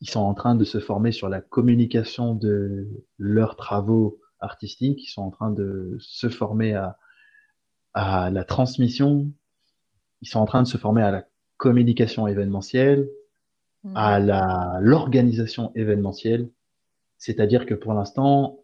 ils 0.00 0.08
sont 0.08 0.20
en 0.20 0.32
train 0.32 0.54
de 0.54 0.64
se 0.64 0.80
former 0.80 1.12
sur 1.12 1.28
la 1.28 1.42
communication 1.42 2.34
de 2.34 2.88
leurs 3.18 3.56
travaux 3.56 4.18
artistiques, 4.38 5.04
ils 5.04 5.10
sont 5.10 5.22
en 5.22 5.30
train 5.30 5.50
de 5.50 5.98
se 6.00 6.30
former 6.30 6.74
à, 6.74 6.96
à 7.92 8.30
la 8.30 8.44
transmission, 8.44 9.30
ils 10.22 10.28
sont 10.28 10.38
en 10.38 10.46
train 10.46 10.62
de 10.62 10.68
se 10.68 10.78
former 10.78 11.02
à 11.02 11.10
la 11.10 11.24
communication 11.58 12.26
événementielle, 12.26 13.08
à 13.94 14.20
mhm. 14.20 14.26
la 14.26 14.78
l'organisation 14.80 15.72
événementielle. 15.74 16.48
C'est-à-dire 17.18 17.66
que 17.66 17.74
pour 17.74 17.92
l'instant, 17.92 18.60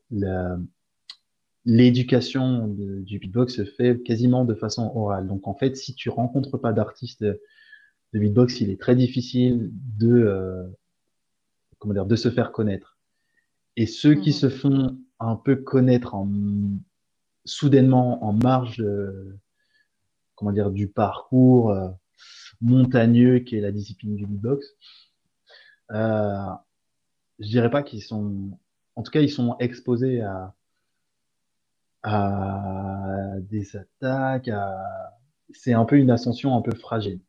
l'éducation 1.66 2.68
du 2.68 3.18
beatbox 3.18 3.56
se 3.56 3.64
fait 3.64 4.00
quasiment 4.02 4.44
de 4.44 4.54
façon 4.54 4.90
orale. 4.94 5.26
Donc 5.26 5.46
en 5.46 5.54
fait, 5.54 5.76
si 5.76 5.94
tu 5.94 6.08
rencontres 6.08 6.56
pas 6.58 6.72
d'artiste 6.72 7.22
de, 7.22 7.40
beatbox, 8.14 8.60
il 8.60 8.70
est 8.70 8.80
très 8.80 8.96
difficile 8.96 9.70
de 9.98 10.08
euh, 10.08 10.64
comment 11.78 11.92
dire 11.92 12.06
de 12.06 12.16
se 12.16 12.30
faire 12.30 12.52
connaître. 12.52 12.96
Et 13.76 13.86
ceux 13.86 14.14
qui 14.14 14.30
mhm. 14.30 14.36
se 14.36 14.48
font 14.48 14.98
un 15.18 15.36
peu 15.36 15.56
connaître 15.56 16.14
en 16.14 16.30
soudainement 17.44 18.24
en 18.24 18.32
marge 18.32 18.82
comment 20.36 20.52
dire 20.52 20.70
du 20.70 20.86
parcours 20.86 21.70
euh, 21.70 21.88
montagneux 22.60 23.40
qui 23.40 23.56
est 23.56 23.60
la 23.60 23.72
discipline 23.72 24.14
du 24.14 24.26
beatbox. 24.26 24.66
Euh, 25.90 26.46
je 27.40 27.48
dirais 27.48 27.70
pas 27.70 27.82
qu'ils 27.82 28.02
sont, 28.02 28.56
en 28.94 29.02
tout 29.02 29.10
cas, 29.10 29.20
ils 29.20 29.30
sont 29.30 29.56
exposés 29.58 30.20
à, 30.20 30.54
à 32.06 33.34
des 33.40 33.76
attaques. 33.76 34.48
À... 34.48 35.12
C'est 35.52 35.72
un 35.72 35.84
peu 35.84 35.96
une 35.96 36.10
ascension 36.10 36.56
un 36.56 36.62
peu 36.62 36.74
fragile. 36.74 37.20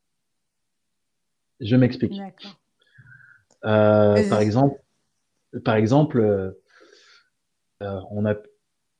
Je 1.59 1.75
m'explique. 1.75 2.19
Euh, 3.65 4.29
par 4.29 4.39
exemple, 4.39 4.79
par 5.65 5.75
exemple, 5.75 6.19
euh, 7.81 8.01
on 8.11 8.25
a 8.25 8.35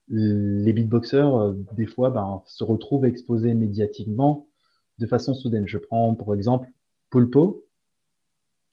les 0.09 0.73
beatboxers 0.73 1.35
euh, 1.35 1.53
des 1.73 1.85
fois 1.85 2.09
ben, 2.09 2.41
se 2.45 2.63
retrouvent 2.63 3.05
exposés 3.05 3.53
médiatiquement 3.53 4.47
de 4.97 5.05
façon 5.05 5.35
soudaine. 5.35 5.67
Je 5.67 5.77
prends 5.77 6.15
pour 6.15 6.33
exemple 6.33 6.69
Pulpo, 7.11 7.65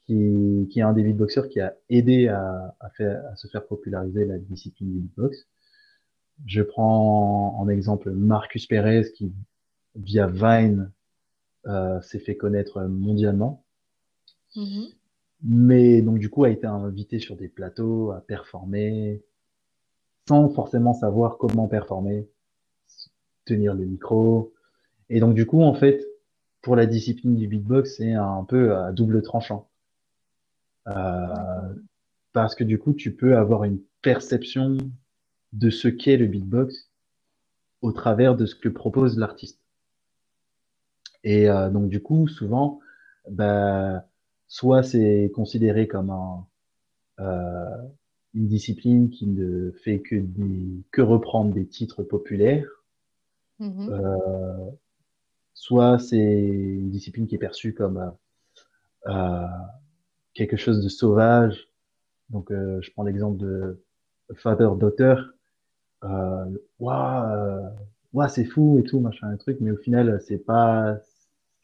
qui, 0.07 0.69
qui 0.71 0.79
est 0.79 0.83
un 0.83 0.95
des 0.95 1.03
beatboxers 1.03 1.49
qui 1.49 1.61
a 1.61 1.75
aidé 1.91 2.29
à, 2.29 2.75
à, 2.81 2.89
faire, 2.91 3.23
à 3.31 3.37
se 3.37 3.47
faire 3.49 3.67
populariser 3.67 4.25
la 4.25 4.39
discipline 4.39 4.91
du 4.91 4.99
beatbox. 5.01 5.47
Je 6.47 6.63
prends 6.63 7.59
en 7.59 7.69
exemple 7.69 8.11
Marcus 8.11 8.67
Perez 8.67 9.13
qui, 9.13 9.33
via 9.95 10.27
Vine, 10.27 10.91
euh, 11.67 12.01
s'est 12.03 12.19
fait 12.19 12.37
connaître 12.37 12.83
mondialement. 12.83 13.65
Mm-hmm. 14.57 14.95
mais 15.43 16.01
donc 16.01 16.21
du 16.21 16.31
coup 16.31 16.45
a 16.45 16.51
été 16.51 16.65
invité 16.65 17.19
sur 17.19 17.35
des 17.35 17.49
plateaux 17.49 18.13
à 18.13 18.21
performer 18.21 19.21
sans 20.29 20.49
forcément 20.49 20.95
savoir 20.95 21.39
comment 21.39 21.67
performer, 21.67 22.29
tenir 23.45 23.75
le 23.75 23.85
micro. 23.85 24.55
Et 25.11 25.21
donc 25.21 25.35
du 25.35 25.45
coup 25.45 25.63
en 25.63 25.75
fait 25.75 26.07
pour 26.63 26.77
la 26.77 26.87
discipline 26.87 27.35
du 27.37 27.49
beatbox 27.49 27.97
c'est 27.97 28.13
un 28.13 28.45
peu 28.45 28.77
à 28.77 28.93
double 28.93 29.23
tranchant 29.23 29.69
euh, 30.89 31.75
parce 32.33 32.55
que 32.55 32.65
du 32.65 32.79
coup 32.79 32.95
tu 32.95 33.15
peux 33.15 33.37
avoir 33.37 33.65
une 33.65 33.81
perception 34.03 34.79
de 35.55 35.71
ce 35.71 35.89
qu'est 35.89 36.17
le 36.17 36.27
beatbox 36.27 36.91
au 37.81 37.93
travers 37.93 38.37
de 38.37 38.47
ce 38.47 38.55
que 38.55 38.69
propose 38.69 39.19
l'artiste. 39.19 39.61
Et 41.25 41.49
euh, 41.49 41.71
donc 41.71 41.89
du 41.89 42.03
coup 42.03 42.29
souvent 42.29 42.81
bah, 43.31 44.05
soit 44.47 44.83
c'est 44.83 45.33
considéré 45.35 45.89
comme 45.89 46.11
un, 46.11 46.47
euh, 47.21 47.89
une 48.35 48.49
discipline 48.49 49.11
qui 49.11 49.27
ne 49.27 49.71
fait 49.71 50.01
que, 50.01 50.17
que 50.91 51.01
reprendre 51.01 51.55
des 51.55 51.67
titres 51.67 52.03
populaires, 52.03 52.69
mm-hmm. 53.61 53.91
euh, 53.91 54.71
soit 55.55 55.99
c'est 55.99 56.19
une 56.19 56.91
discipline 56.91 57.27
qui 57.27 57.37
est 57.37 57.39
perçue 57.39 57.75
comme 57.75 58.13
euh, 59.07 59.47
quelque 60.35 60.57
chose 60.57 60.83
de 60.83 60.89
sauvage. 60.89 61.69
Donc, 62.31 62.51
euh, 62.51 62.81
je 62.83 62.91
prends 62.91 63.05
l'exemple 63.05 63.39
de 63.39 63.83
Father 64.35 64.69
Daughter. 64.77 65.15
Euh, 66.05 66.45
waouh, 66.79 68.29
c'est 68.29 68.45
fou 68.45 68.79
et 68.79 68.85
tout, 68.85 69.01
machin, 69.01 69.29
un 69.29 69.37
truc, 69.37 69.59
mais 69.61 69.71
au 69.71 69.77
final, 69.77 70.21
c'est 70.27 70.39
pas, 70.39 70.97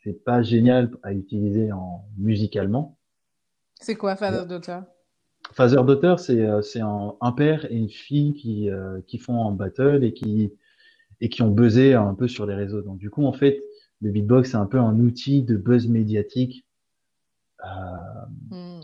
c'est 0.02 0.24
pas 0.24 0.42
génial 0.42 0.90
à 1.02 1.12
utiliser 1.12 1.72
en 1.72 2.04
musicalement. 2.16 2.96
C'est 3.80 3.96
quoi 3.96 4.16
Father 4.16 4.46
Daughter? 4.46 4.80
Father 5.52 5.82
Daughter, 5.84 6.14
c'est 6.18 6.46
euh, 6.46 6.62
c'est 6.62 6.80
un, 6.80 7.14
un, 7.20 7.32
père 7.32 7.70
et 7.70 7.76
une 7.76 7.88
fille 7.88 8.34
qui 8.34 8.70
euh, 8.70 9.00
qui 9.06 9.18
font 9.18 9.48
un 9.48 9.52
battle 9.52 10.04
et 10.04 10.12
qui 10.12 10.52
et 11.20 11.28
qui 11.28 11.42
ont 11.42 11.50
buzzé 11.50 11.94
un 11.94 12.14
peu 12.14 12.28
sur 12.28 12.46
les 12.46 12.54
réseaux. 12.54 12.82
Donc 12.82 12.98
du 12.98 13.10
coup, 13.10 13.24
en 13.24 13.32
fait, 13.32 13.62
le 14.00 14.10
beatbox 14.10 14.50
c'est 14.50 14.56
un 14.56 14.66
peu 14.66 14.78
un 14.78 14.98
outil 15.00 15.42
de 15.42 15.56
buzz 15.56 15.88
médiatique. 15.88 16.66
Euh, 17.64 18.54
hmm. 18.54 18.80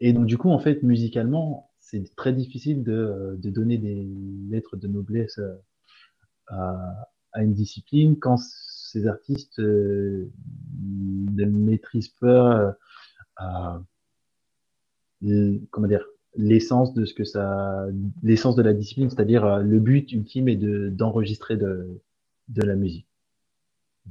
Et 0.00 0.12
donc 0.12 0.26
du 0.26 0.36
coup, 0.38 0.50
en 0.50 0.58
fait, 0.58 0.82
musicalement, 0.82 1.69
c'est 1.90 2.14
très 2.16 2.32
difficile 2.32 2.82
de, 2.82 3.36
de 3.38 3.50
donner 3.50 3.78
des 3.78 4.08
lettres 4.48 4.76
de 4.76 4.86
noblesse 4.86 5.40
à, 6.46 7.08
à 7.32 7.42
une 7.42 7.54
discipline 7.54 8.18
quand 8.18 8.36
ces 8.38 9.06
artistes 9.06 9.58
euh, 9.60 10.30
ne 10.82 11.44
maîtrisent 11.44 12.14
pas 12.20 12.76
euh, 13.40 13.78
comment 15.70 15.86
dire 15.86 16.04
l'essence 16.36 16.94
de 16.94 17.04
ce 17.04 17.14
que 17.14 17.24
ça 17.24 17.86
l'essence 18.22 18.56
de 18.56 18.62
la 18.62 18.72
discipline 18.72 19.10
c'est-à-dire 19.10 19.44
euh, 19.44 19.62
le 19.62 19.78
but 19.80 20.12
ultime 20.12 20.48
est 20.48 20.56
de 20.56 20.88
d'enregistrer 20.88 21.56
de 21.56 22.00
de 22.48 22.62
la 22.62 22.74
musique. 22.74 23.06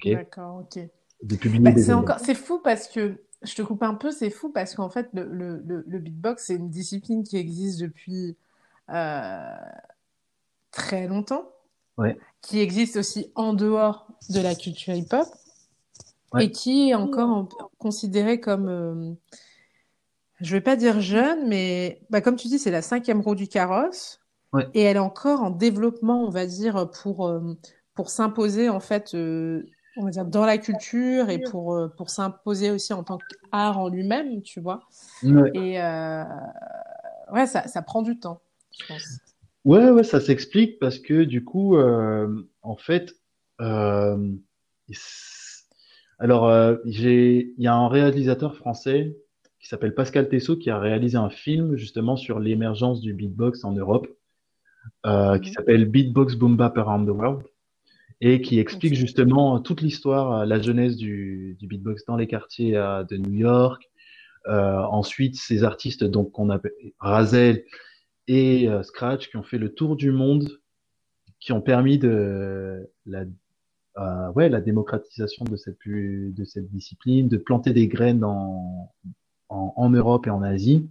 D'accord 0.05 0.63
ok. 0.63 0.87
Bah, 1.21 1.73
c'est 1.75 1.91
encore 1.91 2.19
c'est 2.19 2.35
fou 2.35 2.61
parce 2.63 2.87
que 2.87 3.17
je 3.41 3.55
te 3.55 3.61
coupe 3.61 3.83
un 3.83 3.95
peu 3.95 4.11
c'est 4.11 4.29
fou 4.29 4.49
parce 4.49 4.75
qu'en 4.75 4.89
fait 4.89 5.07
le, 5.13 5.23
le, 5.25 5.83
le, 5.87 5.99
beatbox 5.99 6.45
c'est 6.45 6.55
une 6.55 6.69
discipline 6.69 7.23
qui 7.23 7.37
existe 7.37 7.79
depuis 7.79 8.35
très 10.71 11.07
longtemps. 11.07 11.49
Qui 12.41 12.59
existe 12.59 12.95
aussi 12.95 13.31
en 13.35 13.53
dehors 13.53 14.07
de 14.29 14.39
la 14.39 14.55
culture 14.55 14.93
hip-hop. 14.93 15.27
Et 16.39 16.51
qui 16.51 16.91
est 16.91 16.95
encore 16.95 17.49
considéré 17.79 18.39
comme, 18.39 18.69
euh, 18.69 19.13
je 20.41 20.51
vais 20.55 20.61
pas 20.61 20.75
dire 20.75 21.01
jeune, 21.01 21.47
mais 21.47 22.01
bah, 22.11 22.21
comme 22.21 22.35
tu 22.35 22.47
dis, 22.47 22.59
c'est 22.59 22.71
la 22.71 22.83
cinquième 22.83 23.19
roue 23.19 23.35
du 23.35 23.47
carrosse. 23.47 24.21
Et 24.73 24.81
elle 24.81 24.97
est 24.97 24.99
encore 24.99 25.41
en 25.41 25.49
développement, 25.49 26.23
on 26.23 26.29
va 26.29 26.45
dire, 26.45 26.89
pour, 27.01 27.27
euh, 27.27 27.57
pour 27.93 28.09
s'imposer, 28.09 28.69
en 28.69 28.79
fait, 28.79 29.13
euh, 29.13 29.65
on 29.99 30.05
va 30.05 30.11
dire, 30.11 30.25
dans 30.25 30.45
la 30.45 30.57
culture 30.57 31.29
et 31.29 31.39
pour, 31.39 31.77
pour 31.97 32.09
s'imposer 32.09 32.71
aussi 32.71 32.93
en 32.93 33.03
tant 33.03 33.17
qu'art 33.17 33.79
en 33.79 33.89
lui-même, 33.89 34.41
tu 34.41 34.59
vois. 34.59 34.81
Et 35.23 35.79
ouais, 37.31 37.47
ça, 37.47 37.67
ça 37.67 37.81
prend 37.81 38.01
du 38.01 38.19
temps, 38.19 38.41
je 38.79 38.87
pense. 38.87 39.19
Ouais, 39.65 39.89
ouais, 39.89 40.03
ça 40.03 40.19
s'explique 40.21 40.79
parce 40.79 40.99
que 40.99 41.23
du 41.23 41.43
coup, 41.43 41.75
euh, 41.75 42.47
en 42.61 42.75
fait, 42.77 43.13
euh, 43.61 44.33
alors 46.17 46.47
euh, 46.47 46.77
j'ai, 46.85 47.53
il 47.57 47.63
y 47.63 47.67
a 47.67 47.75
un 47.75 47.89
réalisateur 47.89 48.55
français 48.55 49.17
qui 49.59 49.67
s'appelle 49.67 49.93
Pascal 49.93 50.29
Tessot 50.29 50.57
qui 50.57 50.69
a 50.69 50.79
réalisé 50.79 51.17
un 51.17 51.29
film 51.29 51.75
justement 51.75 52.15
sur 52.15 52.39
l'émergence 52.39 53.01
du 53.01 53.13
beatbox 53.13 53.65
en 53.65 53.73
Europe, 53.73 54.07
euh, 55.05 55.37
qui 55.39 55.49
mhm. 55.49 55.53
s'appelle 55.53 55.85
Beatbox 55.85 56.35
Boom 56.35 56.55
Bap 56.55 56.77
Around 56.77 57.07
the 57.07 57.11
World 57.11 57.43
et 58.21 58.41
qui 58.41 58.59
explique 58.59 58.95
justement 58.95 59.59
toute 59.59 59.81
l'histoire, 59.81 60.45
la 60.45 60.61
jeunesse 60.61 60.97
du, 60.97 61.55
du 61.59 61.67
beatbox 61.67 62.05
dans 62.05 62.17
les 62.17 62.27
quartiers 62.27 62.73
de 62.73 63.17
New 63.17 63.33
York. 63.33 63.89
ensuite, 64.45 65.35
ces 65.35 65.63
artistes 65.63 66.03
donc 66.03 66.31
qu'on 66.31 66.49
appelle 66.49 66.73
Razel 66.99 67.63
et 68.29 68.69
euh, 68.69 68.83
Scratch 68.83 69.29
qui 69.29 69.37
ont 69.37 69.43
fait 69.43 69.57
le 69.57 69.73
tour 69.73 69.95
du 69.95 70.11
monde, 70.11 70.59
qui 71.39 71.51
ont 71.51 71.61
permis 71.61 71.97
de 71.97 72.87
la, 73.07 73.25
euh, 73.97 74.31
ouais, 74.33 74.49
la 74.49 74.61
démocratisation 74.61 75.45
de 75.45 75.57
cette, 75.57 75.79
de 75.87 76.43
cette 76.45 76.69
discipline, 76.69 77.27
de 77.27 77.37
planter 77.37 77.73
des 77.73 77.87
graines 77.87 78.23
en, 78.23 78.93
en, 79.49 79.73
en 79.75 79.89
Europe 79.89 80.27
et 80.27 80.29
en 80.29 80.43
Asie. 80.43 80.87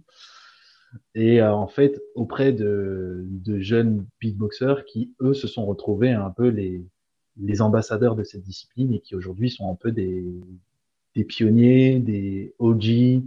Et 1.15 1.41
euh, 1.41 1.53
en 1.53 1.67
fait, 1.67 2.01
auprès 2.13 2.51
de, 2.51 3.25
de 3.29 3.59
jeunes 3.59 4.05
beatboxers 4.19 4.83
qui, 4.83 5.13
eux, 5.21 5.33
se 5.33 5.47
sont 5.47 5.65
retrouvés 5.65 6.11
un 6.11 6.31
peu 6.31 6.49
les, 6.49 6.85
les 7.41 7.61
ambassadeurs 7.61 8.15
de 8.15 8.23
cette 8.23 8.43
discipline 8.43 8.93
et 8.93 8.99
qui 8.99 9.15
aujourd'hui 9.15 9.49
sont 9.49 9.71
un 9.71 9.75
peu 9.75 9.91
des, 9.91 10.25
des 11.15 11.23
pionniers, 11.23 11.99
des 11.99 12.53
OG. 12.59 13.23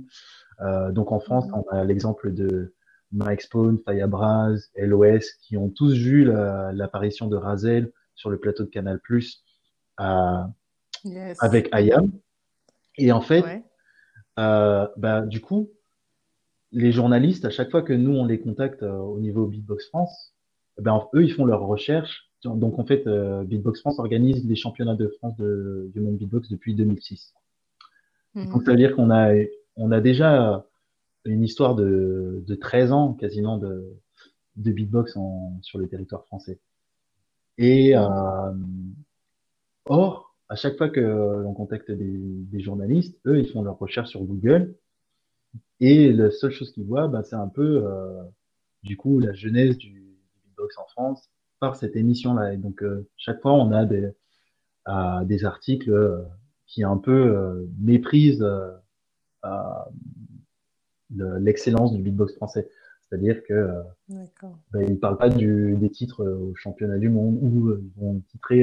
Euh, 0.60 0.92
donc 0.92 1.12
en 1.12 1.20
France, 1.20 1.48
mmh. 1.48 1.54
on 1.54 1.68
a 1.70 1.84
l'exemple 1.84 2.32
de 2.32 2.72
Mike 3.12 3.42
Spawn, 3.42 3.78
Fayabraz, 3.84 4.70
LOS, 4.76 5.24
qui 5.42 5.56
ont 5.56 5.68
tous 5.68 5.94
vu 5.94 6.24
l'apparition 6.24 7.28
de 7.28 7.36
Razel 7.36 7.92
sur 8.14 8.30
le 8.30 8.38
plateau 8.38 8.64
de 8.64 8.70
Canal 8.70 9.00
Plus 9.00 9.44
avec 11.40 11.68
Ayam. 11.72 12.10
Et 12.98 13.12
en 13.12 13.20
fait, 13.20 13.44
euh, 14.38 14.86
bah, 14.96 15.22
du 15.22 15.40
coup, 15.40 15.70
les 16.72 16.92
journalistes, 16.92 17.44
à 17.44 17.50
chaque 17.50 17.70
fois 17.70 17.82
que 17.82 17.92
nous 17.92 18.12
on 18.12 18.24
les 18.24 18.40
contacte 18.40 18.82
euh, 18.82 18.96
au 18.96 19.18
niveau 19.20 19.46
Beatbox 19.46 19.88
France, 19.88 20.34
ben 20.78 21.06
eux 21.14 21.24
ils 21.24 21.32
font 21.32 21.44
leurs 21.44 21.62
recherches. 21.62 22.30
Donc 22.44 22.78
en 22.78 22.84
fait, 22.84 23.06
euh, 23.06 23.44
Beatbox 23.44 23.80
France 23.80 23.98
organise 23.98 24.44
les 24.44 24.56
championnats 24.56 24.96
de 24.96 25.08
France 25.08 25.36
de, 25.36 25.90
du 25.94 26.00
monde 26.00 26.16
beatbox 26.16 26.48
depuis 26.48 26.74
2006. 26.74 27.34
Mm-hmm. 28.34 28.50
Donc 28.50 28.62
ça 28.64 28.72
veut 28.72 28.76
dire 28.76 28.96
qu'on 28.96 29.10
a 29.10 29.32
on 29.76 29.92
a 29.92 30.00
déjà 30.00 30.64
une 31.24 31.44
histoire 31.44 31.74
de, 31.74 32.42
de 32.46 32.54
13 32.54 32.92
ans 32.92 33.14
quasiment 33.14 33.58
de, 33.58 33.94
de 34.56 34.72
beatbox 34.72 35.16
en, 35.16 35.58
sur 35.62 35.78
le 35.78 35.88
territoire 35.88 36.24
français. 36.26 36.58
Et 37.58 37.96
euh, 37.96 38.52
or, 39.84 40.34
à 40.48 40.56
chaque 40.56 40.76
fois 40.76 40.88
que 40.88 41.00
l'on 41.00 41.54
contacte 41.54 41.90
des, 41.90 42.18
des, 42.18 42.60
journalistes, 42.60 43.18
eux, 43.26 43.38
ils 43.38 43.48
font 43.48 43.62
leurs 43.62 43.78
recherches 43.78 44.10
sur 44.10 44.22
Google. 44.24 44.74
Et 45.80 46.12
la 46.12 46.30
seule 46.30 46.50
chose 46.50 46.72
qu'ils 46.72 46.84
voient, 46.84 47.08
bah, 47.08 47.22
c'est 47.22 47.36
un 47.36 47.48
peu, 47.48 47.84
euh, 47.84 48.22
du 48.82 48.96
coup, 48.96 49.18
la 49.18 49.32
genèse 49.32 49.76
du, 49.78 49.90
du, 49.90 50.40
beatbox 50.44 50.78
en 50.78 50.86
France 50.86 51.28
par 51.62 51.76
cette 51.76 51.94
émission-là. 51.94 52.54
Et 52.54 52.56
donc, 52.56 52.82
euh, 52.82 53.08
chaque 53.16 53.40
fois, 53.40 53.52
on 53.52 53.70
a 53.70 53.84
des, 53.84 54.10
euh, 54.88 55.24
des 55.24 55.44
articles 55.44 55.92
euh, 55.92 56.20
qui 56.66 56.82
un 56.82 56.96
peu 56.96 57.68
méprisent 57.78 58.44
l'excellence 61.10 61.92
du 61.94 62.02
beatbox 62.02 62.34
français. 62.34 62.68
C'est-à-dire 63.02 63.44
que 63.44 63.82
ben, 64.08 64.82
ils 64.82 64.94
ne 64.94 64.96
parlent 64.96 65.18
pas 65.18 65.28
du, 65.28 65.76
des 65.76 65.90
titres 65.90 66.24
au 66.24 66.54
championnat 66.56 66.98
du 66.98 67.10
monde 67.10 67.38
ou 67.42 67.76
ils 67.76 67.92
vont 68.00 68.20
titrer 68.30 68.62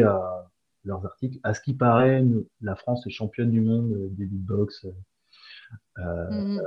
leurs 0.84 1.06
articles. 1.06 1.40
À 1.44 1.54
ce 1.54 1.62
qui 1.62 1.76
paraît, 1.76 2.26
la 2.62 2.76
France 2.76 3.06
est 3.06 3.12
championne 3.12 3.52
du 3.52 3.62
monde 3.62 3.94
des 4.16 4.26
beatbox 4.26 4.88
mm-hmm. 5.98 6.62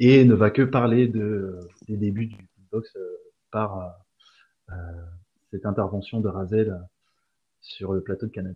et 0.00 0.24
ne 0.26 0.34
va 0.34 0.50
que 0.50 0.62
parler 0.62 1.08
de, 1.08 1.58
des 1.88 1.96
débuts 1.96 2.26
du 2.26 2.36
beatbox 2.36 2.94
par 3.50 4.04
cette 5.52 5.66
intervention 5.66 6.20
de 6.20 6.28
Razel 6.28 6.80
sur 7.60 7.92
le 7.92 8.02
plateau 8.02 8.26
de 8.26 8.32
Canal+. 8.32 8.54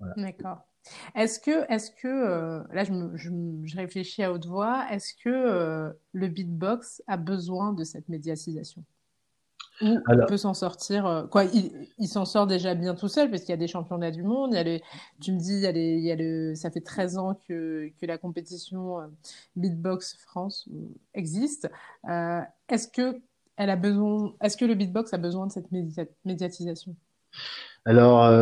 Voilà. 0.00 0.14
D'accord. 0.16 0.66
Est-ce 1.14 1.40
que, 1.40 1.72
est-ce 1.72 1.90
que 1.92 2.08
euh, 2.08 2.62
là, 2.72 2.84
je, 2.84 2.92
je, 3.14 3.30
je, 3.62 3.76
réfléchis 3.76 4.22
à 4.22 4.32
haute 4.32 4.44
voix, 4.44 4.84
est-ce 4.90 5.14
que 5.14 5.30
euh, 5.30 5.90
le 6.12 6.28
beatbox 6.28 7.02
a 7.06 7.16
besoin 7.16 7.72
de 7.72 7.84
cette 7.84 8.08
médiatisation? 8.10 8.84
Ou 9.80 9.98
il 10.08 10.24
peut 10.28 10.36
s'en 10.36 10.54
sortir 10.54 11.04
euh, 11.06 11.26
quoi 11.26 11.44
Il, 11.44 12.08
s'en 12.08 12.24
sort 12.24 12.46
déjà 12.46 12.74
bien 12.74 12.94
tout 12.94 13.08
seul 13.08 13.28
parce 13.28 13.42
qu'il 13.42 13.50
y 13.50 13.54
a 13.54 13.58
des 13.58 13.66
championnats 13.66 14.12
du 14.12 14.22
monde. 14.22 14.50
Il 14.52 14.56
y 14.56 14.76
a 14.76 14.80
tu 15.20 15.32
me 15.32 15.38
dis, 15.38 15.54
il 15.54 15.60
y 15.60 15.66
a, 15.66 15.70
il 15.70 16.00
y 16.00 16.12
a 16.12 16.16
le, 16.16 16.54
ça 16.54 16.70
fait 16.70 16.80
13 16.80 17.18
ans 17.18 17.34
que, 17.48 17.90
que 18.00 18.06
la 18.06 18.16
compétition 18.16 19.00
euh, 19.00 19.06
Beatbox 19.56 20.16
France 20.18 20.68
euh, 20.72 20.86
existe. 21.14 21.68
est-ce 22.04 22.88
que 22.88 23.20
elle 23.56 23.70
a 23.70 23.76
besoin 23.76 24.34
Est-ce 24.42 24.56
que 24.56 24.64
le 24.64 24.74
beatbox 24.74 25.12
a 25.14 25.18
besoin 25.18 25.46
de 25.46 25.52
cette 25.52 25.70
médiatisation? 26.24 26.96
Alors, 27.84 28.32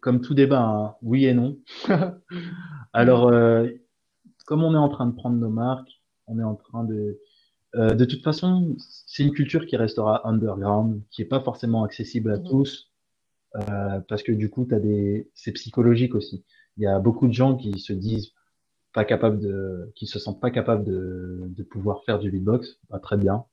comme 0.00 0.20
tout 0.20 0.34
débat, 0.34 0.62
hein, 0.62 0.94
oui 1.02 1.26
et 1.26 1.34
non. 1.34 1.58
Alors, 2.92 3.32
comme 4.46 4.62
on 4.62 4.74
est 4.74 4.78
en 4.78 4.88
train 4.88 5.06
de 5.06 5.14
prendre 5.14 5.36
nos 5.36 5.48
marques, 5.48 6.02
on 6.26 6.38
est 6.38 6.44
en 6.44 6.54
train 6.54 6.84
de 6.84 7.18
euh, 7.74 7.94
de 7.94 8.04
toute 8.04 8.22
façon, 8.22 8.76
c'est 8.78 9.22
une 9.22 9.32
culture 9.32 9.66
qui 9.66 9.76
restera 9.76 10.28
underground, 10.28 11.02
qui 11.10 11.22
est 11.22 11.26
pas 11.26 11.40
forcément 11.40 11.84
accessible 11.84 12.30
à 12.30 12.36
mhm. 12.36 12.44
tous, 12.44 12.90
euh, 13.56 14.00
parce 14.08 14.22
que 14.22 14.32
du 14.32 14.50
coup, 14.50 14.66
t'as 14.66 14.78
des, 14.78 15.30
c'est 15.34 15.52
psychologique 15.52 16.14
aussi. 16.14 16.44
Il 16.76 16.82
y 16.82 16.86
a 16.86 16.98
beaucoup 16.98 17.26
de 17.26 17.32
gens 17.32 17.56
qui 17.56 17.78
se 17.78 17.92
disent 17.92 18.32
pas 18.92 19.04
capables 19.04 19.40
de, 19.40 19.90
qui 19.94 20.06
se 20.06 20.18
sentent 20.18 20.40
pas 20.40 20.50
capables 20.50 20.84
de, 20.84 21.44
de 21.46 21.62
pouvoir 21.62 22.04
faire 22.04 22.18
du 22.18 22.30
beatbox, 22.30 22.78
pas 22.88 22.98
très 22.98 23.16
bien. 23.16 23.44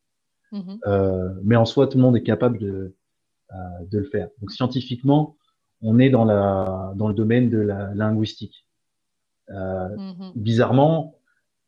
Mhm. 0.52 0.80
Euh, 0.88 1.30
mais 1.44 1.56
en 1.56 1.66
soi, 1.66 1.88
tout 1.88 1.98
le 1.98 2.04
monde 2.04 2.18
est 2.18 2.24
capable 2.24 2.58
de, 2.58 2.96
euh, 3.52 3.56
de 3.90 4.00
le 4.00 4.06
faire. 4.06 4.30
Donc 4.40 4.52
scientifiquement, 4.52 5.36
on 5.82 6.00
est 6.00 6.10
dans 6.10 6.26
la, 6.26 6.94
dans 6.96 7.08
le 7.08 7.14
domaine 7.14 7.50
de 7.50 7.60
la 7.60 7.94
linguistique. 7.94 8.66
Euh, 9.50 9.96
mhm. 9.96 10.32
Bizarrement, 10.36 11.16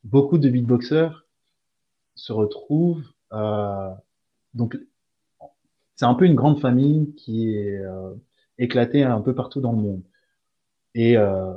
beaucoup 0.04 0.38
de 0.38 0.50
beatboxers 0.50 1.26
se 2.16 2.34
retrouvent. 2.34 3.04
Euh, 3.34 3.90
donc, 4.54 4.78
c'est 5.96 6.06
un 6.06 6.14
peu 6.14 6.26
une 6.26 6.36
grande 6.36 6.60
famille 6.60 7.14
qui 7.16 7.56
est 7.56 7.80
euh, 7.80 8.14
éclatée 8.58 9.04
un 9.04 9.22
peu 9.22 9.34
partout 9.34 9.62
dans 9.62 9.72
le 9.72 9.78
monde. 9.78 10.02
Et 10.94 11.18
euh, 11.18 11.54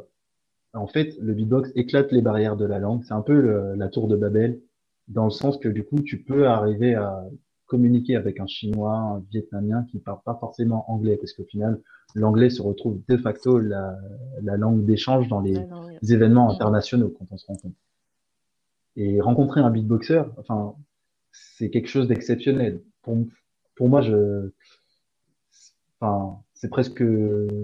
en 0.72 0.86
fait, 0.86 1.16
le 1.20 1.34
beatbox 1.34 1.70
éclate 1.74 2.12
les 2.12 2.22
barrières 2.22 2.56
de 2.56 2.64
la 2.64 2.78
langue. 2.78 3.02
C'est 3.04 3.14
un 3.14 3.22
peu 3.22 3.74
la 3.74 3.88
tour 3.88 4.08
de 4.08 4.16
Babel, 4.16 4.60
dans 5.08 5.24
le 5.24 5.30
sens 5.30 5.58
que 5.58 5.68
du 5.68 5.84
coup, 5.84 6.00
tu 6.00 6.22
peux 6.22 6.46
arriver 6.48 6.94
à 6.94 7.24
communiquer 7.66 8.16
avec 8.16 8.40
un 8.40 8.46
chinois, 8.46 8.96
un 8.96 9.24
vietnamien 9.30 9.84
qui 9.90 9.98
parle 9.98 10.20
pas 10.24 10.36
forcément 10.38 10.90
anglais, 10.90 11.16
parce 11.16 11.32
qu'au 11.32 11.44
final, 11.44 11.80
l'anglais 12.14 12.50
se 12.50 12.62
retrouve 12.62 13.00
de 13.08 13.16
facto 13.16 13.58
la, 13.58 13.96
la 14.42 14.56
langue 14.56 14.84
d'échange 14.84 15.28
dans 15.28 15.40
les 15.40 15.58
événements 16.12 16.50
internationaux 16.50 17.08
quand 17.18 17.26
on 17.30 17.36
se 17.36 17.46
rend 17.46 17.56
compte. 17.56 17.74
Et 18.96 19.20
rencontrer 19.20 19.60
un 19.60 19.70
beatboxer, 19.70 20.22
enfin, 20.36 20.76
c'est 21.32 21.70
quelque 21.70 21.88
chose 21.88 22.06
d'exceptionnel. 22.06 22.80
Pour, 23.02 23.16
pour 23.74 23.88
moi, 23.88 24.02
je, 24.02 24.50
enfin, 25.98 26.38
c'est 26.54 26.68
presque, 26.68 27.02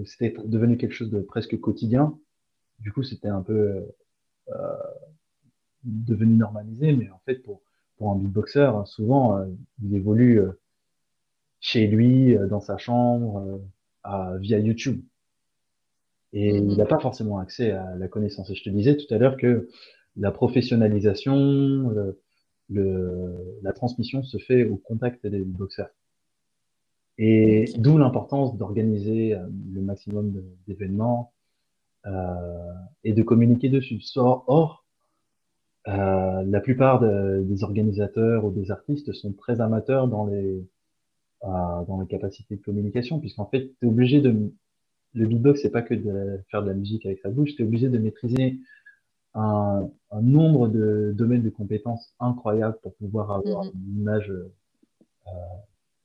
c'était 0.05 0.35
devenu 0.43 0.77
quelque 0.77 0.93
chose 0.93 1.09
de 1.09 1.21
presque 1.21 1.59
quotidien. 1.59 2.17
Du 2.79 2.91
coup, 2.91 3.03
c'était 3.03 3.29
un 3.29 3.41
peu 3.41 3.85
euh, 4.49 4.53
devenu 5.83 6.35
normalisé, 6.35 6.93
mais 6.93 7.09
en 7.09 7.19
fait, 7.25 7.35
pour 7.35 7.61
pour 8.01 8.11
un 8.11 8.15
beatboxer, 8.15 8.71
souvent, 8.85 9.37
euh, 9.37 9.45
il 9.83 9.93
évolue 9.95 10.39
euh, 10.39 10.59
chez 11.59 11.85
lui, 11.85 12.35
euh, 12.35 12.47
dans 12.47 12.59
sa 12.59 12.79
chambre, 12.79 13.61
à, 14.03 14.37
via 14.39 14.57
YouTube. 14.57 15.03
Et 16.33 16.57
il 16.57 16.77
n'a 16.77 16.85
pas 16.85 16.99
forcément 16.99 17.37
accès 17.37 17.71
à 17.71 17.95
la 17.95 18.07
connaissance. 18.07 18.49
Et 18.49 18.55
je 18.55 18.63
te 18.63 18.71
disais 18.71 18.97
tout 18.97 19.13
à 19.13 19.19
l'heure 19.19 19.37
que 19.37 19.69
la 20.17 20.31
professionnalisation, 20.31 21.93
le, 22.69 23.59
la 23.61 23.73
transmission 23.73 24.23
se 24.23 24.39
fait 24.39 24.65
au 24.65 24.77
contact 24.77 25.27
des 25.27 25.43
boxeurs. 25.43 25.91
Et 27.19 27.65
d'où 27.77 27.99
l'importance 27.99 28.57
d'organiser 28.57 29.37
le 29.73 29.81
maximum 29.81 30.41
d'événements 30.67 31.33
euh, 32.07 32.73
et 33.03 33.13
de 33.13 33.21
communiquer 33.21 33.69
dessus. 33.69 34.01
Or, 34.15 34.80
euh, 35.87 36.43
la 36.43 36.59
plupart 36.61 36.99
des 36.99 37.63
organisateurs 37.63 38.45
ou 38.45 38.51
des 38.51 38.71
artistes 38.71 39.11
sont 39.13 39.33
très 39.33 39.61
amateurs 39.61 40.07
dans 40.07 40.25
les 40.25 40.63
euh, 41.43 41.47
dans 41.87 41.99
les 41.99 42.07
capacités 42.07 42.55
de 42.55 42.61
communication, 42.61 43.19
puisqu'en 43.19 43.47
fait, 43.47 43.71
tu 43.79 43.85
es 43.85 43.89
obligé 43.89 44.21
de 44.21 44.51
le 45.13 45.25
beatbox, 45.25 45.61
c'est 45.61 45.71
pas 45.71 45.81
que 45.81 45.95
de 45.95 46.39
faire 46.51 46.61
de 46.61 46.67
la 46.67 46.75
musique 46.75 47.05
avec 47.05 47.19
sa 47.19 47.29
bouche, 47.29 47.55
tu 47.55 47.63
es 47.63 47.65
obligé 47.65 47.89
de 47.89 47.97
maîtriser 47.97 48.59
un, 49.33 49.89
un, 50.11 50.21
nombre 50.21 50.67
de 50.67 51.13
domaines 51.15 51.41
de 51.41 51.49
compétences 51.49 52.13
incroyables 52.19 52.77
pour 52.83 52.93
pouvoir 52.95 53.31
avoir 53.31 53.65
mhm. 53.65 53.71
une 53.73 54.01
image 54.01 54.29
euh, 54.29 55.31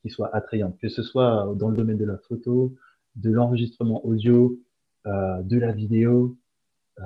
qui 0.02 0.08
soit 0.08 0.34
attrayante, 0.34 0.78
que 0.78 0.88
ce 0.88 1.02
soit 1.02 1.52
dans 1.56 1.68
le 1.68 1.76
domaine 1.76 1.98
de 1.98 2.04
la 2.04 2.16
photo, 2.16 2.72
de 3.16 3.30
l'enregistrement 3.30 4.04
audio, 4.06 4.58
euh, 5.06 5.42
de 5.42 5.58
la 5.58 5.72
vidéo, 5.72 6.36
euh, 7.00 7.04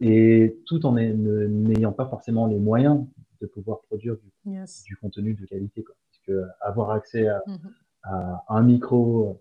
et 0.00 0.56
tout 0.66 0.84
en 0.86 0.92
n'ayant 0.92 1.92
pas 1.92 2.06
forcément 2.06 2.46
les 2.46 2.58
moyens 2.58 3.04
de 3.40 3.46
pouvoir 3.46 3.80
produire 3.82 4.16
du, 4.16 4.58
du 4.84 4.96
contenu 4.96 5.34
de 5.34 5.46
qualité. 5.46 5.82
Quoi. 5.82 5.94
Parce 6.10 6.24
que 6.26 6.44
avoir 6.60 6.90
accès 6.90 7.28
à, 7.28 7.42
mhm. 7.46 7.58
à, 8.02 8.44
un 8.48 8.62
micro, 8.62 9.40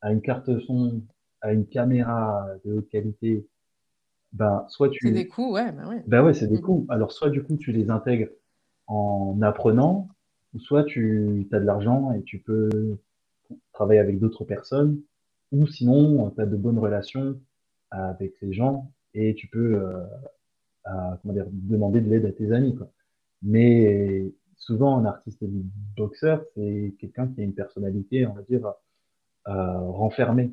à 0.00 0.12
une 0.12 0.20
carte 0.20 0.58
son, 0.66 1.02
à 1.40 1.52
une 1.52 1.66
caméra 1.66 2.46
de 2.64 2.72
haute 2.74 2.88
qualité, 2.88 3.46
ben, 4.32 4.64
soit 4.68 4.90
tu... 4.90 5.08
C'est 5.08 5.12
des 5.12 5.26
coûts, 5.26 5.52
ouais. 5.52 5.72
Ben 5.72 5.88
ouais, 5.88 6.04
ben 6.06 6.24
ouais 6.24 6.34
c'est 6.34 6.46
des 6.46 6.58
mm. 6.58 6.62
coûts. 6.62 6.86
Alors, 6.88 7.12
soit 7.12 7.30
du 7.30 7.42
coup, 7.42 7.56
tu 7.56 7.72
les 7.72 7.90
intègres 7.90 8.28
en 8.86 9.40
apprenant, 9.42 10.08
ou 10.54 10.60
soit 10.60 10.84
tu 10.84 11.48
as 11.52 11.60
de 11.60 11.64
l'argent 11.64 12.12
et 12.12 12.22
tu 12.22 12.38
peux 12.38 12.98
travailler 13.72 14.00
avec 14.00 14.18
d'autres 14.18 14.44
personnes, 14.44 15.00
ou 15.52 15.66
sinon, 15.66 16.30
tu 16.30 16.40
as 16.40 16.46
de 16.46 16.56
bonnes 16.56 16.78
relations 16.78 17.40
avec 17.90 18.34
les 18.40 18.52
gens 18.52 18.90
et 19.14 19.34
tu 19.34 19.48
peux 19.48 19.82
euh, 20.86 20.90
comment 21.22 21.34
dire, 21.34 21.46
demander 21.50 22.00
de 22.00 22.08
l'aide 22.08 22.26
à 22.26 22.32
tes 22.32 22.52
amis. 22.52 22.74
Quoi. 22.74 22.90
Mais 23.42 24.32
souvent, 24.56 24.98
un 24.98 25.04
artiste 25.04 25.44
boxeur, 25.96 26.42
c'est 26.54 26.94
quelqu'un 26.98 27.28
qui 27.28 27.40
a 27.40 27.44
une 27.44 27.54
personnalité, 27.54 28.26
on 28.26 28.32
va 28.32 28.42
dire, 28.42 28.66
euh, 29.48 29.78
renfermée 29.78 30.52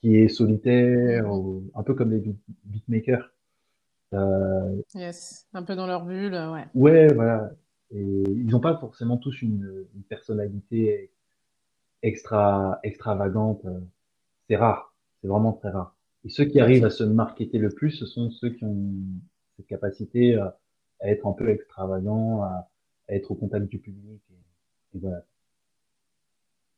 qui 0.00 0.16
est 0.16 0.28
solitaire, 0.28 1.32
ou, 1.32 1.64
un 1.74 1.82
peu 1.82 1.94
comme 1.94 2.10
les 2.10 2.22
beatmakers. 2.64 3.30
Euh, 4.12 4.82
yes, 4.94 5.46
un 5.54 5.62
peu 5.62 5.76
dans 5.76 5.86
leur 5.86 6.04
bulle, 6.04 6.34
ouais. 6.34 6.66
Ouais, 6.74 7.12
voilà. 7.12 7.50
Et 7.90 8.02
ils 8.02 8.46
n'ont 8.46 8.60
pas 8.60 8.76
forcément 8.76 9.16
tous 9.16 9.40
une, 9.42 9.86
une, 9.94 10.02
personnalité 10.02 11.10
extra 12.02 12.80
extravagante. 12.82 13.64
C'est 14.48 14.56
rare, 14.56 14.94
c'est 15.20 15.28
vraiment 15.28 15.52
très 15.52 15.70
rare. 15.70 15.93
Et 16.24 16.28
ceux 16.30 16.44
qui 16.44 16.60
arrivent 16.60 16.84
à 16.84 16.90
se 16.90 17.04
marketer 17.04 17.58
le 17.58 17.70
plus, 17.70 17.90
ce 17.90 18.06
sont 18.06 18.30
ceux 18.30 18.50
qui 18.50 18.64
ont 18.64 18.94
cette 19.56 19.66
capacité 19.66 20.36
à, 20.36 20.58
être 21.02 21.26
un 21.26 21.32
peu 21.32 21.50
extravagant, 21.50 22.42
à, 22.42 22.68
être 23.08 23.30
au 23.30 23.34
contact 23.34 23.66
du 23.66 23.78
public. 23.78 24.22
Et, 24.30 24.96
et 24.96 25.00
voilà. 25.00 25.22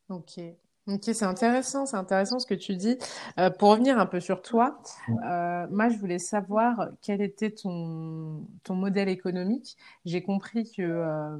Ok. 0.09 0.40
Ok, 0.88 1.03
c'est 1.03 1.24
intéressant, 1.24 1.84
c'est 1.84 1.97
intéressant 1.97 2.38
ce 2.38 2.47
que 2.47 2.55
tu 2.55 2.76
dis. 2.76 2.97
Euh, 3.40 3.51
pour 3.51 3.70
revenir 3.70 3.99
un 3.99 4.07
peu 4.07 4.20
sur 4.20 4.40
toi, 4.40 4.80
euh, 5.09 5.66
moi 5.68 5.88
je 5.88 5.99
voulais 5.99 6.20
savoir 6.20 6.90
quel 7.03 7.20
était 7.20 7.51
ton, 7.51 8.47
ton 8.62 8.76
modèle 8.76 9.09
économique. 9.09 9.76
J'ai 10.05 10.22
compris 10.22 10.70
que, 10.70 10.82
euh, 10.82 11.38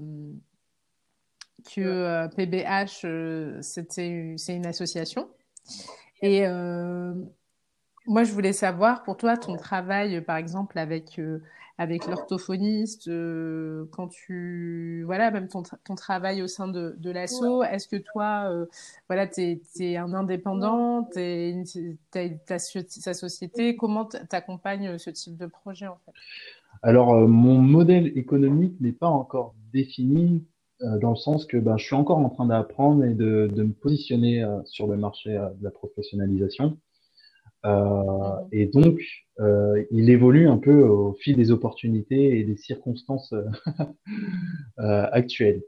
que 1.73 1.81
euh, 1.81 2.29
PBH, 2.29 3.05
euh, 3.05 3.63
c'était 3.63 4.35
c'est 4.37 4.57
une 4.57 4.67
association. 4.67 5.29
Et 6.23 6.45
euh, 6.45 7.15
moi 8.07 8.25
je 8.25 8.33
voulais 8.33 8.53
savoir 8.53 9.03
pour 9.03 9.17
toi 9.17 9.37
ton 9.37 9.57
travail, 9.57 10.21
par 10.23 10.37
exemple, 10.37 10.79
avec 10.79 11.21
avec 11.79 12.07
l'orthophoniste, 12.07 13.09
euh, 13.09 13.85
quand 13.91 14.09
tu 14.09 15.03
voilà 15.05 15.31
même 15.31 15.49
ton, 15.49 15.63
ton 15.85 15.95
travail 15.95 16.41
au 16.43 16.47
sein 16.47 16.69
de, 16.69 16.97
de 16.99 17.11
l'asso, 17.11 17.63
est-ce 17.71 17.87
que 17.87 17.97
toi 17.97 18.51
euh, 18.51 18.67
voilà 19.09 19.27
tu 19.27 19.61
es, 19.81 19.97
un 19.97 20.15
indépendant, 20.15 21.07
tu 21.13 21.19
as 22.15 22.29
ta, 22.47 22.59
ta 22.59 23.15
société, 23.15 23.77
comment 23.77 24.07
t'accompagnes 24.07 24.97
ce 24.97 25.11
type 25.11 25.37
de 25.37 25.47
projet 25.47 25.87
en 25.87 25.99
fait? 26.07 26.13
Alors 26.83 27.13
euh, 27.13 27.27
mon 27.27 27.59
modèle 27.59 28.17
économique 28.17 28.81
n'est 28.81 28.93
pas 28.93 29.09
encore 29.09 29.55
défini 29.73 30.47
euh, 30.81 30.99
dans 30.99 31.11
le 31.11 31.17
sens 31.17 31.45
que 31.45 31.59
ben, 31.59 31.77
je 31.77 31.85
suis 31.85 31.95
encore 31.95 32.19
en 32.19 32.31
train 32.31 32.47
d'apprendre 32.47 33.05
et 33.05 33.13
de, 33.13 33.51
de 33.55 33.63
me 33.63 33.73
positionner 33.73 34.47
sur 34.65 34.87
le 34.87 34.97
marché 34.97 35.31
de 35.31 35.65
la 35.65 35.71
professionnalisation. 35.71 36.79
Euh, 37.65 38.37
et 38.53 38.67
donc, 38.67 39.01
euh, 39.41 39.85
il 39.91 40.11
évolue 40.11 40.49
un 40.49 40.59
peu 40.59 40.83
au 40.83 41.15
fil 41.15 41.37
des 41.37 41.51
opportunités 41.51 42.39
et 42.39 42.45
des 42.45 42.57
circonstances 42.57 43.33
euh, 43.33 43.47
actuelles. 45.13 45.63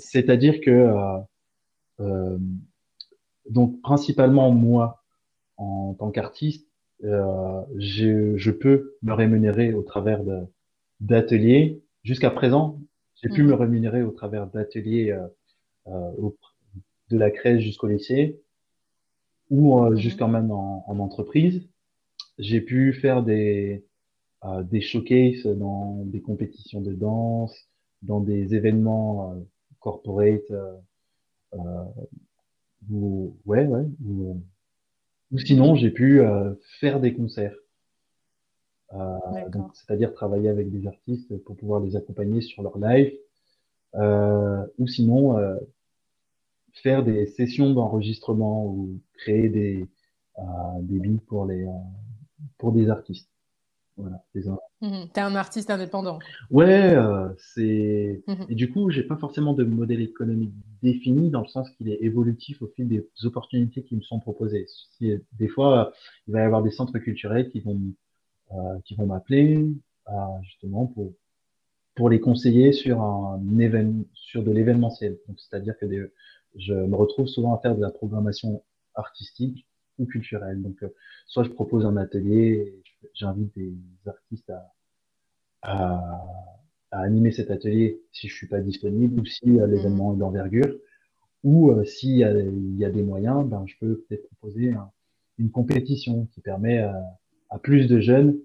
C'est-à-dire 0.00 0.60
que, 0.60 0.92
donc, 3.48 3.80
principalement 3.80 4.50
moi, 4.50 5.02
en 5.56 5.94
tant 5.94 6.10
qu'artiste, 6.10 6.68
je, 7.00 8.36
je, 8.36 8.50
peux 8.50 8.96
me 9.02 9.12
rémunérer 9.12 9.72
au 9.72 9.82
travers 9.82 10.20
d'ateliers. 11.00 11.80
Jusqu'à 12.02 12.30
présent, 12.30 12.80
j'ai 13.22 13.28
pu 13.28 13.44
me 13.44 13.54
rémunérer 13.54 14.02
au 14.02 14.10
travers 14.10 14.48
d'ateliers 14.48 15.16
de 15.86 17.16
la 17.16 17.30
crèche 17.30 17.62
jusqu'au 17.62 17.86
lycée 17.86 18.40
ou 19.50 19.78
euh, 19.78 19.96
jusqu'en 19.96 20.28
même 20.28 20.50
en, 20.50 20.84
en, 20.86 20.98
entreprise. 20.98 21.68
J'ai 22.38 22.60
pu 22.60 22.92
faire 22.92 23.22
des, 23.22 23.84
euh, 24.44 24.62
des 24.62 24.80
showcases 24.80 25.46
dans 25.46 26.04
des 26.04 26.20
compétitions 26.20 26.80
de 26.80 26.92
danse, 26.92 27.54
dans 28.02 28.20
des 28.20 28.54
événements 28.54 29.32
euh, 29.32 29.36
corporate, 29.80 30.52
ou, 32.90 33.36
ouais, 33.46 33.66
ouais, 33.66 33.86
ou, 34.04 34.42
ou 35.32 35.38
sinon 35.38 35.74
j'ai 35.74 35.90
pu 35.90 36.20
faire 36.78 37.00
des 37.00 37.14
concerts. 37.14 37.56
c'est-à-dire 38.92 40.12
travailler 40.12 40.48
avec 40.48 40.70
des 40.70 40.86
artistes 40.86 41.36
pour 41.44 41.56
pouvoir 41.56 41.80
les 41.80 41.96
accompagner 41.96 42.40
sur 42.40 42.62
leur 42.62 42.78
live, 42.78 43.12
euh, 43.94 44.66
ou 44.78 44.86
sinon 44.86 45.38
faire 46.82 47.04
des 47.04 47.26
sessions 47.26 47.72
d'enregistrement 47.72 48.66
ou 48.66 49.00
créer 49.14 49.48
des, 49.48 49.86
euh, 50.38 50.42
des 50.82 50.98
beats 50.98 51.22
pour, 51.26 51.46
les, 51.46 51.64
euh, 51.64 51.70
pour 52.58 52.72
des 52.72 52.88
artistes. 52.88 53.28
Voilà, 53.96 54.22
mmh 54.80 55.06
T'es 55.12 55.20
un 55.20 55.34
artiste 55.34 55.70
indépendant. 55.70 56.20
Ouais, 56.50 56.94
euh, 56.94 57.30
c'est 57.36 58.22
mmh 58.28 58.44
et 58.48 58.54
du 58.54 58.70
coup, 58.70 58.90
j'ai 58.90 59.02
pas 59.02 59.16
forcément 59.16 59.54
de 59.54 59.64
modèle 59.64 60.00
économique 60.00 60.52
défini 60.82 61.30
dans 61.30 61.40
le 61.40 61.48
sens 61.48 61.68
qu'il 61.70 61.88
est 61.88 61.98
évolutif 62.00 62.62
au 62.62 62.68
fil 62.68 62.86
des 62.86 63.04
opportunités 63.24 63.82
qui 63.82 63.96
me 63.96 64.02
sont 64.02 64.20
proposées. 64.20 64.66
des 65.00 65.48
fois, 65.48 65.92
il 66.28 66.32
va 66.32 66.40
y 66.40 66.44
avoir 66.44 66.62
des 66.62 66.70
centres 66.70 66.96
culturels 67.00 67.50
qui 67.50 67.58
vont 67.60 67.80
euh, 68.52 68.78
qui 68.84 68.94
vont 68.94 69.06
m'appeler 69.06 69.66
justement 70.42 70.86
pour 70.86 71.12
pour 71.96 72.08
les 72.08 72.20
conseiller 72.20 72.72
sur 72.72 73.02
un 73.02 73.58
événement 73.58 74.04
sur 74.14 74.44
de 74.44 74.52
l'événementiel. 74.52 75.18
Donc 75.26 75.40
c'est-à-dire 75.40 75.76
que 75.76 75.86
des, 75.86 76.06
je 76.58 76.74
me 76.74 76.96
retrouve 76.96 77.26
souvent 77.26 77.54
à 77.54 77.58
faire 77.60 77.76
de 77.76 77.80
la 77.80 77.90
programmation 77.90 78.62
artistique 78.94 79.66
ou 79.98 80.06
culturelle. 80.06 80.60
Donc, 80.62 80.82
euh, 80.82 80.88
soit 81.26 81.44
je 81.44 81.50
propose 81.50 81.86
un 81.86 81.96
atelier, 81.96 82.74
j'invite 83.14 83.52
des 83.56 83.74
artistes 84.06 84.50
à, 84.50 84.72
à, 85.62 86.24
à, 86.90 87.00
animer 87.00 87.32
cet 87.32 87.50
atelier 87.50 88.00
si 88.12 88.28
je 88.28 88.34
suis 88.34 88.48
pas 88.48 88.60
disponible 88.60 89.20
ou 89.20 89.24
si 89.24 89.60
euh, 89.60 89.66
l'événement 89.66 90.14
est 90.14 90.18
d'envergure, 90.18 90.74
ou 91.44 91.70
euh, 91.70 91.84
s'il 91.84 92.16
y, 92.16 92.78
y, 92.78 92.84
a 92.84 92.90
des 92.90 93.02
moyens, 93.02 93.46
ben, 93.46 93.64
je 93.66 93.74
peux 93.78 94.04
peut-être 94.08 94.26
proposer 94.28 94.74
une 95.38 95.50
compétition 95.50 96.26
qui 96.32 96.40
permet 96.40 96.78
à 97.50 97.58
plus 97.60 97.86
de 97.86 98.00
jeunes 98.00 98.38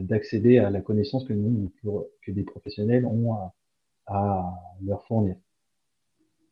d'accéder 0.00 0.56
à 0.56 0.70
la 0.70 0.80
connaissance 0.80 1.24
que 1.24 1.34
nous, 1.34 1.70
que 2.22 2.30
des 2.30 2.42
professionnels 2.42 3.04
ont 3.04 3.34
à, 3.34 3.54
à 4.06 4.54
leur 4.82 5.04
fournir. 5.04 5.36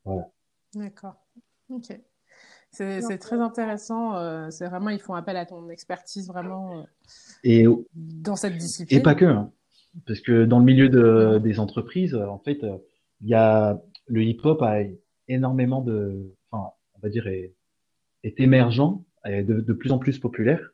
Voilà. 0.04 0.30
D'accord. 0.74 1.16
Ok. 1.68 1.98
C'est 2.72 3.18
très 3.18 3.38
intéressant. 3.38 4.16
Euh, 4.16 4.48
c'est 4.50 4.66
vraiment, 4.66 4.88
ils 4.88 5.00
font 5.00 5.14
appel 5.14 5.36
à 5.36 5.44
ton 5.44 5.68
expertise 5.68 6.28
vraiment 6.28 6.78
euh, 6.78 6.82
et, 7.44 7.66
dans 7.94 8.36
cette 8.36 8.56
discipline. 8.56 8.98
Et 8.98 9.02
pas 9.02 9.14
que. 9.14 9.26
Hein. 9.26 9.52
Parce 10.06 10.20
que 10.20 10.46
dans 10.46 10.58
le 10.58 10.64
milieu 10.64 10.88
de, 10.88 11.38
des 11.38 11.60
entreprises, 11.60 12.14
en 12.14 12.38
fait, 12.38 12.60
il 13.20 13.28
y 13.28 13.34
a 13.34 13.78
le 14.06 14.22
hip-hop 14.22 14.62
a 14.62 14.80
énormément 15.28 15.82
de, 15.82 16.34
enfin, 16.50 16.70
on 16.94 17.00
va 17.00 17.10
dire, 17.10 17.26
est, 17.26 17.54
est 18.24 18.40
émergent, 18.40 19.04
est 19.24 19.42
de, 19.42 19.60
de, 19.60 19.72
plus 19.74 19.92
en 19.92 19.98
plus 19.98 20.18
populaire. 20.18 20.72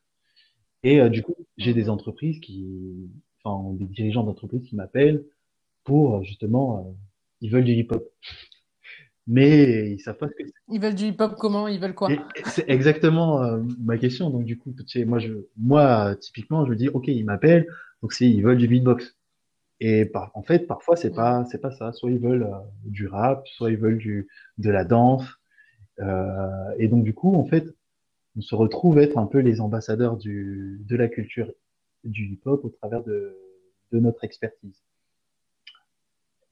Et 0.84 1.00
euh, 1.00 1.08
du 1.08 1.22
coup, 1.22 1.34
j'ai 1.56 1.74
des 1.74 1.90
entreprises 1.90 2.38
qui, 2.38 3.10
enfin, 3.42 3.72
des 3.74 3.86
dirigeants 3.86 4.22
d'entreprises 4.22 4.62
qui 4.62 4.76
m'appellent 4.76 5.24
pour 5.82 6.22
justement, 6.22 6.96
ils 7.40 7.50
veulent 7.50 7.64
du 7.64 7.72
hip-hop 7.72 8.08
mais 9.28 9.92
ils 9.92 10.00
savent 10.00 10.16
pas 10.16 10.26
ce 10.26 10.32
que 10.32 10.44
c'est. 10.46 10.54
Ils 10.70 10.80
veulent 10.80 10.94
du 10.94 11.04
hip-hop 11.04 11.36
comment? 11.38 11.68
Ils 11.68 11.78
veulent 11.78 11.94
quoi? 11.94 12.08
C'est 12.46 12.68
exactement 12.68 13.42
euh, 13.42 13.62
ma 13.78 13.98
question. 13.98 14.30
Donc 14.30 14.44
du 14.44 14.58
coup, 14.58 14.72
tu 14.72 14.84
sais, 14.88 15.04
moi, 15.04 15.18
je, 15.18 15.34
moi, 15.56 16.16
typiquement, 16.16 16.64
je 16.64 16.70
me 16.70 16.76
dis, 16.76 16.88
ok, 16.88 17.08
ils 17.08 17.24
m'appellent, 17.24 17.68
donc 18.02 18.12
c'est 18.14 18.28
ils 18.28 18.42
veulent 18.42 18.58
du 18.58 18.66
beatbox. 18.66 19.16
Et 19.80 20.06
par, 20.06 20.32
en 20.34 20.42
fait, 20.42 20.66
parfois, 20.66 20.96
c'est 20.96 21.14
pas, 21.14 21.44
c'est 21.44 21.60
pas 21.60 21.70
ça. 21.70 21.92
Soit 21.92 22.10
ils 22.10 22.18
veulent 22.18 22.44
euh, 22.44 22.58
du 22.84 23.06
rap, 23.06 23.46
soit 23.46 23.70
ils 23.70 23.76
veulent 23.76 23.98
du, 23.98 24.26
de 24.56 24.70
la 24.70 24.84
danse. 24.84 25.26
Euh, 26.00 26.74
et 26.78 26.88
donc 26.88 27.04
du 27.04 27.12
coup, 27.14 27.34
en 27.34 27.44
fait, 27.44 27.64
on 28.36 28.40
se 28.40 28.54
retrouve 28.54 28.98
être 28.98 29.18
un 29.18 29.26
peu 29.26 29.38
les 29.38 29.60
ambassadeurs 29.60 30.16
du, 30.16 30.80
de 30.88 30.96
la 30.96 31.08
culture 31.08 31.52
du 32.04 32.32
hip-hop 32.32 32.64
au 32.64 32.70
travers 32.70 33.04
de, 33.04 33.36
de 33.92 33.98
notre 33.98 34.24
expertise. 34.24 34.82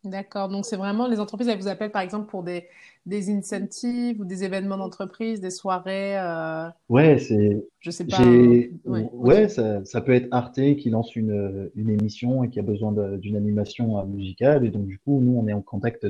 D'accord. 0.07 0.49
Donc, 0.49 0.65
c'est 0.65 0.77
vraiment 0.77 1.09
les 1.09 1.19
entreprises, 1.19 1.49
elles 1.49 1.59
vous 1.59 1.67
appellent 1.67 1.91
par 1.91 2.03
exemple 2.03 2.31
pour 2.31 2.45
des, 2.45 2.67
des 3.07 3.29
incentives 3.29 4.21
ou 4.21 4.25
des 4.25 4.45
événements 4.45 4.77
d'entreprise, 4.77 5.41
des 5.41 5.51
soirées. 5.51 6.17
Euh... 6.17 6.69
Ouais, 6.89 7.19
c'est. 7.19 7.67
Je 7.81 7.91
sais 7.91 8.05
pas. 8.05 8.23
Ouais, 8.23 9.11
ouais 9.13 9.49
ça, 9.49 9.85
ça, 9.85 10.01
peut 10.01 10.15
être 10.15 10.29
Arte 10.31 10.61
qui 10.77 10.91
lance 10.91 11.17
une, 11.17 11.71
une 11.75 11.91
émission 11.91 12.45
et 12.45 12.51
qui 12.51 12.61
a 12.61 12.63
besoin 12.63 12.93
d'une 13.17 13.37
animation 13.37 13.99
euh, 13.99 14.05
musicale. 14.05 14.65
Et 14.65 14.71
donc, 14.71 14.87
du 14.87 15.01
coup, 15.01 15.21
nous, 15.21 15.37
on 15.37 15.49
est 15.49 15.53
en 15.53 15.63
contact 15.63 16.07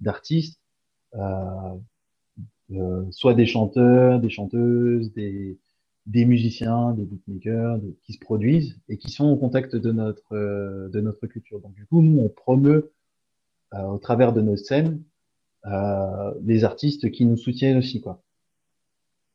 d'artistes, 0.00 0.58
euh, 1.14 1.20
euh, 2.72 3.04
soit 3.10 3.34
des 3.34 3.46
chanteurs, 3.46 4.18
des 4.18 4.30
chanteuses, 4.30 5.12
des, 5.12 5.58
des 6.06 6.24
musiciens, 6.24 6.92
des 6.92 7.04
beatmakers 7.04 7.80
qui 8.02 8.14
se 8.14 8.18
produisent 8.18 8.78
et 8.88 8.96
qui 8.96 9.10
sont 9.10 9.26
en 9.26 9.36
contact 9.36 9.76
de 9.76 9.92
notre, 9.92 10.34
euh, 10.34 10.88
de 10.88 11.00
notre 11.00 11.26
culture. 11.26 11.60
Donc, 11.60 11.74
du 11.74 11.86
coup, 11.86 12.02
nous, 12.02 12.20
on 12.20 12.28
promeut 12.28 12.76
euh, 12.76 12.92
au 13.72 13.98
travers 13.98 14.32
de 14.32 14.40
nos 14.40 14.56
scènes 14.56 15.02
euh, 15.66 16.34
les 16.42 16.64
artistes 16.64 17.10
qui 17.10 17.26
nous 17.26 17.36
soutiennent 17.36 17.78
aussi, 17.78 18.00
quoi. 18.00 18.22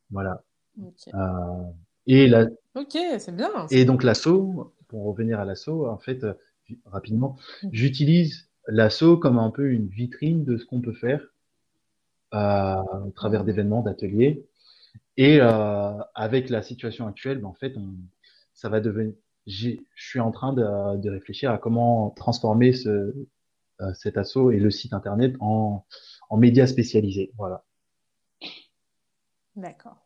Voilà. 0.10 0.44
Euh, 1.14 1.64
et 2.08 2.28
la... 2.28 2.48
Ok, 2.76 2.98
c'est 3.20 3.36
bien. 3.36 3.50
Et 3.70 3.86
donc 3.86 4.04
l'assaut, 4.04 4.74
pour 4.88 5.06
revenir 5.06 5.40
à 5.40 5.46
l'assaut, 5.46 5.88
en 5.88 5.98
fait, 5.98 6.26
rapidement, 6.86 7.38
mm. 7.64 7.70
j'utilise 7.72 8.50
l'assaut 8.68 9.18
comme 9.18 9.38
un 9.38 9.52
peu 9.52 9.72
une 9.72 9.88
vitrine 9.88 10.44
de 10.44 10.58
ce 10.58 10.66
qu'on 10.66 10.82
peut 10.82 10.94
faire 10.94 11.22
euh, 12.34 12.76
au 13.06 13.12
travers 13.12 13.44
d'événements, 13.44 13.82
d'ateliers. 13.82 14.46
Et 15.18 15.40
euh, 15.42 15.92
avec 16.16 16.50
la 16.50 16.62
situation 16.62 17.08
actuelle, 17.08 17.40
ben, 17.40 17.48
en 17.48 17.54
fait, 17.54 17.78
on, 17.78 17.94
ça 18.54 18.70
va 18.70 18.82
devenir. 18.82 19.14
Je 19.46 19.76
suis 19.96 20.20
en 20.20 20.32
train 20.32 20.54
de, 20.54 20.98
de, 20.98 21.10
réfléchir 21.10 21.52
à 21.52 21.60
comment 21.60 22.10
transformer 22.10 22.74
ce, 22.74 22.90
euh, 22.90 23.28
cet 23.94 24.18
assaut 24.18 24.52
et 24.52 24.60
le 24.60 24.72
site 24.72 24.94
internet 24.94 25.36
en, 25.40 25.86
en 26.30 26.38
médias 26.38 26.68
spécialisés. 26.68 27.32
Voilà. 27.38 27.64
D'accord. 29.56 29.98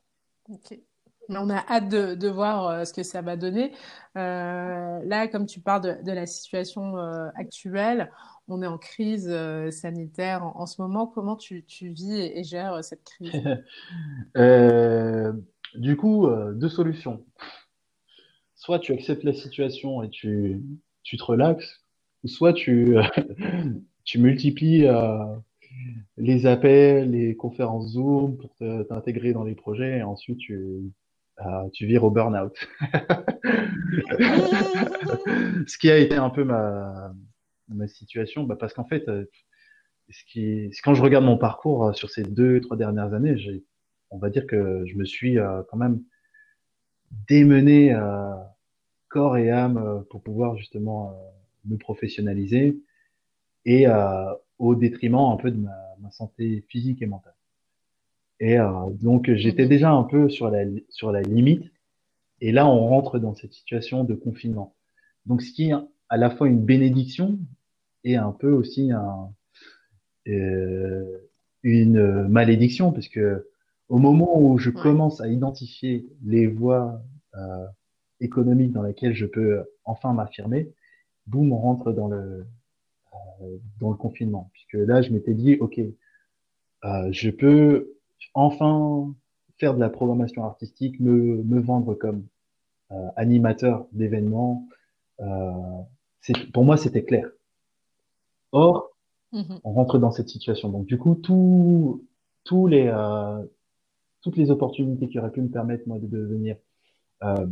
On 1.30 1.50
a 1.50 1.64
hâte 1.70 1.90
de, 1.90 2.16
de, 2.16 2.28
voir 2.28 2.68
euh, 2.68 2.86
ce 2.86 2.94
que 2.94 3.04
ça 3.04 3.22
va 3.22 3.36
donner. 3.36 3.72
Euh, 4.18 5.00
là, 5.06 5.28
comme 5.28 5.46
tu 5.46 5.60
parles 5.60 5.82
de, 5.82 6.04
de 6.04 6.12
la 6.12 6.26
situation 6.26 6.98
euh, 6.98 7.30
actuelle, 7.36 8.12
on 8.48 8.64
est 8.64 8.68
en 8.68 8.80
crise 8.80 9.30
euh, 9.30 9.70
sanitaire 9.70 10.44
en, 10.44 10.62
en, 10.62 10.66
ce 10.66 10.82
moment. 10.82 11.06
Comment 11.06 11.36
tu, 11.36 11.64
tu 11.66 11.90
vis 11.90 12.16
et, 12.16 12.40
et, 12.40 12.44
gères 12.44 12.84
cette 12.84 13.04
crise? 13.04 13.32
Du 15.76 15.96
coup, 15.96 16.28
deux 16.56 16.68
solutions. 16.68 17.24
Soit 18.56 18.80
tu 18.80 18.92
acceptes 18.92 19.24
la 19.24 19.34
situation 19.34 20.02
et 20.02 20.10
tu, 20.10 20.64
tu 21.04 21.16
te 21.16 21.24
relaxes, 21.24 21.84
soit 22.26 22.54
tu, 22.54 22.96
tu 24.04 24.20
multiplies 24.20 24.86
euh, 24.86 25.24
les 26.18 26.46
appels, 26.46 27.12
les 27.12 27.36
conférences 27.36 27.94
Zoom 27.94 28.38
pour 28.38 28.56
t'intégrer 28.88 29.34
dans 29.34 29.44
les 29.44 29.56
projets 29.56 30.00
et 30.00 30.04
ensuite 30.04 30.38
tu, 30.40 30.92
euh, 31.46 31.70
tu 31.74 31.86
vires 31.86 32.04
au 32.04 32.12
burn-out. 32.12 32.54
ce 35.68 35.78
qui 35.78 35.90
a 35.90 35.98
été 35.98 36.16
un 36.16 36.30
peu 36.30 36.44
ma, 36.44 37.14
ma 37.70 37.88
situation, 37.88 38.44
bah 38.44 38.56
parce 38.60 38.74
qu'en 38.74 38.86
fait, 38.86 39.08
euh, 39.08 39.26
ce 40.10 40.24
qui, 40.26 40.72
quand 40.84 40.94
je 40.96 41.02
regarde 41.02 41.26
mon 41.26 41.38
parcours 41.38 41.86
euh, 41.86 41.94
sur 41.94 42.10
ces 42.10 42.24
deux, 42.24 42.62
trois 42.62 42.78
dernières 42.78 43.14
années, 43.14 43.38
j'ai, 43.38 43.64
on 44.10 44.18
va 44.18 44.30
dire 44.30 44.48
que 44.48 44.84
je 44.86 44.96
me 44.96 45.06
suis 45.06 45.40
euh, 45.40 45.62
quand 45.70 45.78
même 45.78 46.02
démené 47.28 47.98
corps 49.08 49.38
et 49.38 49.50
âme 49.50 50.06
pour 50.12 50.22
pouvoir 50.22 50.56
justement 50.58 51.20
me 51.70 51.78
professionnaliser 51.78 52.78
et 53.66 53.88
euh, 53.88 54.34
au 54.58 54.76
détriment 54.76 55.32
un 55.32 55.38
peu 55.38 55.52
de 55.52 55.58
ma, 55.58 55.76
ma, 56.00 56.12
santé 56.12 56.66
physique 56.70 57.02
et 57.02 57.06
mentale. 57.06 57.36
Et 58.40 58.60
euh, 58.60 58.90
donc 59.02 59.32
j'étais 59.34 59.64
mhm. 59.64 59.70
déjà 59.70 59.92
un 59.92 60.04
peu 60.04 60.30
sur 60.30 60.50
la 60.50 60.64
sur 60.90 61.12
la 61.12 61.22
limite. 61.22 61.72
Et 62.42 62.52
là, 62.52 62.68
on 62.68 62.88
rentre 62.88 63.20
dans 63.20 63.36
cette 63.36 63.54
situation 63.54 64.04
de 64.04 64.14
confinement. 64.14 64.76
Donc, 65.26 65.42
ce 65.42 65.52
qui 65.52 65.70
est 65.70 65.74
à 66.10 66.18
la 66.18 66.30
fois 66.30 66.48
une 66.48 66.64
bénédiction 66.64 67.38
et 68.04 68.16
un 68.16 68.32
peu 68.32 68.52
aussi 68.52 68.92
un, 68.92 69.30
euh, 70.28 71.18
une 71.64 72.28
malédiction, 72.28 72.92
parce 72.92 73.10
que 73.10 73.48
au 73.90 73.98
moment 73.98 74.40
où 74.40 74.58
je 74.58 74.70
commence 74.70 75.20
à 75.20 75.28
identifier 75.28 76.08
les 76.24 76.48
voies 76.48 77.02
euh, 77.36 77.66
économiques 78.22 78.72
dans 78.72 78.84
lesquelles 78.84 79.16
je 79.16 79.26
peux 79.26 79.64
enfin 79.84 80.14
m'affirmer, 80.14 80.72
boum, 81.30 81.52
on 81.54 81.58
rentre 81.58 81.92
dans 81.92 82.08
le 82.08 82.46
dans 83.80 83.90
le 83.90 83.96
confinement, 83.96 84.50
puisque 84.52 84.74
là, 84.74 85.02
je 85.02 85.12
m'étais 85.12 85.34
dit, 85.34 85.56
ok, 85.56 85.80
je 86.84 87.30
peux 87.30 87.94
enfin 88.34 89.14
faire 89.58 89.74
de 89.76 89.80
la 89.80 89.90
programmation 89.90 90.44
artistique, 90.44 91.00
me, 91.00 91.42
me 91.44 91.62
vendre 91.62 91.96
comme 91.96 92.26
animateur 93.16 93.88
d'événements. 93.94 94.68
pour 96.54 96.66
moi, 96.66 96.76
c'était 96.76 97.04
clair. 97.04 97.30
Or, 98.52 98.92
mm-hmm. 99.34 99.60
on 99.64 99.72
rentre 99.74 100.00
dans 100.00 100.12
cette 100.12 100.30
situation. 100.30 100.70
Donc, 100.70 100.86
du 100.86 100.98
coup, 100.98 101.16
tout, 101.16 102.04
tous 102.44 102.68
les, 102.68 102.88
euh, 102.88 103.44
toutes 104.22 104.38
les 104.38 104.52
opportunités 104.52 105.08
qui 105.08 105.20
auraient 105.20 105.32
pu 105.32 105.42
me 105.42 105.50
permettre, 105.50 105.88
moi, 105.88 106.00
de 106.00 106.08
devenir 106.08 106.58
euh, 107.24 107.48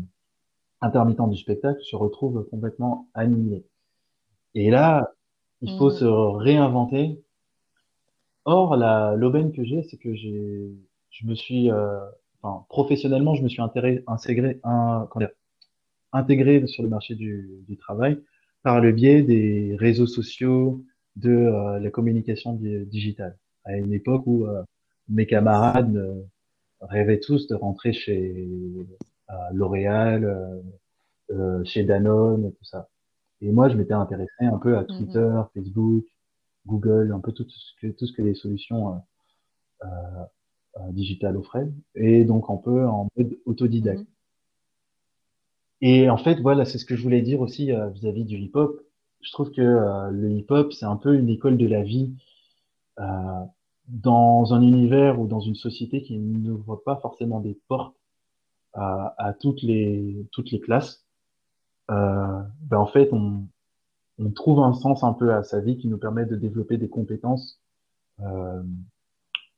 intermittent 0.81 1.29
du 1.29 1.37
spectacle 1.37 1.79
se 1.81 1.95
retrouvent 1.95 2.47
complètement 2.49 3.09
annihilées. 3.13 3.65
Et 4.55 4.69
là, 4.69 5.11
il 5.61 5.77
faut 5.77 5.89
mm. 5.89 5.97
se 5.97 6.05
réinventer. 6.05 7.21
Or, 8.45 8.77
la 8.77 9.15
l'aubaine 9.15 9.51
que 9.51 9.63
j'ai, 9.63 9.83
c'est 9.83 9.97
que 9.97 10.13
j'ai, 10.15 10.71
je 11.09 11.25
me 11.25 11.35
suis, 11.35 11.69
euh, 11.71 11.99
enfin, 12.41 12.65
professionnellement, 12.69 13.35
je 13.35 13.43
me 13.43 13.49
suis 13.49 13.61
intégré, 13.61 14.03
intégré, 14.07 14.59
un, 14.63 15.07
intégré 16.13 16.65
sur 16.67 16.83
le 16.83 16.89
marché 16.89 17.15
du, 17.15 17.63
du 17.67 17.77
travail 17.77 18.21
par 18.63 18.79
le 18.79 18.91
biais 18.91 19.21
des 19.21 19.75
réseaux 19.77 20.07
sociaux, 20.07 20.83
de 21.17 21.31
euh, 21.31 21.79
la 21.79 21.89
communication 21.89 22.53
digitale. 22.53 23.37
À 23.65 23.75
une 23.75 23.93
époque 23.93 24.23
où 24.25 24.45
euh, 24.45 24.63
mes 25.09 25.25
camarades 25.25 25.95
euh, 25.95 26.21
rêvaient 26.81 27.19
tous 27.19 27.47
de 27.47 27.55
rentrer 27.55 27.91
chez 27.91 28.47
L'Oréal, 29.51 30.61
chez 31.65 31.83
Danone 31.83 32.45
et 32.45 32.51
tout 32.51 32.63
ça. 32.63 32.89
Et 33.41 33.51
moi, 33.51 33.69
je 33.69 33.75
m'étais 33.75 33.93
intéressé 33.93 34.45
un 34.45 34.57
peu 34.57 34.77
à 34.77 34.81
mhm. 34.81 34.87
Twitter, 34.87 35.41
Facebook, 35.53 36.05
Google, 36.65 37.11
un 37.13 37.19
peu 37.19 37.31
tout 37.31 37.45
ce 37.47 37.73
que, 37.81 37.87
tout 37.87 38.05
ce 38.07 38.13
que 38.13 38.21
les 38.21 38.33
solutions 38.33 39.01
euh, 39.83 39.87
digitales 40.91 41.37
offraient, 41.37 41.69
et 41.95 42.23
donc 42.23 42.45
un 42.49 42.57
peu 42.57 42.87
en 42.87 43.07
mode 43.15 43.37
autodidacte. 43.45 43.99
Mhm. 43.99 44.05
Et 45.81 46.09
en 46.09 46.17
fait, 46.17 46.39
voilà, 46.41 46.65
c'est 46.65 46.77
ce 46.77 46.85
que 46.85 46.95
je 46.95 47.03
voulais 47.03 47.21
dire 47.21 47.41
aussi 47.41 47.71
vis-à-vis 47.93 48.25
du 48.25 48.37
hip-hop 48.37 48.81
je 49.21 49.31
trouve 49.31 49.51
que 49.51 49.61
euh, 49.61 50.09
le 50.09 50.31
hip-hop, 50.31 50.71
c'est 50.73 50.85
un 50.85 50.95
peu 50.95 51.15
une 51.15 51.29
école 51.29 51.57
de 51.57 51.67
la 51.67 51.83
vie 51.83 52.13
euh, 52.99 53.43
dans 53.87 54.53
un 54.53 54.61
univers 54.61 55.19
ou 55.19 55.27
dans 55.27 55.39
une 55.39 55.55
société 55.55 56.01
qui 56.01 56.17
n'ouvre 56.17 56.77
pas 56.77 56.97
forcément 56.97 57.39
des 57.39 57.57
portes 57.67 57.96
à, 58.77 59.15
à, 59.17 59.33
toutes 59.33 59.61
les 59.61 60.25
toutes 60.31 60.51
les 60.51 60.59
classes. 60.59 61.05
Euh, 61.91 62.41
ben 62.61 62.77
en 62.77 62.87
fait, 62.87 63.09
on, 63.11 63.43
on 64.19 64.31
trouve 64.31 64.59
un 64.59 64.73
sens 64.73 65.03
un 65.03 65.13
peu 65.13 65.33
à 65.33 65.43
sa 65.43 65.59
vie 65.59 65.77
qui 65.77 65.87
nous 65.87 65.97
permet 65.97 66.25
de 66.25 66.35
développer 66.35 66.77
des 66.77 66.89
compétences, 66.89 67.59
euh, 68.21 68.61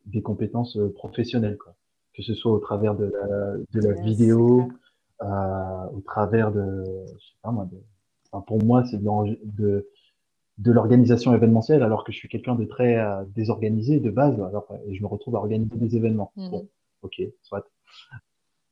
des 0.06 0.22
compétences 0.22 0.78
professionnelles, 0.96 1.58
quoi. 1.58 1.76
que 2.14 2.24
ce 2.24 2.34
soit 2.34 2.52
au 2.52 2.60
travers 2.60 2.96
de 2.96 3.06
la, 3.06 3.58
de 3.74 3.88
la 3.88 4.02
vidéo, 4.02 4.70
euh, 5.22 5.86
au 5.94 6.02
travers 6.02 6.52
de, 6.52 6.84
je 7.08 7.26
sais 7.26 7.38
pas 7.42 7.52
moi, 7.52 7.66
de, 7.72 7.78
pour 8.46 8.64
moi, 8.64 8.86
c'est 8.86 9.02
de, 9.02 9.88
de, 10.58 10.72
l'organisation 10.72 11.34
événementielle, 11.34 11.84
alors 11.84 12.04
que 12.04 12.12
je 12.12 12.18
suis 12.18 12.30
quelqu'un 12.30 12.56
de 12.56 12.66
très 12.66 12.98
euh, 12.98 13.24
désorganisé 13.36 14.00
de 14.00 14.10
base. 14.12 14.40
Alors, 14.42 14.68
et 14.88 14.96
je 14.96 15.02
me 15.02 15.08
retrouve 15.08 15.36
à 15.36 15.40
organiser 15.40 15.76
des 15.76 15.96
événements. 15.96 16.32
Mhm. 16.38 16.50
Bon, 16.50 16.68
ok, 17.02 17.22
soit. 17.42 17.66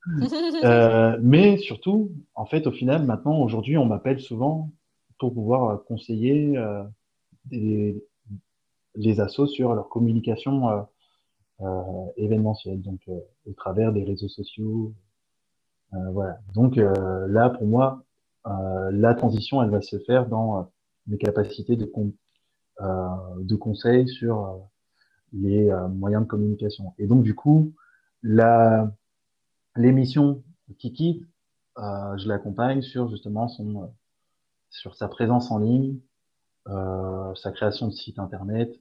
euh, 0.64 1.18
mais 1.20 1.58
surtout, 1.58 2.10
en 2.34 2.46
fait, 2.46 2.66
au 2.66 2.72
final, 2.72 3.04
maintenant, 3.04 3.40
aujourd'hui, 3.40 3.76
on 3.76 3.84
m'appelle 3.84 4.20
souvent 4.20 4.70
pour 5.18 5.34
pouvoir 5.34 5.70
euh, 5.70 5.76
conseiller 5.76 6.56
euh, 6.56 6.82
des, 7.46 8.02
les 8.94 9.20
assos 9.20 9.46
sur 9.46 9.74
leur 9.74 9.88
communication 9.88 10.68
euh, 10.70 10.82
euh 11.60 12.06
événementielle, 12.16 12.80
donc 12.80 13.00
au 13.08 13.52
travers 13.52 13.92
des 13.92 14.04
réseaux 14.04 14.28
sociaux. 14.28 14.92
voilà. 15.92 16.38
Donc 16.54 16.76
là, 16.76 17.50
pour 17.50 17.66
moi, 17.66 18.04
la 18.44 19.14
transition, 19.14 19.62
elle 19.62 19.70
va 19.70 19.82
se 19.82 19.98
faire 19.98 20.26
dans 20.28 20.70
mes 21.08 21.18
capacités 21.18 21.76
de, 21.76 21.90
euh, 22.80 23.08
de 23.40 23.56
conseil 23.56 24.08
sur 24.08 24.60
les 25.32 25.68
moyens 25.90 26.22
de 26.22 26.28
communication. 26.28 26.94
Et 26.98 27.06
donc, 27.08 27.24
du 27.24 27.34
coup, 27.34 27.72
la, 28.22 28.92
l'émission 29.78 30.42
Kiki, 30.78 31.24
euh, 31.78 32.18
je 32.18 32.28
l'accompagne 32.28 32.82
sur 32.82 33.08
justement 33.08 33.48
son, 33.48 33.90
sur 34.70 34.94
sa 34.94 35.08
présence 35.08 35.50
en 35.50 35.58
ligne, 35.58 35.98
euh, 36.68 37.34
sa 37.36 37.52
création 37.52 37.86
de 37.86 37.92
site 37.92 38.18
internet, 38.18 38.78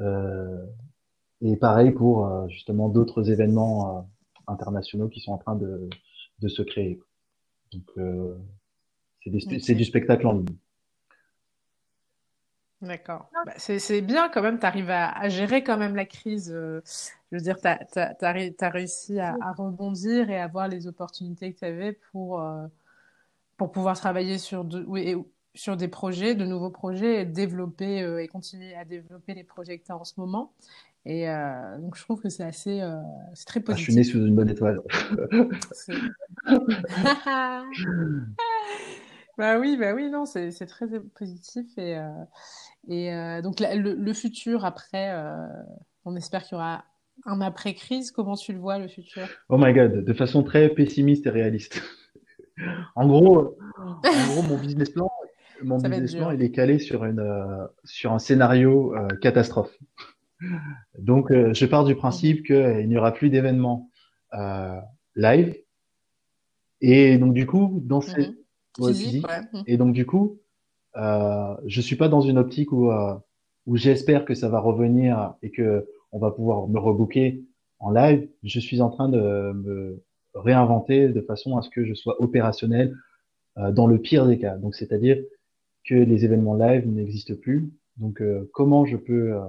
euh, 0.00 0.64
et 1.42 1.56
pareil 1.56 1.90
pour 1.90 2.48
justement 2.48 2.88
d'autres 2.88 3.30
événements 3.30 4.08
internationaux 4.46 5.08
qui 5.08 5.20
sont 5.20 5.32
en 5.32 5.38
train 5.38 5.56
de, 5.56 5.88
de 6.40 6.48
se 6.48 6.62
créer. 6.62 7.00
Donc, 7.72 7.90
c'est 9.60 9.74
du 9.74 9.84
spectacle 9.84 10.26
en 10.26 10.32
ligne. 10.32 10.56
D'accord. 12.82 13.30
Bah, 13.44 13.52
c'est 13.56 14.00
bien 14.00 14.30
quand 14.30 14.40
même, 14.40 14.58
tu 14.58 14.64
arrives 14.64 14.90
à, 14.90 15.28
gérer 15.28 15.62
quand 15.62 15.76
même 15.76 15.94
la 15.94 16.06
crise. 16.06 16.50
Euh, 16.54 16.80
je 17.30 17.36
veux 17.36 17.42
dire, 17.42 17.58
tu 17.60 17.68
as, 17.68 18.70
réussi 18.70 19.20
à, 19.20 19.36
rebondir 19.56 20.30
et 20.30 20.40
à 20.40 20.46
voir 20.46 20.68
les 20.68 20.86
opportunités 20.86 21.52
que 21.52 21.58
tu 21.58 21.66
avais 21.66 21.92
pour, 22.10 22.40
euh, 22.40 22.66
pour 23.58 23.70
pouvoir 23.70 23.98
travailler 23.98 24.38
sur, 24.38 24.64
de, 24.64 24.82
oui, 24.86 25.14
sur 25.54 25.76
des 25.76 25.88
projets, 25.88 26.34
de 26.34 26.46
nouveaux 26.46 26.70
projets, 26.70 27.20
et 27.20 27.26
développer 27.26 28.02
euh, 28.02 28.22
et 28.22 28.28
continuer 28.28 28.74
à 28.74 28.86
développer 28.86 29.34
les 29.34 29.44
projets 29.44 29.78
que 29.78 29.84
tu 29.84 29.92
as 29.92 29.96
en 29.96 30.04
ce 30.04 30.18
moment. 30.18 30.54
Et 31.06 31.28
donc, 31.78 31.96
je 31.96 32.02
trouve 32.02 32.20
que 32.20 32.28
c'est 32.28 32.44
assez, 32.44 32.82
c'est 33.32 33.46
très 33.46 33.60
positif. 33.60 33.70
Ah, 33.72 33.80
je 33.86 33.90
suis 33.90 33.94
né 33.94 34.04
sous 34.04 34.18
une 34.18 34.34
bonne 34.34 34.50
étoile. 34.50 34.82
Bah 39.40 39.58
oui, 39.58 39.78
bah 39.78 39.94
oui, 39.94 40.10
non, 40.10 40.26
c'est 40.26 40.50
très 40.66 40.84
positif. 41.18 41.66
Et, 41.78 41.96
euh, 41.96 42.10
et 42.88 43.10
euh, 43.10 43.40
donc, 43.40 43.56
le, 43.58 44.12
futur 44.12 44.66
après, 44.66 45.14
euh, 45.14 45.46
on 46.04 46.14
espère 46.14 46.42
qu'il 46.42 46.56
y 46.56 46.60
aura 46.60 46.84
un 47.24 47.40
après-crise. 47.40 48.10
Comment 48.10 48.36
tu 48.36 48.52
le 48.52 48.58
vois, 48.58 48.78
le 48.78 48.86
futur? 48.86 49.22
Oh 49.48 49.56
my 49.56 49.72
god, 49.72 50.04
de 50.04 50.12
façon 50.12 50.42
très 50.42 50.68
pessimiste 50.68 51.26
et 51.26 51.30
réaliste. 51.30 51.82
en 52.94 53.06
gros, 53.08 53.56
en 53.78 54.00
gros, 54.34 54.42
mon 54.42 54.58
business 54.58 54.90
plan, 54.90 55.10
mon 55.62 55.78
business 55.78 56.16
plan, 56.16 56.32
il 56.32 56.42
est 56.42 56.50
calé 56.50 56.78
sur 56.78 57.06
une, 57.06 57.66
sur 57.84 58.12
un 58.12 58.18
scénario 58.18 58.94
catastrophe. 59.22 59.74
Donc, 60.98 61.32
je 61.32 61.64
pars 61.64 61.84
du 61.84 61.94
principe 61.94 62.44
qu'il 62.44 62.86
n'y 62.86 62.98
aura 62.98 63.12
plus 63.12 63.30
d'événements 63.30 63.88
live. 65.16 65.56
Et 66.82 67.16
donc, 67.16 67.32
du 67.32 67.46
coup, 67.46 67.80
dans 67.82 68.02
ces, 68.02 68.39
mhm. 68.78 69.22
Mmh. 69.52 69.62
Et 69.66 69.76
donc 69.76 69.92
du 69.92 70.06
coup, 70.06 70.38
euh, 70.96 71.54
je 71.66 71.80
suis 71.80 71.96
pas 71.96 72.08
dans 72.08 72.20
une 72.20 72.38
optique 72.38 72.72
où 72.72 72.90
euh, 72.90 73.14
où 73.66 73.76
j'espère 73.76 74.24
que 74.24 74.34
ça 74.34 74.48
va 74.48 74.60
revenir 74.60 75.34
et 75.42 75.50
que 75.50 75.86
on 76.12 76.18
va 76.18 76.30
pouvoir 76.30 76.68
me 76.68 76.78
rebooker 76.78 77.44
en 77.78 77.90
live. 77.90 78.28
Je 78.42 78.60
suis 78.60 78.80
en 78.80 78.90
train 78.90 79.08
de 79.08 79.52
me 79.52 80.02
réinventer 80.34 81.08
de 81.08 81.20
façon 81.20 81.56
à 81.56 81.62
ce 81.62 81.70
que 81.70 81.84
je 81.84 81.94
sois 81.94 82.20
opérationnel 82.22 82.96
euh, 83.58 83.72
dans 83.72 83.86
le 83.86 83.98
pire 83.98 84.26
des 84.26 84.38
cas. 84.38 84.56
Donc 84.56 84.74
c'est-à-dire 84.74 85.18
que 85.84 85.94
les 85.94 86.24
événements 86.24 86.54
live 86.54 86.86
n'existent 86.86 87.34
plus. 87.34 87.70
Donc 87.96 88.20
euh, 88.20 88.48
comment 88.52 88.84
je 88.86 88.96
peux 88.96 89.34
euh, 89.34 89.40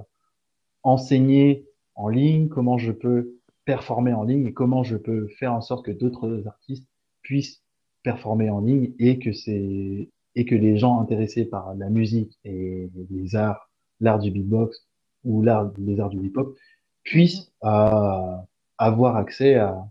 enseigner 0.82 1.66
en 1.94 2.08
ligne, 2.08 2.48
comment 2.48 2.78
je 2.78 2.92
peux 2.92 3.36
performer 3.64 4.12
en 4.12 4.24
ligne 4.24 4.46
et 4.46 4.52
comment 4.52 4.82
je 4.82 4.96
peux 4.96 5.28
faire 5.28 5.52
en 5.52 5.60
sorte 5.60 5.84
que 5.86 5.92
d'autres 5.92 6.42
artistes 6.46 6.88
puissent 7.22 7.62
performer 8.02 8.50
en 8.50 8.60
ligne 8.60 8.92
et 8.98 9.18
que 9.18 9.32
c'est 9.32 10.08
et 10.34 10.46
que 10.46 10.54
les 10.54 10.78
gens 10.78 11.00
intéressés 11.00 11.44
par 11.44 11.74
la 11.74 11.90
musique 11.90 12.38
et 12.44 12.90
les 13.10 13.36
arts, 13.36 13.70
l'art 14.00 14.18
du 14.18 14.30
beatbox 14.30 14.86
ou 15.24 15.42
l'art 15.42 15.72
les 15.78 16.00
arts 16.00 16.08
du 16.08 16.26
hip-hop 16.26 16.56
puissent 17.02 17.52
mhm. 17.62 17.70
euh, 17.70 18.36
avoir 18.78 19.16
accès 19.16 19.56
à, 19.56 19.86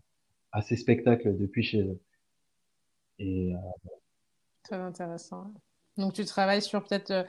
à 0.52 0.62
ces 0.62 0.76
spectacles 0.76 1.38
depuis 1.38 1.64
chez 1.64 1.82
eux. 1.82 2.00
Et, 3.20 3.54
euh, 3.54 3.58
Très 4.64 4.78
intéressant. 4.78 5.52
Donc 5.98 6.14
tu 6.14 6.26
travailles 6.26 6.62
sur 6.62 6.84
peut-être 6.84 7.12
euh, 7.12 7.24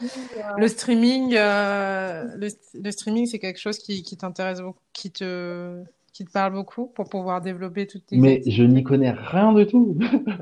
le 0.57 0.69
streaming. 0.69 1.35
Euh, 1.35 2.37
le, 2.37 2.49
le, 2.75 2.91
streaming, 2.91 3.27
c'est 3.27 3.39
quelque 3.39 3.59
chose 3.59 3.79
qui, 3.79 4.03
qui 4.03 4.17
t'intéresse 4.17 4.61
beaucoup, 4.61 4.81
qui 4.93 5.11
te 5.11 5.83
qui 6.13 6.25
te 6.25 6.31
parle 6.31 6.53
beaucoup 6.53 6.89
pour 6.89 7.09
pouvoir 7.09 7.41
développer 7.41 7.87
toutes 7.87 8.07
tes. 8.07 8.17
Mais 8.19 8.43
je 8.47 8.63
n'y 8.63 8.83
connais 8.83 9.13
rien 9.13 9.53
du 9.55 9.67
tout. 9.67 9.99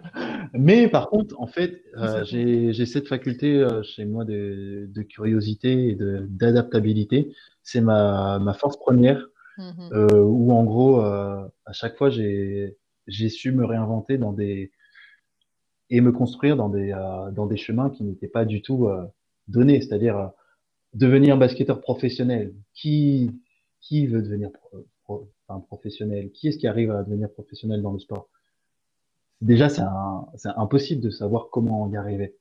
Mais 0.53 0.89
par 0.89 1.11
contre, 1.11 1.41
en 1.41 1.47
fait, 1.47 1.83
euh, 1.97 2.25
j'ai 2.25 2.87
cette 2.87 3.07
faculté 3.07 3.57
euh, 3.57 3.83
chez 3.83 4.05
moi 4.05 4.25
de, 4.25 4.89
de 4.93 5.03
curiosité 5.03 5.91
et 5.91 5.99
d'adaptabilité. 6.29 7.35
C'est 7.63 7.81
ma, 7.81 8.39
ma 8.41 8.53
force 8.55 8.77
première. 8.77 9.27
Mm-hmm. 9.61 9.93
euh, 9.93 10.23
où 10.23 10.53
en 10.53 10.65
gros, 10.65 11.05
euh, 11.05 11.47
à 11.67 11.73
chaque 11.73 11.97
fois, 11.97 12.09
j'ai 12.09 12.77
su 13.29 13.53
me 13.53 13.65
réinventer 13.65 14.17
dans 14.17 14.33
des 14.33 14.73
et 15.91 16.01
me 16.01 16.13
construire 16.13 16.57
dans 16.57 16.69
des 16.69 16.93
euh, 16.93 17.31
dans 17.33 17.47
des 17.47 17.57
chemins 17.57 17.91
qui 17.91 18.05
n'étaient 18.05 18.29
pas 18.29 18.45
du 18.45 18.63
tout 18.63 18.89
donnés. 19.49 19.81
C'est-à-dire 19.81 20.31
devenir 20.95 21.37
basketteur 21.37 21.81
professionnel. 21.81 22.55
Qui, 22.75 23.31
qui 23.81 24.07
veut 24.07 24.23
devenir 24.23 24.51
enfin, 25.51 25.61
professionnel 25.61 26.31
Qui 26.33 26.49
est-ce 26.49 26.59
qui 26.59 26.67
arrive 26.67 26.91
à 26.91 27.03
devenir 27.03 27.31
professionnel 27.31 27.83
dans 27.83 27.93
le 27.93 27.99
sport? 27.99 28.29
Déjà, 29.41 29.69
c'est 29.69 29.83
impossible 30.57 31.01
de 31.01 31.11
savoir 31.11 31.49
comment 31.51 31.91
y 31.91 31.97
arriver. 31.97 32.37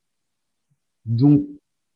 Donc, 1.05 1.43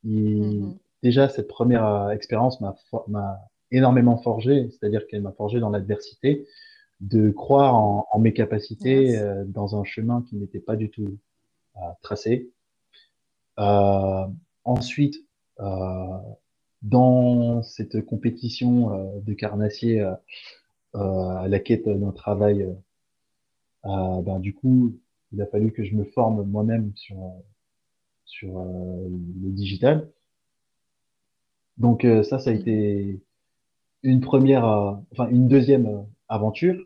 mm-hmm. 0.06 0.76
déjà, 1.04 1.28
cette 1.30 1.48
première 1.48 1.86
euh, 1.86 2.10
expérience 2.10 2.62
m'a 2.62 3.40
énormément 3.72 4.18
forgé, 4.18 4.70
c'est-à-dire 4.72 5.06
qu'elle 5.08 5.22
m'a 5.22 5.34
forgé 5.34 5.60
dans 5.60 5.70
l'adversité, 5.70 6.48
de 7.02 7.32
croire 7.32 7.76
en, 7.76 8.08
en 8.12 8.20
mes 8.20 8.34
capacités 8.34 9.20
euh, 9.20 9.44
dans 9.46 9.80
un 9.80 9.84
chemin 9.84 10.24
qui 10.30 10.38
n'était 10.38 10.60
pas 10.60 10.76
du 10.76 10.90
tout 10.90 11.18
euh, 11.78 11.80
tracé. 12.02 12.50
Euh, 13.60 14.26
ensuite, 14.64 15.16
dans 16.82 17.62
cette 17.64 18.04
compétition 18.06 19.22
de 19.22 19.34
carnassier 19.34 20.04
à 20.94 21.48
la 21.48 21.60
quête 21.60 21.88
d'un 21.88 22.12
travail, 22.12 22.68
ben, 23.84 24.40
du 24.40 24.54
coup, 24.54 24.98
il 25.32 25.42
a 25.42 25.48
fallu 25.48 25.72
que 25.72 25.84
je 25.84 25.96
me 25.96 26.04
forme 26.04 26.44
moi-même 26.44 26.92
sur 26.96 27.18
sur 28.26 28.60
le 28.60 29.52
digital. 29.52 30.10
Donc 31.78 32.06
ça, 32.24 32.40
ça 32.40 32.50
a 32.50 32.54
mm. 32.54 32.58
été 32.58 33.22
une 34.04 34.22
première, 34.22 34.66
enfin 35.12 35.28
une 35.30 35.48
deuxième 35.48 36.06
aventure 36.28 36.86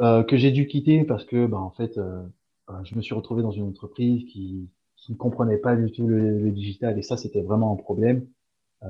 euh, 0.00 0.22
que 0.22 0.36
j'ai 0.36 0.50
dû 0.50 0.66
quitter 0.66 1.04
parce 1.04 1.24
que, 1.24 1.46
bah, 1.46 1.58
en 1.58 1.70
fait, 1.70 1.98
euh, 1.98 2.22
euh, 2.70 2.84
je 2.84 2.94
me 2.94 3.02
suis 3.02 3.14
retrouvé 3.14 3.42
dans 3.42 3.50
une 3.50 3.64
entreprise 3.64 4.24
qui, 4.24 4.70
qui 4.96 5.12
ne 5.12 5.16
comprenait 5.16 5.58
pas 5.58 5.76
du 5.76 5.92
tout 5.92 6.06
le, 6.06 6.50
digital 6.52 6.98
et 6.98 7.02
ça, 7.02 7.18
c'était 7.18 7.42
vraiment 7.42 7.72
un 7.72 7.76
problème. 7.76 8.26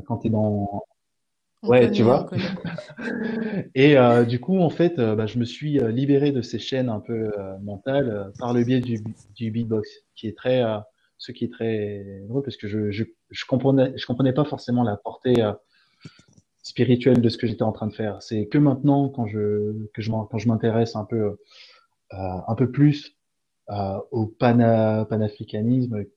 quand 0.06 0.18
tu 0.18 0.28
es 0.28 0.30
dans... 0.30 0.84
ouais, 1.62 1.90
tu 1.90 2.02
vois. 2.02 2.28
et 3.74 3.96
du 4.26 4.40
coup, 4.40 4.58
en 4.58 4.70
fait, 4.70 4.96
bah, 4.96 5.26
je 5.26 5.38
me 5.38 5.44
suis 5.44 5.78
libéré 5.92 6.32
de 6.32 6.42
ces 6.42 6.58
chaînes 6.58 6.88
un 6.88 7.00
peu 7.00 7.30
mentales 7.62 8.32
par 8.38 8.52
le 8.52 8.64
biais 8.64 8.80
du, 8.80 9.00
du 9.34 9.50
beatbox, 9.50 9.88
qui 10.14 10.28
est 10.28 10.36
très, 10.36 10.62
ce 11.18 11.32
qui 11.32 11.44
est 11.44 11.52
très 11.52 12.22
drôle 12.28 12.42
parce 12.42 12.56
que 12.56 12.68
je, 12.68 12.90
je, 12.90 13.04
je 13.30 13.44
comprenais, 13.46 13.92
je 13.96 14.06
comprenais 14.06 14.32
pas 14.32 14.44
forcément 14.44 14.82
la 14.82 14.96
portée 14.96 15.42
spirituel 16.62 17.20
de 17.20 17.28
ce 17.28 17.38
que 17.38 17.46
j'étais 17.46 17.62
en 17.62 17.72
train 17.72 17.86
de 17.86 17.94
faire. 17.94 18.22
C'est 18.22 18.46
que 18.46 18.58
maintenant, 18.58 19.08
quand 19.08 19.26
je, 19.26 19.88
que 19.94 20.02
je, 20.02 20.10
quand 20.10 20.38
je 20.38 20.48
m'intéresse 20.48 20.96
un 20.96 21.04
peu, 21.04 21.38
euh, 22.12 22.16
un 22.48 22.54
peu 22.54 22.70
plus 22.70 23.16
euh, 23.70 23.98
au 24.10 24.26
pana, 24.26 25.06
panafricanisme, 25.08 25.96
euh, 25.96 26.12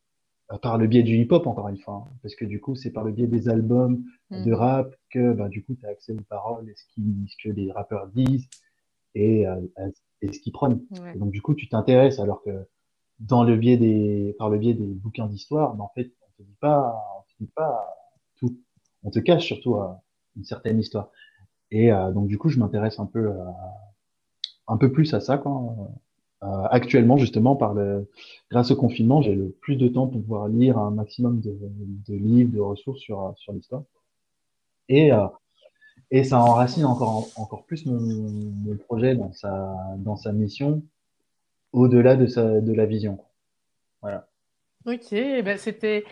par 0.62 0.78
le 0.78 0.88
biais 0.88 1.04
du 1.04 1.16
hip-hop, 1.16 1.48
encore 1.48 1.70
une 1.70 1.78
fois, 1.78 2.06
hein. 2.08 2.12
parce 2.22 2.36
que 2.36 2.46
du 2.46 2.60
coup, 2.60 2.76
c'est 2.76 2.92
par 2.92 3.04
le 3.04 3.12
biais 3.12 3.28
des 3.28 3.50
albums 3.50 4.04
de 4.32 4.52
mm. 4.52 4.54
rap 4.54 4.96
que 5.10 5.34
bah, 5.34 5.50
du 5.50 5.64
coup, 5.64 5.76
tu 5.76 5.86
as 5.86 5.90
accès 5.90 6.14
aux 6.14 6.22
paroles 6.30 6.70
et 6.70 6.76
ce, 6.76 6.84
qui, 6.94 7.28
ce 7.28 7.36
que 7.44 7.54
les 7.54 7.72
rappeurs 7.72 8.08
disent 8.08 8.48
et, 9.16 9.48
euh, 9.48 9.62
et 10.22 10.32
ce 10.32 10.40
qu'ils 10.40 10.54
prennent. 10.54 10.82
donc, 11.16 11.32
du 11.32 11.42
coup, 11.42 11.54
tu 11.54 11.68
t'intéresses 11.70 12.20
alors 12.20 12.44
que 12.44 12.68
dans 13.20 13.44
le 13.44 13.56
biais 13.56 13.78
des, 13.78 14.36
par 14.38 14.50
le 14.50 14.58
biais 14.58 14.74
des 14.74 14.94
bouquins 14.94 15.28
d'histoire, 15.28 15.76
bah, 15.76 15.84
en 15.84 15.92
fait, 15.96 16.12
on 16.22 16.44
te 16.44 16.48
dit 16.48 16.58
pas, 16.60 16.96
on 17.18 17.22
te 17.22 17.44
dit 17.44 17.52
pas 17.56 17.88
tout. 18.38 18.58
On 19.04 19.12
te 19.12 19.20
cache 19.20 19.46
surtout 19.46 19.76
à, 19.76 20.02
une 20.36 20.44
certaine 20.44 20.80
histoire. 20.80 21.10
Et 21.72 21.92
euh, 21.92 22.12
donc 22.12 22.28
du 22.28 22.38
coup, 22.38 22.50
je 22.50 22.60
m'intéresse 22.60 23.00
un 23.00 23.06
peu, 23.06 23.32
euh, 23.32 23.44
un 24.68 24.78
peu 24.78 24.92
plus 24.92 25.14
à 25.14 25.20
ça. 25.20 25.38
Quoi. 25.38 25.52
Euh, 26.44 26.68
actuellement, 26.70 27.18
justement, 27.18 27.56
par 27.56 27.74
le, 27.74 28.10
grâce 28.52 28.72
au 28.72 28.76
confinement, 28.76 29.22
j'ai 29.22 29.34
le 29.34 29.50
plus 29.62 29.78
de 29.78 29.88
temps 29.88 30.08
pour 30.08 30.22
pouvoir 30.22 30.48
lire 30.48 30.78
un 30.78 30.92
maximum 30.92 31.40
de, 31.40 31.58
de 32.08 32.14
livres, 32.16 32.52
de 32.52 32.60
ressources 32.60 33.00
sur, 33.00 33.34
sur 33.38 33.54
l'histoire. 33.54 33.84
Et, 34.90 35.12
et 36.12 36.24
ça 36.26 36.42
enracine 36.42 36.86
encore, 36.86 37.30
encore 37.38 37.64
plus 37.64 37.86
mon, 37.86 38.00
mon 38.00 38.76
projet 38.76 39.16
dans 39.16 39.32
sa, 39.32 39.74
dans 39.98 40.18
sa 40.18 40.34
mission, 40.34 40.84
au-delà 41.72 42.18
de, 42.18 42.28
sa, 42.28 42.60
de 42.60 42.74
la 42.74 42.86
vision. 42.86 43.20
Voilà. 44.02 44.28
Ok, 44.86 45.12
ben 45.12 45.58
c'était, 45.58 46.04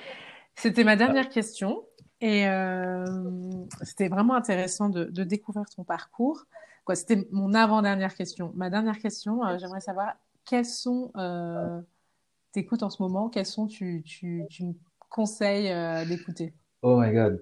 c'était 0.55 0.83
ma 0.83 0.95
dernière 0.95 1.29
question. 1.29 1.83
Et 2.21 2.47
euh, 2.47 3.05
c'était 3.81 4.07
vraiment 4.07 4.35
intéressant 4.35 4.89
de, 4.89 5.05
de, 5.05 5.23
découvrir 5.23 5.65
ton 5.75 5.83
parcours. 5.83 6.45
C'était 6.95 7.27
mon 7.31 7.53
avant-dernière 7.53 8.15
question. 8.15 8.51
Ma 8.55 8.69
dernière 8.69 8.99
question, 8.99 9.45
euh, 9.45 9.57
j'aimerais 9.57 9.81
savoir 9.81 10.13
quels 10.45 10.65
sont, 10.65 11.11
euh, 11.15 11.79
t'écoutes 12.51 12.83
en 12.83 12.89
ce 12.89 13.01
moment, 13.01 13.29
quels 13.29 13.45
sont 13.45 13.67
tu, 13.67 14.03
tu, 14.05 14.47
me 14.61 14.73
conseilles 15.09 15.71
euh, 15.71 16.05
d'écouter? 16.05 16.53
Oh 16.81 16.99
my 16.99 17.11
god. 17.11 17.41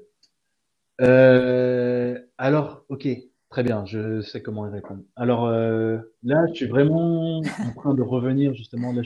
Alors, 2.37 2.85
ok, 2.89 3.07
très 3.49 3.63
bien, 3.63 3.85
je 3.85 4.21
sais 4.21 4.41
comment 4.41 4.67
y 4.67 4.69
répondre. 4.69 5.03
Alors 5.15 5.49
là, 5.49 6.45
je 6.49 6.53
suis 6.53 6.67
vraiment 6.67 7.39
en 7.39 7.73
train 7.75 7.93
de 7.93 8.01
revenir 8.01 8.53
justement. 8.53 8.91
Là, 8.91 9.01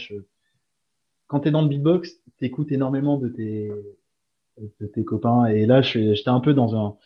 quand 1.27 1.41
tu 1.41 1.47
es 1.49 1.51
dans 1.51 1.61
le 1.61 1.67
beatbox, 1.67 2.09
tu 2.37 2.45
écoutes 2.45 2.71
énormément 2.71 3.17
de 3.17 3.29
tes 3.29 3.71
tes 4.93 5.03
copains. 5.03 5.45
Et 5.45 5.65
là, 5.65 5.81
j'étais 5.81 6.29
un 6.29 6.39
peu 6.39 6.53
dans 6.53 6.97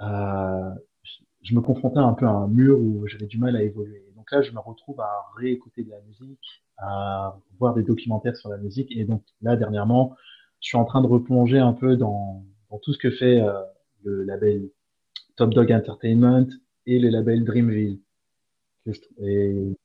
un, 0.00 0.74
je 1.42 1.54
me 1.54 1.60
confrontais 1.60 1.98
un 1.98 2.12
peu 2.12 2.26
à 2.26 2.30
un 2.30 2.48
mur 2.48 2.78
où 2.78 3.06
j'avais 3.06 3.26
du 3.26 3.38
mal 3.38 3.56
à 3.56 3.62
évoluer. 3.62 4.04
Donc 4.16 4.30
là, 4.32 4.42
je 4.42 4.52
me 4.52 4.58
retrouve 4.58 5.00
à 5.00 5.26
réécouter 5.36 5.82
de 5.84 5.90
la 5.90 6.00
musique, 6.00 6.62
à 6.76 7.38
voir 7.58 7.74
des 7.74 7.82
documentaires 7.82 8.36
sur 8.36 8.50
la 8.50 8.58
musique. 8.58 8.94
Et 8.96 9.04
donc 9.04 9.22
là, 9.42 9.56
dernièrement, 9.56 10.16
je 10.60 10.68
suis 10.68 10.76
en 10.76 10.84
train 10.84 11.00
de 11.00 11.06
replonger 11.06 11.58
un 11.58 11.72
peu 11.72 11.96
dans, 11.96 12.44
dans 12.70 12.78
tout 12.78 12.92
ce 12.92 12.98
que 12.98 13.10
fait 13.10 13.40
euh, 13.40 13.52
le 14.04 14.24
label 14.24 14.68
Top 15.36 15.54
Dog 15.54 15.72
Entertainment 15.72 16.46
et 16.86 16.98
le 16.98 17.08
label 17.08 17.44
Dreamville. 17.44 18.00
Et 19.22 19.76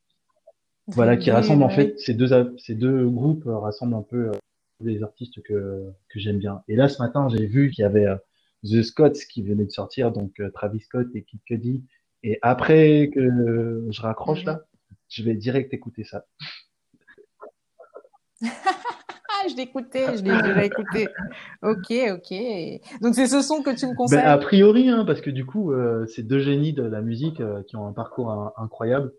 voilà, 0.87 1.17
qui 1.17 1.31
rassemble 1.31 1.63
en 1.63 1.69
fait 1.69 1.99
ces 1.99 2.13
deux, 2.13 2.55
ces 2.57 2.75
deux 2.75 3.07
groupes 3.09 3.43
rassemblent 3.45 3.95
un 3.95 4.01
peu 4.01 4.29
euh, 4.29 4.33
des 4.81 5.03
artistes 5.03 5.41
que, 5.43 5.91
que 6.09 6.19
j'aime 6.19 6.39
bien. 6.39 6.63
Et 6.67 6.75
là, 6.75 6.87
ce 6.87 7.01
matin, 7.01 7.27
j'ai 7.29 7.45
vu 7.45 7.69
qu'il 7.69 7.83
y 7.83 7.85
avait 7.85 8.05
euh, 8.05 8.15
The 8.63 8.81
Scots 8.81 9.25
qui 9.29 9.43
venait 9.43 9.65
de 9.65 9.71
sortir, 9.71 10.11
donc 10.11 10.39
euh, 10.39 10.49
Travis 10.51 10.81
Scott 10.81 11.07
et 11.15 11.23
Kid 11.23 11.41
Cudi. 11.45 11.83
Et 12.23 12.39
après 12.41 13.09
que 13.13 13.85
je 13.89 14.01
raccroche 14.01 14.45
là, 14.45 14.61
je 15.09 15.23
vais 15.23 15.35
direct 15.35 15.73
écouter 15.73 16.03
ça. 16.03 16.25
je 18.41 19.55
l'ai 19.57 19.63
écouté, 19.63 20.05
je 20.17 20.23
l'ai 20.23 20.41
déjà 20.41 20.63
écouté. 20.63 21.09
Ok, 21.61 21.91
ok. 22.11 23.01
Donc 23.01 23.15
c'est 23.15 23.27
ce 23.27 23.41
son 23.41 23.61
que 23.61 23.75
tu 23.75 23.85
me 23.87 23.95
conseilles? 23.95 24.19
Ben, 24.19 24.29
A 24.29 24.37
priori, 24.37 24.87
hein, 24.89 25.03
parce 25.05 25.19
que 25.19 25.29
du 25.29 25.45
coup, 25.45 25.73
euh, 25.73 26.05
c'est 26.07 26.23
deux 26.23 26.39
génies 26.39 26.71
de 26.73 26.83
la 26.83 27.01
musique 27.01 27.41
qui 27.67 27.75
ont 27.75 27.85
un 27.85 27.93
parcours 27.93 28.53
incroyable 28.57 29.11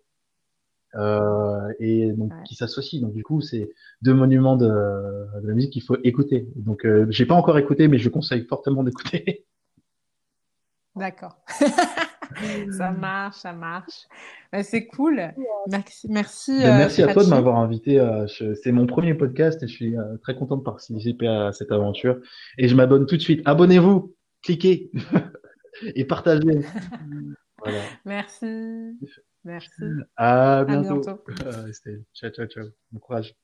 euh, 0.96 1.72
et 1.80 2.12
donc 2.12 2.32
qui 2.44 2.54
s'associent. 2.54 3.00
Donc 3.00 3.14
du 3.14 3.22
coup, 3.22 3.40
c'est 3.40 3.70
deux 4.02 4.14
monuments 4.14 4.56
de, 4.56 4.66
de, 4.66 5.46
la 5.46 5.54
musique 5.54 5.72
qu'il 5.72 5.82
faut 5.82 5.96
écouter. 6.04 6.48
Donc 6.56 6.84
euh, 6.84 7.06
j'ai 7.10 7.26
pas 7.26 7.34
encore 7.34 7.58
écouté, 7.58 7.88
mais 7.88 7.98
je 7.98 8.08
conseille 8.08 8.44
fortement 8.46 8.82
d'écouter. 8.82 9.44
D'accord. 10.96 11.36
ça 12.70 12.90
marche, 12.92 13.36
ça 13.36 13.52
marche. 13.52 14.06
Ben, 14.52 14.62
c'est 14.62 14.86
cool. 14.86 15.20
Merci. 15.68 16.06
Merci, 16.08 16.58
ben, 16.58 16.78
merci 16.78 17.02
à 17.02 17.12
toi 17.12 17.24
de 17.24 17.28
m'avoir 17.28 17.56
invité. 17.58 17.98
Euh, 17.98 18.26
c'est 18.28 18.72
mon 18.72 18.86
premier 18.86 19.14
podcast 19.14 19.62
et 19.62 19.68
je 19.68 19.72
suis 19.72 19.96
euh, 19.96 20.16
très 20.22 20.36
content 20.36 20.56
de 20.56 20.62
participer 20.62 21.26
à 21.26 21.52
cette 21.52 21.72
aventure. 21.72 22.20
Et 22.58 22.68
je 22.68 22.74
m'abonne 22.76 23.06
tout 23.06 23.16
de 23.16 23.22
suite. 23.22 23.42
Abonnez-vous, 23.44 24.14
cliquez 24.42 24.90
et 25.94 26.04
partagez. 26.04 26.60
Voilà. 27.58 27.80
Merci. 28.04 28.96
Merci. 29.44 29.82
À 30.16 30.64
bientôt. 30.64 31.02
ciao, 32.14 32.30
ciao, 32.30 32.46
ciao. 32.46 32.64
Bon 32.90 33.00
courage. 33.00 33.34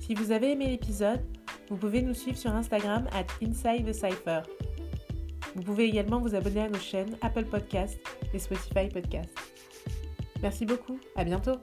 Si 0.00 0.14
vous 0.14 0.30
avez 0.30 0.52
aimé 0.52 0.68
l'épisode, 0.68 1.20
vous 1.68 1.76
pouvez 1.76 2.00
nous 2.00 2.14
suivre 2.14 2.38
sur 2.38 2.52
Instagram 2.54 3.08
at 3.12 3.26
Inside 3.44 3.86
the 3.86 3.92
Cypher. 3.92 4.42
Vous 5.56 5.62
pouvez 5.62 5.84
également 5.86 6.20
vous 6.20 6.34
abonner 6.36 6.62
à 6.62 6.68
nos 6.68 6.78
chaînes 6.78 7.16
Apple 7.22 7.46
Podcast 7.46 7.98
et 8.32 8.38
Spotify 8.38 8.88
Podcast. 8.88 9.36
Merci 10.42 10.64
beaucoup, 10.64 11.00
à 11.16 11.24
bientôt 11.24 11.56